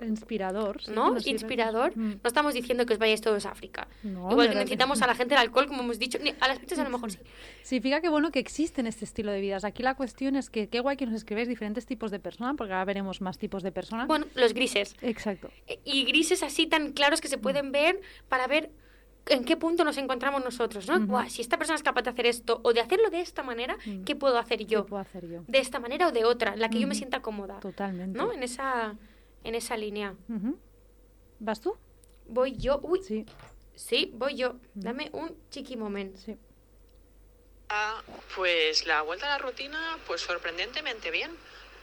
Inspirador. 0.02 0.82
sí, 0.82 0.92
¿no? 0.92 1.14
Inspirador. 1.24 1.96
Mm. 1.96 2.20
No 2.22 2.28
estamos 2.28 2.54
diciendo 2.54 2.86
que 2.86 2.94
os 2.94 2.98
vayáis 2.98 3.20
todos 3.20 3.44
a 3.46 3.50
África. 3.50 3.86
No, 4.02 4.30
Igual 4.30 4.48
que 4.48 4.54
necesitamos 4.54 5.02
a 5.02 5.06
la 5.06 5.14
gente 5.14 5.34
del 5.34 5.42
alcohol, 5.42 5.66
como 5.66 5.82
hemos 5.82 5.98
dicho, 5.98 6.18
a 6.40 6.48
las 6.48 6.58
pizzas 6.58 6.78
a 6.78 6.84
lo 6.84 6.90
mejor 6.90 7.10
sí. 7.12 7.18
Sí, 7.62 7.80
fíjate 7.80 8.02
qué 8.02 8.08
bueno 8.08 8.30
que 8.30 8.38
existen 8.38 8.86
este 8.86 9.04
estilo 9.04 9.30
de 9.30 9.40
vidas. 9.40 9.64
Aquí 9.64 9.82
la 9.82 9.94
cuestión 9.94 10.36
es 10.36 10.48
que 10.50 10.68
qué 10.68 10.80
guay 10.80 10.96
que 10.96 11.06
nos 11.06 11.14
escribáis 11.14 11.48
diferentes 11.48 11.84
tipos 11.86 12.10
de 12.10 12.18
personas, 12.18 12.54
porque 12.56 12.72
ahora 12.72 12.84
veremos 12.86 13.20
más 13.20 13.38
tipos 13.38 13.62
de 13.62 13.72
personas. 13.72 14.06
Bueno, 14.06 14.26
los 14.34 14.54
grises. 14.54 14.96
Exacto. 15.02 15.50
E- 15.66 15.80
Y 15.84 16.04
grises 16.04 16.42
así 16.42 16.66
tan 16.66 16.92
claros 16.92 17.20
que 17.20 17.28
se 17.28 17.36
pueden 17.38 17.70
ver 17.72 18.00
para 18.28 18.46
ver 18.46 18.70
en 19.30 19.44
qué 19.44 19.56
punto 19.56 19.84
nos 19.84 19.96
encontramos 19.96 20.44
nosotros, 20.44 20.86
¿no? 20.88 21.00
Buah, 21.00 21.28
si 21.30 21.40
esta 21.42 21.56
persona 21.56 21.76
es 21.76 21.82
capaz 21.82 22.02
de 22.02 22.10
hacer 22.10 22.26
esto 22.26 22.60
o 22.62 22.72
de 22.72 22.80
hacerlo 22.80 23.10
de 23.10 23.20
esta 23.20 23.42
manera, 23.42 23.76
Mm. 23.86 24.04
¿qué 24.04 24.14
puedo 24.16 24.36
hacer 24.38 24.58
¿Qué 24.58 24.66
yo? 24.66 24.86
puedo 24.86 25.00
hacer 25.00 25.26
yo? 25.28 25.42
De 25.46 25.58
esta 25.58 25.78
manera 25.80 26.08
o 26.08 26.12
de 26.12 26.24
otra, 26.24 26.52
en 26.54 26.60
la 26.60 26.68
que 26.68 26.78
yo 26.80 26.86
me 26.86 26.94
sienta 26.94 27.22
cómoda, 27.22 27.60
Totalmente. 27.60 28.18
¿no? 28.18 28.32
En 28.32 28.42
esa, 28.42 28.96
en 29.44 29.54
esa 29.54 29.76
línea. 29.76 30.14
¿Vas 31.38 31.60
tú? 31.60 31.76
Voy 32.26 32.56
yo, 32.56 32.78
uy, 32.82 33.02
sí, 33.02 33.24
Sí, 33.74 34.10
voy 34.14 34.36
yo. 34.36 34.56
Dame 34.74 35.08
un 35.12 35.34
chiqui 35.50 35.76
moment. 35.76 36.14
sí. 36.16 36.36
Ah, 37.70 38.02
Pues 38.36 38.84
la 38.86 39.02
vuelta 39.02 39.26
a 39.26 39.38
la 39.38 39.38
rutina, 39.38 39.96
pues 40.06 40.20
sorprendentemente 40.20 41.10
bien. 41.10 41.30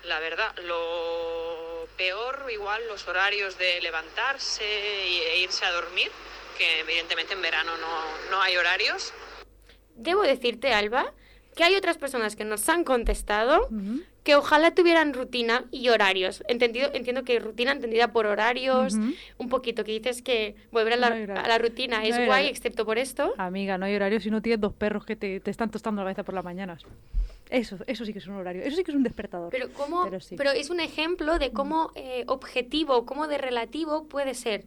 La 0.03 0.19
verdad, 0.19 0.53
lo 0.63 1.87
peor 1.97 2.45
igual 2.51 2.81
los 2.87 3.07
horarios 3.07 3.57
de 3.57 3.81
levantarse 3.81 4.63
e 4.63 5.39
irse 5.41 5.65
a 5.65 5.71
dormir, 5.71 6.11
que 6.58 6.80
evidentemente 6.82 7.34
en 7.34 7.41
verano 7.41 7.72
no, 7.78 8.32
no 8.32 8.41
hay 8.41 8.58
horarios. 8.58 9.14
Debo 9.95 10.22
decirte, 10.24 10.74
Alba, 10.74 11.14
que 11.55 11.64
hay 11.64 11.76
otras 11.76 11.97
personas 11.97 12.36
que 12.36 12.45
nos 12.45 12.68
han 12.70 12.84
contestado 12.84 13.68
Ujú. 13.72 14.01
que 14.24 14.36
ojalá 14.36 14.72
tuvieran 14.76 15.14
rutina 15.14 15.66
y 15.72 15.89
horarios. 15.89 16.43
Entendido, 16.47 16.91
entiendo 16.93 17.24
que 17.24 17.39
rutina 17.39 17.72
entendida 17.72 18.12
por 18.12 18.26
horarios, 18.28 18.93
Ujú. 18.93 19.14
un 19.38 19.49
poquito, 19.49 19.84
que 19.84 19.93
dices 19.93 20.22
que 20.22 20.55
volver 20.72 20.93
a 20.93 20.97
la, 20.97 21.10
No 21.16 21.39
a 21.39 21.47
la 21.47 21.58
rutina 21.58 21.99
No 21.99 22.03
es 22.05 22.16
guay, 22.16 22.28
horario. 22.30 22.49
excepto 22.49 22.86
por 22.86 22.97
esto. 22.99 23.34
Amiga, 23.38 23.78
no 23.78 23.86
hay 23.86 23.95
horario 23.95 24.20
si 24.20 24.30
no 24.30 24.41
tienes 24.41 24.60
dos 24.62 24.74
perros 24.74 25.05
que 25.05 25.16
te, 25.16 25.39
te 25.39 25.49
están 25.49 25.72
tostando 25.72 26.01
la 26.01 26.05
cabeza 26.08 26.24
por 26.24 26.36
las 26.36 26.43
mañanas. 26.43 26.84
Eso, 27.49 27.78
eso 27.88 28.03
sí 28.05 28.12
que 28.12 28.20
es 28.20 28.28
un 28.28 28.36
horario. 28.36 28.62
Eso 28.64 28.76
sí 28.76 28.84
que 28.84 28.91
es 28.91 28.97
un 28.97 29.03
despertador. 29.03 29.49
Pero, 29.49 29.72
cómo, 29.74 30.03
Pero 30.03 30.20
pero, 30.38 30.51
sí. 30.51 30.58
es 30.60 30.70
un 30.70 30.82
ejemplo 30.82 31.39
de 31.39 31.51
cómo 31.53 31.91
eh, 31.95 32.26
objetivo, 32.28 33.05
cómo 33.05 33.28
de 33.28 33.38
relativo 33.38 34.08
puede 34.08 34.34
ser. 34.34 34.66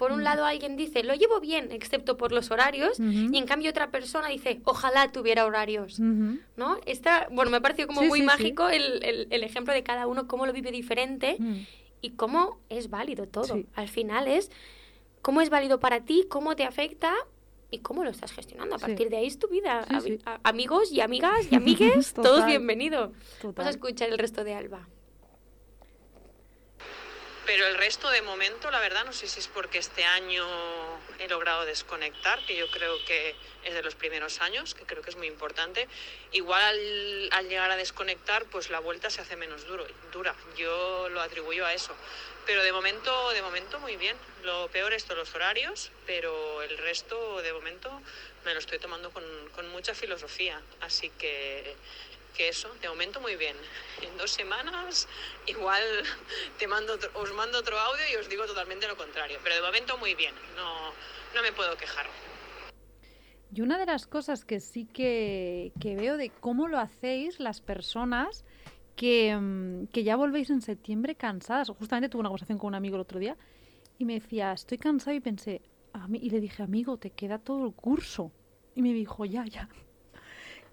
Por 0.00 0.12
un 0.12 0.24
lado 0.24 0.46
alguien 0.46 0.76
dice, 0.76 1.04
lo 1.04 1.14
llevo 1.14 1.40
bien, 1.40 1.70
excepto 1.72 2.16
por 2.16 2.32
los 2.32 2.50
horarios, 2.50 2.98
y 2.98 3.36
en 3.36 3.46
cambio 3.46 3.68
otra 3.70 3.90
persona 3.90 4.28
dice, 4.28 4.60
ojalá 4.64 5.12
tuviera 5.12 5.44
horarios. 5.44 6.00
¿No? 6.00 6.78
Esta, 6.86 7.28
bueno, 7.30 7.50
me 7.50 7.58
ha 7.58 7.60
parecido 7.60 7.86
como 7.86 8.00
Sí, 8.00 8.08
muy 8.08 8.18
sí, 8.20 8.22
sí. 8.22 8.26
mágico 8.26 8.68
el, 8.70 9.04
el- 9.04 9.26
el 9.30 9.42
ejemplo 9.44 9.74
de 9.74 9.82
cada 9.82 10.06
uno, 10.06 10.26
cómo 10.26 10.46
lo 10.46 10.52
vive 10.54 10.72
diferente 10.72 11.36
Mm. 11.38 11.66
y 12.00 12.10
cómo 12.12 12.60
es 12.70 12.88
válido 12.88 13.26
todo. 13.28 13.62
Al 13.74 13.88
final 13.88 14.26
es 14.26 14.50
cómo 15.22 15.42
es 15.42 15.50
válido 15.50 15.78
para 15.80 16.00
ti, 16.00 16.24
cómo 16.30 16.56
te 16.56 16.64
afecta 16.64 17.12
y 17.70 17.80
cómo 17.80 18.02
lo 18.02 18.08
estás 18.10 18.32
gestionando. 18.32 18.76
A 18.76 18.78
Sí. 18.78 18.86
partir 18.86 19.10
de 19.10 19.18
ahí 19.18 19.26
es 19.26 19.38
tu 19.38 19.48
vida. 19.48 19.84
Sí, 20.00 20.12
sí. 20.16 20.18
amigos 20.42 20.90
y 20.92 21.02
amigas 21.02 21.46
y 21.52 21.54
amigues, 22.02 22.14
todos 22.14 22.46
bienvenidos. 22.46 23.10
Vamos 23.42 23.66
a 23.66 23.70
escuchar 23.70 24.08
el 24.08 24.18
resto 24.18 24.44
de 24.44 24.54
Alba. 24.54 24.88
Pero 27.50 27.66
el 27.66 27.76
resto 27.78 28.08
de 28.10 28.22
momento, 28.22 28.70
la 28.70 28.78
verdad, 28.78 29.04
no 29.04 29.12
sé 29.12 29.26
si 29.26 29.40
es 29.40 29.48
porque 29.48 29.78
este 29.78 30.04
año 30.04 30.46
he 31.18 31.26
logrado 31.26 31.64
desconectar, 31.64 32.38
que 32.46 32.54
yo 32.54 32.70
creo 32.70 33.04
que 33.04 33.34
es 33.64 33.74
de 33.74 33.82
los 33.82 33.96
primeros 33.96 34.40
años, 34.40 34.72
que 34.72 34.84
creo 34.84 35.02
que 35.02 35.10
es 35.10 35.16
muy 35.16 35.26
importante. 35.26 35.88
Igual 36.30 37.28
al, 37.32 37.48
llegar 37.48 37.68
a 37.72 37.76
desconectar, 37.76 38.44
pues 38.44 38.70
la 38.70 38.78
vuelta 38.78 39.10
se 39.10 39.20
hace 39.20 39.34
menos 39.34 39.66
duro, 39.66 39.84
dura. 40.12 40.32
Yo 40.56 41.08
lo 41.08 41.20
atribuyo 41.20 41.66
a 41.66 41.74
eso. 41.74 41.92
Pero 42.46 42.62
de 42.62 42.70
momento, 42.70 43.30
de 43.30 43.42
momento 43.42 43.80
muy 43.80 43.96
bien. 43.96 44.16
Lo 44.44 44.68
peor 44.68 44.92
es 44.92 45.02
todos 45.02 45.18
los 45.18 45.34
horarios, 45.34 45.90
pero 46.06 46.62
el 46.62 46.78
resto 46.78 47.42
de 47.42 47.52
momento 47.52 48.00
me 48.44 48.54
lo 48.54 48.60
estoy 48.60 48.78
tomando 48.78 49.10
con, 49.10 49.24
con 49.56 49.68
mucha 49.70 49.92
filosofía. 49.92 50.62
Así 50.82 51.10
que 51.18 51.74
eso, 52.48 52.72
de 52.80 52.88
momento 52.88 53.20
muy 53.20 53.36
bien. 53.36 53.56
En 54.02 54.16
dos 54.16 54.30
semanas 54.30 55.08
igual 55.46 55.82
te 56.58 56.66
mando 56.66 56.98
os 57.14 57.32
mando 57.34 57.58
otro 57.58 57.78
audio 57.78 58.04
y 58.12 58.16
os 58.16 58.28
digo 58.28 58.46
totalmente 58.46 58.86
lo 58.86 58.96
contrario. 58.96 59.38
Pero 59.42 59.56
de 59.56 59.62
momento 59.62 59.98
muy 59.98 60.14
bien, 60.14 60.34
no, 60.56 60.92
no 61.34 61.42
me 61.42 61.52
puedo 61.52 61.76
quejar. 61.76 62.06
Y 63.52 63.62
una 63.62 63.78
de 63.78 63.86
las 63.86 64.06
cosas 64.06 64.44
que 64.44 64.60
sí 64.60 64.86
que, 64.86 65.72
que 65.80 65.96
veo 65.96 66.16
de 66.16 66.30
cómo 66.30 66.68
lo 66.68 66.78
hacéis 66.78 67.40
las 67.40 67.60
personas 67.60 68.44
que, 68.94 69.36
mm, 69.36 69.86
que 69.86 70.04
ya 70.04 70.14
volvéis 70.14 70.50
en 70.50 70.62
septiembre 70.62 71.16
cansadas. 71.16 71.68
Justamente 71.70 72.08
tuve 72.08 72.20
una 72.20 72.28
conversación 72.28 72.58
con 72.58 72.68
un 72.68 72.74
amigo 72.76 72.96
el 72.96 73.02
otro 73.02 73.18
día 73.18 73.36
y 73.98 74.04
me 74.04 74.14
decía, 74.14 74.52
estoy 74.52 74.78
cansado 74.78 75.16
y 75.16 75.20
pensé, 75.20 75.62
a 75.92 76.06
mí, 76.06 76.20
y 76.22 76.30
le 76.30 76.40
dije, 76.40 76.62
amigo, 76.62 76.96
te 76.96 77.10
queda 77.10 77.38
todo 77.38 77.66
el 77.66 77.74
curso. 77.74 78.32
Y 78.74 78.82
me 78.82 78.92
dijo, 78.92 79.24
ya, 79.24 79.44
ya. 79.46 79.68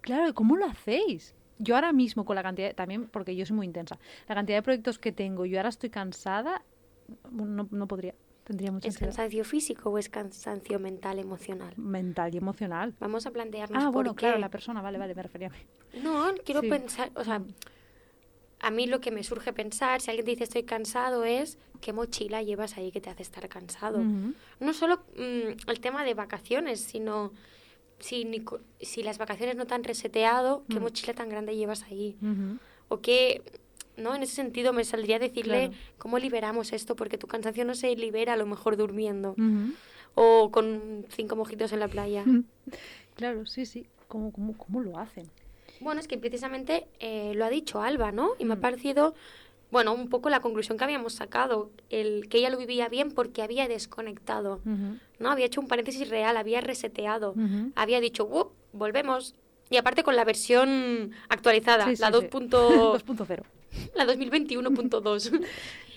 Claro, 0.01 0.33
¿cómo 0.33 0.55
lo 0.55 0.65
hacéis? 0.65 1.33
Yo 1.59 1.75
ahora 1.75 1.91
mismo 1.93 2.23
con 2.25 2.35
la 2.35 2.43
cantidad, 2.43 2.73
también 2.75 3.07
porque 3.07 3.35
yo 3.35 3.45
soy 3.45 3.55
muy 3.55 3.65
intensa, 3.65 3.97
la 4.27 4.35
cantidad 4.35 4.57
de 4.57 4.61
proyectos 4.63 4.99
que 4.99 5.11
tengo, 5.11 5.45
yo 5.45 5.57
ahora 5.57 5.69
estoy 5.69 5.89
cansada, 5.89 6.63
no, 7.31 7.67
no 7.71 7.87
podría. 7.87 8.13
Tendría 8.43 8.71
mucha 8.71 8.87
¿Es 8.87 8.93
ansiedad. 8.95 9.11
cansancio 9.13 9.43
físico 9.43 9.89
o 9.89 9.97
es 9.97 10.07
cansancio 10.07 10.79
mental, 10.79 11.19
emocional? 11.19 11.73
Mental 11.75 12.33
y 12.33 12.37
emocional. 12.37 12.93
Vamos 12.99 13.25
a 13.25 13.31
plantearnos 13.31 13.83
Ah, 13.83 13.87
por 13.87 13.93
bueno, 13.95 14.15
claro, 14.15 14.35
qué. 14.35 14.41
la 14.41 14.49
persona, 14.49 14.81
vale, 14.81 14.97
vale, 14.97 15.13
me 15.15 15.23
refería 15.23 15.47
a 15.47 15.49
mí. 15.49 15.57
No, 16.01 16.33
quiero 16.45 16.61
Sí. 16.61 16.69
pensar, 16.69 17.11
o 17.15 17.25
sea, 17.25 17.41
a 18.59 18.71
mí 18.71 18.87
lo 18.87 19.01
que 19.01 19.11
me 19.11 19.23
surge 19.23 19.51
pensar, 19.53 19.99
si 20.01 20.09
alguien 20.11 20.25
te 20.25 20.31
dice 20.31 20.45
estoy 20.45 20.63
cansado, 20.63 21.25
es 21.25 21.57
qué 21.81 21.91
mochila 21.93 22.41
llevas 22.41 22.77
ahí 22.77 22.91
que 22.91 23.01
te 23.01 23.09
hace 23.09 23.21
estar 23.23 23.47
cansado. 23.49 24.03
No 24.59 24.73
solo 24.73 25.03
mm, 25.17 25.69
el 25.69 25.79
tema 25.81 26.03
de 26.05 26.13
vacaciones, 26.13 26.79
sino 26.81 27.33
si, 27.99 28.25
ni 28.25 28.43
si 28.81 29.03
las 29.03 29.17
vacaciones 29.17 29.55
no 29.55 29.65
te 29.65 29.73
han 29.73 29.83
reseteado, 29.83 30.63
qué 30.69 30.79
Mm. 30.79 30.83
mochila 30.83 31.13
tan 31.13 31.29
grande 31.29 31.55
llevas 31.55 31.83
ahí. 31.83 32.17
O 32.89 33.01
qué, 33.01 33.41
¿no? 33.97 34.15
En 34.15 34.23
ese 34.23 34.35
sentido 34.35 34.71
me 34.73 34.83
saldría 34.85 35.19
decirle 35.19 35.67
Claro. 35.69 35.73
cómo 35.97 36.19
liberamos 36.19 36.73
esto, 36.73 36.95
porque 36.95 37.17
tu 37.17 37.27
cansancio 37.27 37.65
no 37.65 37.75
se 37.75 37.95
libera 37.95 38.33
a 38.33 38.37
lo 38.37 38.45
mejor 38.45 38.77
durmiendo 38.77 39.35
o 40.15 40.51
con 40.51 41.05
cinco 41.09 41.35
mojitos 41.35 41.71
en 41.73 41.79
la 41.79 41.87
playa. 41.87 42.23
Claro, 43.15 43.45
sí, 43.47 43.65
sí. 43.65 43.87
¿Cómo, 44.07 44.31
cómo, 44.31 44.55
cómo 44.57 44.79
lo 44.81 44.99
hacen? 44.99 45.27
Bueno, 45.79 45.99
es 45.99 46.07
que 46.07 46.17
precisamente 46.19 46.85
eh, 46.99 47.33
lo 47.35 47.45
ha 47.45 47.49
dicho 47.49 47.81
Alba, 47.81 48.11
¿no? 48.11 48.31
Y 48.37 48.45
me 48.45 48.53
ha 48.53 48.57
Mm. 48.57 48.61
parecido, 48.61 49.15
bueno, 49.71 49.93
un 49.93 50.07
poco 50.09 50.29
la 50.29 50.39
conclusión 50.39 50.77
que 50.77 50.83
habíamos 50.85 51.13
sacado, 51.13 51.71
el 51.89 52.29
que 52.29 52.37
ella 52.37 52.49
lo 52.49 52.57
vivía 52.57 52.87
bien 52.89 53.11
porque 53.11 53.41
había 53.41 53.67
desconectado. 53.67 54.61
¿no? 55.19 55.29
Había 55.31 55.45
hecho 55.45 55.59
un 55.61 55.67
paréntesis 55.67 56.09
real, 56.09 56.37
había 56.37 56.61
reseteado, 56.61 57.35
había 57.75 57.99
dicho, 57.99 58.25
"Wup, 58.25 58.53
volvemos. 58.73 59.35
Y 59.69 59.75
aparte 59.77 60.03
con 60.03 60.15
la 60.15 60.23
versión 60.23 61.11
actualizada, 61.27 61.85
Sí, 61.85 61.95
sí, 61.97 62.01
la 62.01 62.07
sí. 62.07 62.13
2. 62.13 62.23
punto- 62.25 62.93
2.0. 62.93 63.43
la 63.95 64.05
2021.2. 64.05 65.31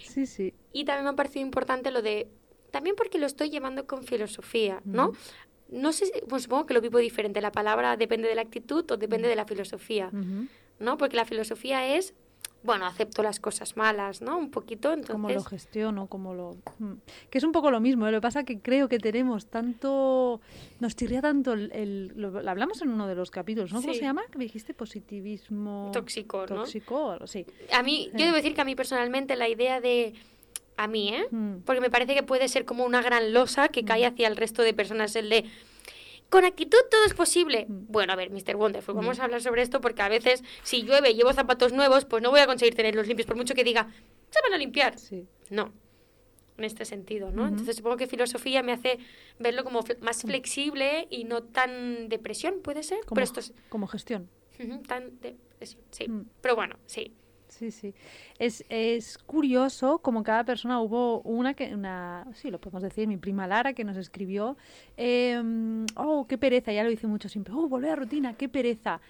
Sí, 0.03 0.27
sí. 0.27 0.53
y 0.73 0.85
también 0.85 1.05
me 1.05 1.11
ha 1.11 1.15
parecido 1.15 1.43
importante 1.47 1.93
lo 1.93 2.03
de, 2.03 2.27
también 2.73 2.97
porque 2.97 3.17
lo 3.21 3.27
estoy 3.27 3.49
llevando 3.49 3.87
con 3.87 4.03
filosofía, 4.03 4.81
¿no? 4.85 5.13
No 5.69 5.93
sé, 5.93 6.11
pues 6.29 6.43
supongo 6.43 6.67
que 6.67 6.75
lo 6.75 6.81
vivo 6.81 6.99
diferente. 6.99 7.41
La 7.41 7.53
palabra 7.53 7.97
depende 7.97 8.27
de 8.29 8.35
la 8.35 8.43
actitud 8.43 8.85
o 8.91 8.97
depende 8.97 9.29
de 9.29 9.37
la 9.37 9.45
filosofía. 9.45 10.11
¿no? 10.81 10.97
Porque 10.99 11.15
la 11.15 11.25
filosofía 11.27 11.95
es, 11.95 12.13
bueno, 12.63 12.85
acepto 12.85 13.23
las 13.23 13.41
cosas 13.41 13.77
malas, 13.77 14.21
¿no? 14.21 14.37
Un 14.37 14.51
poquito, 14.51 14.93
entonces... 14.93 15.13
Cómo 15.15 15.31
lo 15.31 15.43
gestiono, 15.45 16.07
cómo 16.09 16.35
lo... 16.35 16.57
Mm. 16.79 16.93
Que 17.31 17.39
es 17.39 17.45
un 17.45 17.53
poco 17.53 17.71
lo 17.71 17.81
mismo, 17.81 18.07
¿eh? 18.07 18.13
lo 18.13 18.19
que 18.19 18.23
pasa 18.23 18.45
que 18.45 18.61
creo 18.61 18.89
que 18.89 18.99
tenemos 18.99 19.47
tanto... 19.47 20.41
Nos 20.79 20.95
tirría 20.95 21.23
tanto 21.23 21.53
el... 21.55 21.71
el- 21.73 22.13
lo, 22.17 22.31
lo 22.43 22.51
hablamos 22.51 22.83
en 22.83 22.91
uno 22.91 23.07
de 23.09 23.15
los 23.15 23.31
capítulos, 23.31 23.73
¿no? 23.73 23.81
¿Cómo 23.81 23.93
Sí. 23.95 23.99
se 24.01 24.05
llama? 24.05 24.23
Que 24.31 24.37
me 24.39 24.45
dijiste 24.45 24.75
positivismo... 24.75 25.91
Tóxico, 25.93 26.41
¿no? 26.41 26.57
Tóxico 26.57 27.13
así. 27.21 27.47
A 27.73 27.83
mí, 27.83 28.11
yo 28.13 28.19
Sí. 28.19 28.25
debo 28.25 28.37
decir 28.37 28.55
que 28.55 28.61
a 28.61 28.65
mí 28.65 28.75
personalmente 28.75 29.37
la 29.37 29.49
idea 29.49 29.81
de... 29.81 30.15
A 30.77 30.87
mí, 30.87 31.11
¿eh? 31.15 31.27
Mm. 31.31 31.59
Porque 31.65 31.81
me 31.81 31.91
parece 31.91 32.15
que 32.15 32.23
puede 32.23 32.49
ser 32.49 32.65
como 32.65 32.85
una 32.85 33.03
gran 33.03 33.33
losa 33.35 33.69
que 33.69 33.85
cae 33.85 34.07
hacia 34.07 34.29
el 34.29 34.37
resto 34.37 34.63
de 34.63 34.73
personas, 34.75 35.15
el 35.17 35.29
de... 35.29 35.45
Con 36.31 36.45
actitud 36.45 36.79
todo 36.91 37.05
es 37.05 37.13
posible. 37.15 37.67
Mm. 37.69 37.87
Bueno, 37.89 38.13
a 38.13 38.17
ver, 38.17 38.31
Mr. 38.31 38.57
Wonderful, 38.57 38.95
vamos 38.95 39.19
Mm. 39.19 39.21
a 39.21 39.25
hablar 39.25 39.43
sobre 39.43 39.63
esto 39.63 39.81
porque 39.81 40.01
a 40.03 40.09
veces 40.09 40.43
si 40.63 40.83
llueve 40.85 41.11
y 41.11 41.15
llevo 41.15 41.33
zapatos 41.33 41.73
nuevos, 41.73 42.05
pues 42.07 42.23
no 42.23 42.31
voy 42.31 42.41
a 42.41 42.47
conseguir 42.47 42.75
tenerlos 42.75 43.07
limpios 43.07 43.27
por 43.27 43.37
mucho 43.37 43.55
que 43.55 43.65
diga, 43.65 43.89
se 44.31 44.41
van 44.43 44.53
a 44.55 44.59
limpiar. 44.59 44.99
Sí. 44.99 45.27
No, 45.51 45.73
en 46.57 46.65
este 46.65 46.85
sentido, 46.85 47.31
¿no? 47.33 47.49
Entonces 47.49 47.77
supongo 47.77 47.97
que 47.97 48.07
filosofía 48.07 48.63
me 48.63 48.73
hace 48.73 48.99
verlo 49.39 49.65
como 49.65 49.83
fle- 49.83 49.99
más 50.01 50.23
flexible 50.23 51.07
y 51.11 51.25
no 51.25 51.43
tan 51.43 52.09
depresión, 52.09 52.61
¿puede 52.63 52.83
ser? 52.83 53.01
Como, 53.07 53.15
Pero 53.17 53.25
esto 53.25 53.41
es 53.41 53.53
como 53.69 53.87
gestión. 53.89 54.29
tan 54.87 55.19
depresión, 55.21 55.83
sí. 55.91 56.07
Mm. 56.09 56.27
Pero 56.43 56.55
bueno, 56.55 56.77
sí. 56.87 57.13
Sí, 57.51 57.71
sí. 57.71 57.95
Es, 58.39 58.65
es 58.69 59.19
curioso 59.19 59.99
como 59.99 60.23
cada 60.23 60.45
persona 60.45 60.81
hubo 60.81 61.21
una 61.23 61.55
que, 61.55 61.75
una, 61.75 62.27
sí, 62.33 62.51
lo 62.51 62.61
podemos 62.61 62.83
decir, 62.83 63.09
mi 63.09 63.17
prima 63.17 63.47
Lara 63.47 63.73
que 63.73 63.85
nos 63.85 63.97
escribió, 63.97 64.57
em, 64.97 65.85
oh, 65.97 66.27
qué 66.29 66.39
pereza, 66.39 66.73
ya 66.73 66.85
lo 66.85 66.91
dice 66.91 67.07
mucho 67.07 67.29
siempre, 67.29 67.53
oh, 67.55 67.69
volver 67.69 67.91
a 67.91 67.97
rutina, 67.97 68.35
qué 68.35 68.49
pereza. 68.49 69.01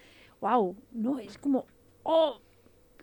Wow, 0.41 0.75
no, 0.91 1.19
es 1.19 1.37
como, 1.37 1.65
oh, 2.03 2.39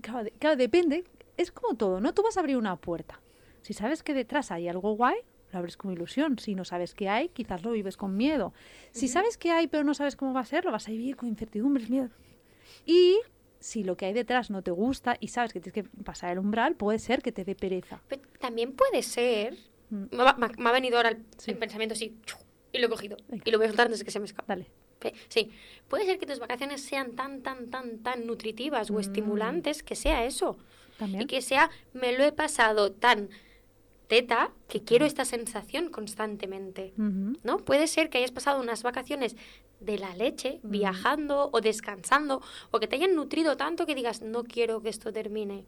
claro, 0.01 0.29
claro, 0.39 0.57
depende, 0.57 1.05
es 1.37 1.53
como 1.53 1.75
todo, 1.77 2.01
¿no? 2.01 2.13
Tú 2.13 2.23
vas 2.23 2.37
a 2.37 2.41
abrir 2.41 2.57
una 2.57 2.77
puerta. 2.77 3.21
Si 3.63 3.73
sabes 3.73 4.03
que 4.03 4.15
detrás 4.15 4.51
hay 4.51 4.67
algo 4.69 4.93
guay, 4.97 5.17
lo 5.53 5.59
abres 5.59 5.77
con 5.77 5.93
ilusión. 5.93 6.39
Si 6.39 6.55
no 6.55 6.65
sabes 6.65 6.95
qué 6.95 7.09
hay, 7.09 7.29
quizás 7.29 7.63
lo 7.63 7.73
vives 7.73 7.97
con 7.97 8.17
miedo. 8.17 8.53
Si 8.91 9.09
sabes 9.09 9.39
qué 9.39 9.51
hay, 9.51 9.67
pero 9.67 9.85
no 9.85 9.95
sabes 9.95 10.17
cómo 10.17 10.33
va 10.35 10.41
a 10.41 10.45
ser, 10.45 10.65
lo 10.65 10.73
vas 10.73 10.89
a 10.89 10.91
vivir 10.91 11.17
con 11.17 11.29
incertidumbres, 11.29 11.89
miedo. 11.89 12.11
Y 12.85 13.19
si 13.61 13.83
lo 13.85 13.97
que 13.97 14.07
hay 14.07 14.13
detrás 14.13 14.51
no 14.51 14.63
te 14.63 14.71
gusta 14.71 15.17
y 15.21 15.29
sabes 15.29 15.53
que 15.53 15.61
tienes 15.61 15.75
que 15.75 16.03
pasar 16.05 16.31
el 16.33 16.39
umbral, 16.39 16.75
puede 16.77 16.99
ser 16.99 17.23
que 17.23 17.33
te 17.33 17.45
dé 17.45 17.55
pereza. 17.55 18.01
Pero 18.09 18.23
también 18.39 18.73
puede 18.73 19.03
ser... 19.03 19.55
Mm. 19.91 20.05
Me 20.17 20.23
ha, 20.23 20.37
me 20.59 20.73
venido 20.73 20.97
ahora 20.97 21.11
el, 21.11 21.25
Sí. 21.39 21.51
el 21.53 21.59
pensamiento 21.59 21.95
así, 21.95 22.17
y 22.73 22.79
lo 22.79 22.87
he 22.87 22.91
cogido. 22.91 23.17
Venga. 23.29 23.43
Y 23.47 23.51
lo 23.51 23.59
voy 23.59 23.67
a 23.67 23.69
soltar 23.71 23.87
antes 23.87 23.99
de 24.01 24.05
que 24.05 24.11
se 24.11 24.21
me 24.21 24.27
escape. 24.27 24.45
Dale. 24.47 24.67
Sí, 25.29 25.53
puede 25.89 26.05
ser 26.07 26.19
que 26.19 26.27
tus 26.27 26.41
vacaciones 26.41 26.83
sean 26.83 27.13
tan, 27.15 27.41
tan, 27.43 27.71
tan, 27.71 27.99
tan 28.01 28.27
nutritivas 28.27 28.91
o 28.91 28.95
Mm. 28.95 29.01
estimulantes 29.01 29.83
que 29.83 29.95
sea 29.95 30.25
eso. 30.25 30.59
También. 30.99 31.23
Y 31.23 31.27
que 31.27 31.41
sea, 31.41 31.71
me 31.93 32.17
lo 32.19 32.25
he 32.25 32.33
pasado 32.33 32.91
tan 32.93 33.29
teta 34.09 34.51
que 34.69 34.83
quiero 34.83 35.07
esta 35.07 35.25
sensación 35.25 35.91
constantemente. 35.91 36.93
¿No? 36.97 37.59
Puede 37.59 37.87
ser 37.87 38.11
que 38.11 38.19
hayas 38.19 38.33
pasado 38.33 38.61
unas 38.61 38.83
vacaciones 38.83 39.37
de 39.81 39.99
la 39.99 40.15
leche, 40.17 40.59
viajando 40.65 41.51
o 41.53 41.61
descansando, 41.61 42.43
o 42.71 42.81
que 42.81 42.89
te 42.89 42.97
hayan 42.97 43.15
nutrido 43.15 43.57
tanto 43.57 43.87
que 43.87 43.95
digas, 43.95 44.23
no 44.23 44.43
quiero 44.45 44.83
que 44.83 44.89
esto 44.89 45.13
termine. 45.13 45.65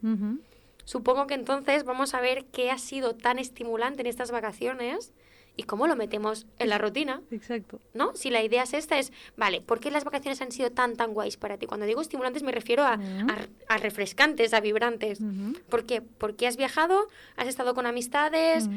Supongo 0.84 1.26
que 1.26 1.34
entonces 1.34 1.84
vamos 1.84 2.14
a 2.14 2.20
ver 2.20 2.46
qué 2.46 2.70
ha 2.70 2.78
sido 2.78 3.14
tan 3.14 3.38
estimulante 3.38 4.00
en 4.00 4.06
estas 4.08 4.32
vacaciones 4.32 5.12
y 5.60 5.62
cómo 5.64 5.86
lo 5.86 5.94
metemos 5.94 6.46
en 6.58 6.70
la 6.70 6.78
rutina. 6.78 7.20
Exacto. 7.30 7.78
¿no? 7.92 8.14
Si 8.16 8.30
la 8.30 8.42
idea 8.42 8.62
es 8.62 8.72
esta, 8.72 8.98
es, 8.98 9.12
vale, 9.36 9.60
¿por 9.60 9.78
qué 9.78 9.90
las 9.90 10.04
vacaciones 10.04 10.40
han 10.40 10.52
sido 10.52 10.70
tan, 10.70 10.96
tan 10.96 11.12
guays 11.12 11.36
para 11.36 11.58
ti? 11.58 11.66
Cuando 11.66 11.84
digo 11.86 12.00
estimulantes 12.00 12.42
me 12.42 12.52
refiero 12.52 12.82
a, 12.84 12.94
a- 12.94 13.46
a 13.68 13.76
refrescantes, 13.76 14.54
a 14.54 14.60
vibrantes. 14.60 15.20
Ujú. 15.20 15.52
¿Por 15.68 15.84
qué? 15.84 16.00
Porque 16.02 16.46
has 16.46 16.56
viajado, 16.56 17.08
has 17.36 17.46
estado 17.46 17.74
con 17.74 17.86
amistades, 17.86 18.68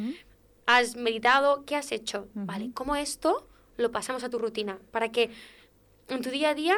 has 0.65 0.95
meditado, 0.95 1.63
¿qué 1.65 1.75
has 1.75 1.91
hecho? 1.91 2.27
Vale, 2.34 2.71
¿cómo 2.73 2.95
esto 2.95 3.47
lo 3.77 3.91
pasamos 3.91 4.23
a 4.23 4.29
tu 4.29 4.39
rutina? 4.39 4.77
Para 4.91 5.09
que 5.11 5.29
en 6.09 6.21
tu 6.21 6.29
día 6.29 6.49
a 6.49 6.53
día 6.55 6.75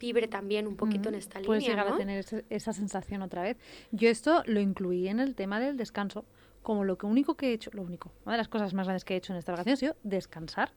vibre 0.00 0.26
también 0.26 0.66
un 0.66 0.76
poquito 0.76 1.08
en 1.08 1.14
esta 1.14 1.40
Puedes 1.40 1.62
línea, 1.62 1.76
llegar 1.76 1.88
¿no? 1.90 1.94
a 1.94 1.98
tener 1.98 2.24
esa 2.50 2.72
sensación 2.72 3.22
otra 3.22 3.42
vez. 3.42 3.56
Yo 3.92 4.08
esto 4.08 4.42
lo 4.46 4.60
incluí 4.60 5.06
en 5.08 5.20
el 5.20 5.34
tema 5.34 5.60
del 5.60 5.76
descanso, 5.76 6.24
como 6.64 6.82
lo 6.82 6.98
que 6.98 7.06
único 7.06 7.36
que 7.36 7.50
he 7.50 7.52
hecho, 7.52 7.70
lo 7.74 7.82
único, 7.82 8.10
una 8.24 8.32
de 8.32 8.38
las 8.38 8.48
cosas 8.48 8.74
más 8.74 8.86
grandes 8.86 9.04
que 9.04 9.14
he 9.14 9.18
hecho 9.18 9.32
en 9.32 9.38
esta 9.38 9.52
vacación 9.52 9.74
ha 9.74 9.76
sido 9.76 9.96
descansar. 10.02 10.72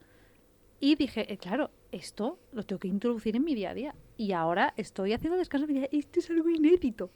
Y 0.80 0.94
dije, 0.94 1.32
eh, 1.32 1.38
claro, 1.38 1.70
esto 1.90 2.38
lo 2.52 2.62
tengo 2.62 2.78
que 2.78 2.88
introducir 2.88 3.34
en 3.34 3.42
mi 3.42 3.54
día 3.56 3.70
a 3.70 3.74
día. 3.74 3.94
Y 4.16 4.32
ahora 4.32 4.74
estoy 4.76 5.14
haciendo 5.14 5.38
descanso 5.38 5.64
en 5.64 5.72
mi 5.72 5.78
día. 5.80 5.88
Esto 5.90 6.20
es 6.20 6.30
algo 6.30 6.48
inédito. 6.50 7.10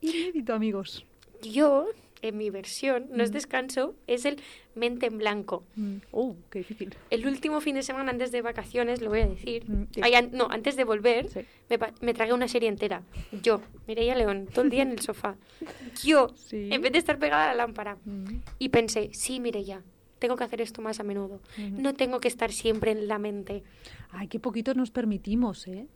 Inédito, 0.00 0.54
amigos. 0.54 1.04
Yo, 1.42 1.88
en 2.22 2.36
mi 2.36 2.50
versión, 2.50 3.06
no 3.10 3.22
es 3.22 3.32
descanso, 3.32 3.94
es 4.06 4.24
el 4.24 4.40
mente 4.74 5.06
en 5.06 5.18
blanco. 5.18 5.64
Oh, 6.10 6.36
qué 6.50 6.60
difícil. 6.60 6.94
El 7.10 7.26
último 7.26 7.60
fin 7.60 7.74
de 7.74 7.82
semana 7.82 8.10
antes 8.10 8.32
de 8.32 8.42
vacaciones, 8.42 9.00
lo 9.00 9.10
voy 9.10 9.20
a 9.20 9.26
decir, 9.28 9.68
Mm, 9.68 9.86
sí. 9.94 10.00
ay, 10.02 10.14
an- 10.14 10.30
no, 10.32 10.48
antes 10.50 10.76
de 10.76 10.84
volver, 10.84 11.28
Sí. 11.28 11.40
me, 12.00 12.14
tragué 12.14 12.32
una 12.32 12.48
serie 12.48 12.68
entera. 12.68 13.02
Yo, 13.42 13.60
Mireia 13.86 14.14
León, 14.14 14.48
todo 14.52 14.64
el 14.64 14.70
día 14.70 14.82
en 14.82 14.90
el 14.92 15.00
sofá. 15.00 15.36
Yo, 16.04 16.28
Sí. 16.36 16.68
en 16.72 16.80
vez 16.82 16.92
de 16.92 16.98
estar 16.98 17.18
pegada 17.18 17.44
a 17.44 17.48
la 17.48 17.54
lámpara. 17.66 17.98
Mm. 18.04 18.36
Y 18.58 18.68
pensé, 18.70 19.10
sí, 19.12 19.40
Mireia, 19.40 19.82
tengo 20.18 20.34
que 20.36 20.44
hacer 20.44 20.60
esto 20.60 20.82
más 20.82 20.98
a 20.98 21.04
menudo. 21.04 21.40
No 21.58 21.94
tengo 21.94 22.18
que 22.18 22.26
estar 22.28 22.50
siempre 22.52 22.90
en 22.90 23.06
la 23.06 23.18
mente. 23.20 23.62
Ay, 24.10 24.26
qué 24.28 24.40
poquito 24.40 24.74
nos 24.74 24.90
permitimos, 24.90 25.68
¿eh? 25.68 25.86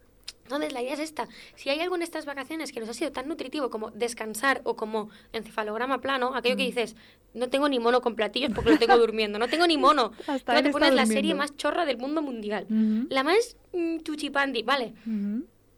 Entonces, 0.57 0.73
la 0.73 0.83
idea 0.83 0.95
es 0.95 1.01
esta. 1.01 1.29
Si 1.55 1.71
hay 1.71 1.81
algo 1.81 1.97
en 1.97 2.03
estas 2.03 2.27
vacaciones 2.27 2.73
que 2.73 2.81
nos 2.81 2.89
ha 2.89 2.95
sido 2.95 3.11
tan 3.13 3.29
nutritivo 3.29 3.71
como 3.71 3.91
descansar 3.91 4.61
o 4.65 4.77
como 4.77 5.09
encefalograma 5.33 6.01
plano, 6.01 6.35
aquello 6.35 6.55
Mm. 6.55 6.59
que 6.59 6.65
dices, 6.65 6.97
no 7.35 7.49
tengo 7.49 7.69
ni 7.69 7.79
mono 7.79 8.01
con 8.01 8.15
platillos 8.15 8.53
porque 8.55 8.71
lo 8.71 8.79
tengo 8.79 8.97
durmiendo, 8.99 9.39
no 9.39 9.49
tengo 9.49 9.67
ni 9.67 9.79
mono. 9.79 10.13
Hasta 10.27 10.63
te 10.63 10.71
pones 10.71 10.93
la 10.95 11.07
serie 11.07 11.35
más 11.35 11.57
chorra 11.57 11.85
del 11.87 11.99
mundo 11.99 12.21
mundial. 12.23 12.67
La 13.09 13.23
más 13.25 13.57
mm, 13.73 13.99
chuchipandi, 14.01 14.63
vale. 14.63 14.95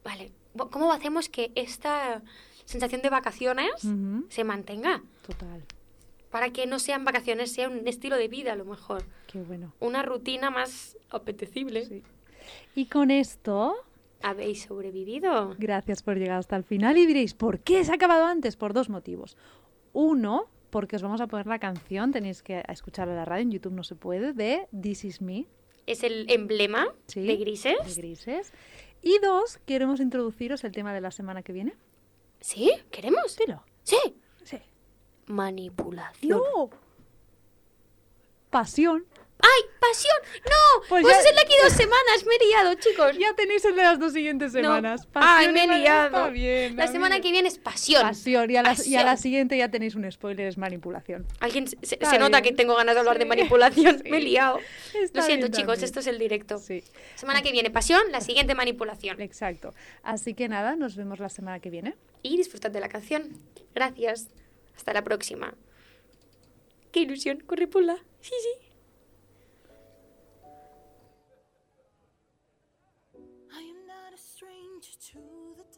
Vale. 0.05 0.33
¿Cómo 0.71 0.93
hacemos 0.93 1.29
que 1.29 1.51
esta 1.55 2.23
sensación 2.65 3.03
de 3.03 3.11
vacaciones 3.11 3.71
se 4.29 4.45
mantenga? 4.45 5.03
Total. 5.27 5.63
Para 6.31 6.51
que 6.51 6.67
no 6.67 6.79
sean 6.81 7.05
vacaciones, 7.05 7.53
sea 7.53 7.69
un 7.69 7.87
estilo 7.87 8.17
de 8.17 8.27
vida 8.29 8.53
a 8.53 8.57
lo 8.57 8.65
mejor. 8.65 9.05
Qué 9.29 9.39
bueno. 9.39 9.73
Una 9.79 10.03
rutina 10.03 10.51
más 10.51 10.97
apetecible. 11.11 11.87
Sí. 11.87 12.03
Y 12.75 12.87
con 12.87 13.11
esto, 13.13 13.75
¿Habéis 14.25 14.63
sobrevivido? 14.63 15.55
gracias 15.59 16.03
por 16.03 16.17
llegar 16.17 16.39
hasta 16.39 16.57
el 16.57 16.65
final 16.65 16.97
y 16.97 17.05
diréis, 17.05 17.35
¿por 17.35 17.61
qué 17.61 17.85
se 17.85 17.93
ha 17.93 17.97
acabado 17.97 18.25
antes? 18.25 18.57
Por 18.57 18.73
dos 18.73 18.89
motivos. 18.89 19.37
Uno, 19.93 20.49
porque 20.71 20.97
os 20.97 21.03
vamos 21.03 21.21
a 21.21 21.27
poner 21.27 21.47
la 21.47 21.59
canción, 21.59 22.11
tenéis 22.11 22.43
que 22.43 22.63
escucharla 22.69 23.13
en 23.13 23.19
la 23.19 23.27
radio, 23.27 23.43
en 23.43 23.51
YouTube 23.51 23.75
no 23.75 23.85
se 23.85 23.97
puede, 23.97 24.33
de 24.33 24.67
This 24.81 25.05
Is 25.05 25.21
Me. 25.21 25.47
Es 25.87 26.03
el 26.03 26.31
emblema 26.31 26.89
de 27.15 27.37
grises. 27.37 27.77
De 27.85 28.03
grises. 28.03 28.53
Y 29.03 29.19
dos, 29.19 29.59
queremos 29.67 30.01
introduciros 30.01 30.65
el 30.65 30.73
tema 30.73 30.95
de 30.95 31.03
la 31.03 31.11
semana 31.11 31.43
que 31.43 31.53
viene. 31.53 31.75
¿Sí? 32.41 32.73
¿Queremos? 32.91 33.37
Dilo. 33.37 33.63
Sí. 33.83 33.99
Sí. 34.43 34.57
Manipulación. 35.27 36.41
No. 36.57 36.71
Pasión. 38.49 39.05
¡Ay, 39.41 39.63
pasión! 39.81 40.15
¡No! 40.45 40.87
Pues, 40.89 41.03
pues 41.03 41.15
ya... 41.15 41.21
es 41.21 41.27
el 41.27 41.35
de 41.35 41.41
aquí 41.43 41.53
dos 41.63 41.73
semanas, 41.73 42.25
me 42.27 42.35
he 42.35 42.49
liado, 42.49 42.75
chicos. 42.75 43.19
Ya 43.19 43.35
tenéis 43.35 43.65
el 43.65 43.77
de 43.77 43.83
las 43.83 43.99
dos 43.99 44.13
siguientes 44.13 44.53
semanas. 44.53 45.07
No. 45.15 45.21
¡Ay, 45.23 45.53
me 45.53 45.65
he 45.65 45.79
liado! 45.79 46.31
Bien, 46.31 46.77
la 46.77 46.87
semana 46.87 47.21
que 47.21 47.31
viene 47.31 47.49
es 47.49 47.59
pasión. 47.59 48.03
Pasión. 48.03 48.51
Y 48.51 48.57
a, 48.57 48.63
la, 48.63 48.71
pasión. 48.71 48.93
y 48.93 48.97
a, 48.97 49.05
la, 49.05 49.17
siguiente 49.17 49.57
ya 49.59 49.71
tenéis 49.71 49.97
un 49.97 50.11
spoiler, 50.11 50.47
es 50.47 50.57
manipulación. 50.57 51.27
Alguien 51.41 51.67
se, 51.67 51.77
se 51.83 52.19
nota 52.19 52.41
que 52.43 52.53
tengo 52.53 52.75
ganas 52.77 52.95
de 52.95 53.01
hablar 53.01 53.17
sí. 53.17 53.21
de 53.21 53.25
manipulación. 53.27 53.99
Sí. 54.03 54.05
Me 54.11 54.19
he 54.19 54.23
liado. 54.23 54.61
Está 54.95 55.21
Lo 55.21 55.27
siento, 55.27 55.49
chicos, 55.49 55.75
también. 55.75 55.85
esto 55.85 56.01
es 56.01 56.07
el 56.07 56.19
directo. 56.19 56.59
Sí. 56.59 56.83
Semana 57.15 57.43
que 57.43 57.53
viene 57.53 57.71
pasión, 57.71 58.03
la 58.11 58.21
siguiente 58.21 58.55
manipulación. 58.55 59.21
Exacto. 59.21 59.75
Así 60.03 60.35
que 60.35 60.49
nada, 60.49 60.77
nos 60.77 60.97
vemos 60.97 61.19
la 61.19 61.29
semana 61.29 61.61
que 61.61 61.71
viene. 61.71 61.97
Y 62.23 62.37
disfrutad 62.37 62.71
de 62.71 62.81
la 62.81 62.89
canción. 62.89 63.29
Gracias. 63.75 64.29
Hasta 64.77 64.93
la 64.93 65.03
próxima. 65.05 65.55
¡Qué 66.93 67.01
ilusión! 67.01 67.41
Corre. 67.41 67.69
Sí, 68.21 68.33
sí. 68.43 68.74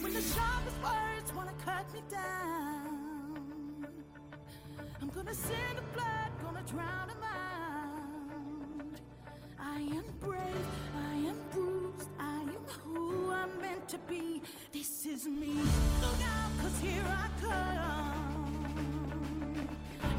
When 0.00 0.12
the 0.14 0.22
sharpest 0.22 0.78
words 0.82 1.34
wanna 1.34 1.54
cut 1.64 1.92
me 1.92 2.00
down, 2.10 3.86
I'm 5.00 5.08
gonna 5.08 5.34
send 5.34 5.78
the 5.78 5.82
blood, 5.94 6.30
gonna 6.42 6.62
drown 6.62 7.08
them 7.08 7.22
out. 7.22 9.00
I 9.58 9.80
am 9.80 10.04
brave, 10.20 10.66
I 10.96 11.14
am 11.30 11.36
bruised, 11.52 12.08
I 12.18 12.40
am 12.42 12.64
who 12.84 13.30
I'm 13.32 13.60
meant 13.60 13.88
to 13.88 13.98
be. 14.08 14.42
This 14.72 15.06
is 15.06 15.26
me. 15.26 15.54
Look 16.00 16.20
out, 16.34 16.50
cause 16.60 16.78
here 16.80 17.04
I 17.06 17.28
come. 17.40 18.48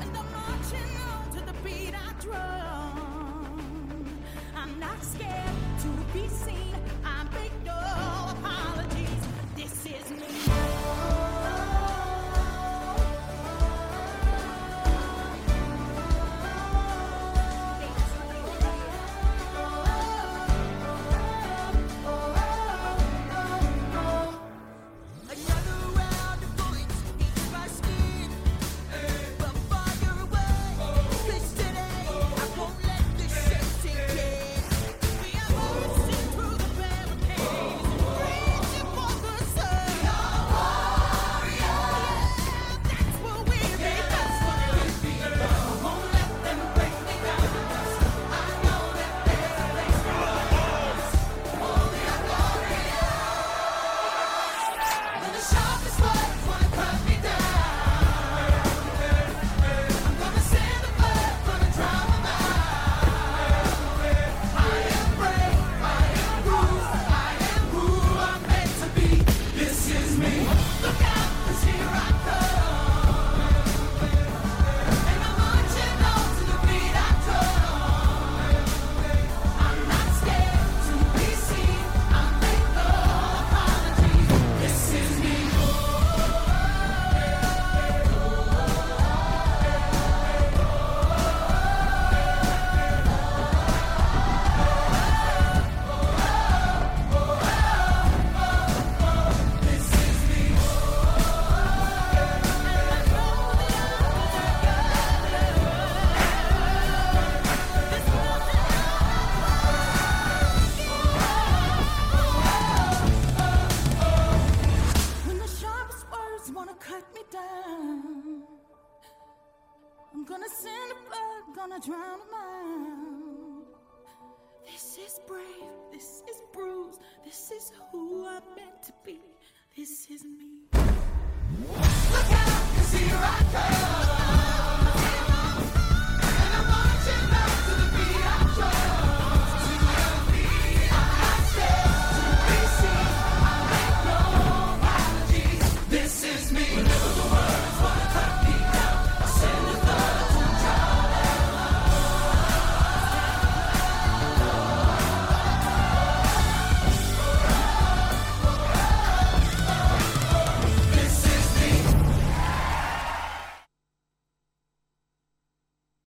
And 0.02 0.18
I'm 0.18 0.32
marching 0.32 0.92
on 1.12 1.32
to 1.36 1.40
the 1.46 1.54
beat 1.64 1.94
I 1.96 2.14
drum. 2.20 4.06
I'm 4.56 4.80
not 4.80 5.04
scared 5.04 5.56
to 5.84 5.90
be 6.14 6.28
seen, 6.28 6.76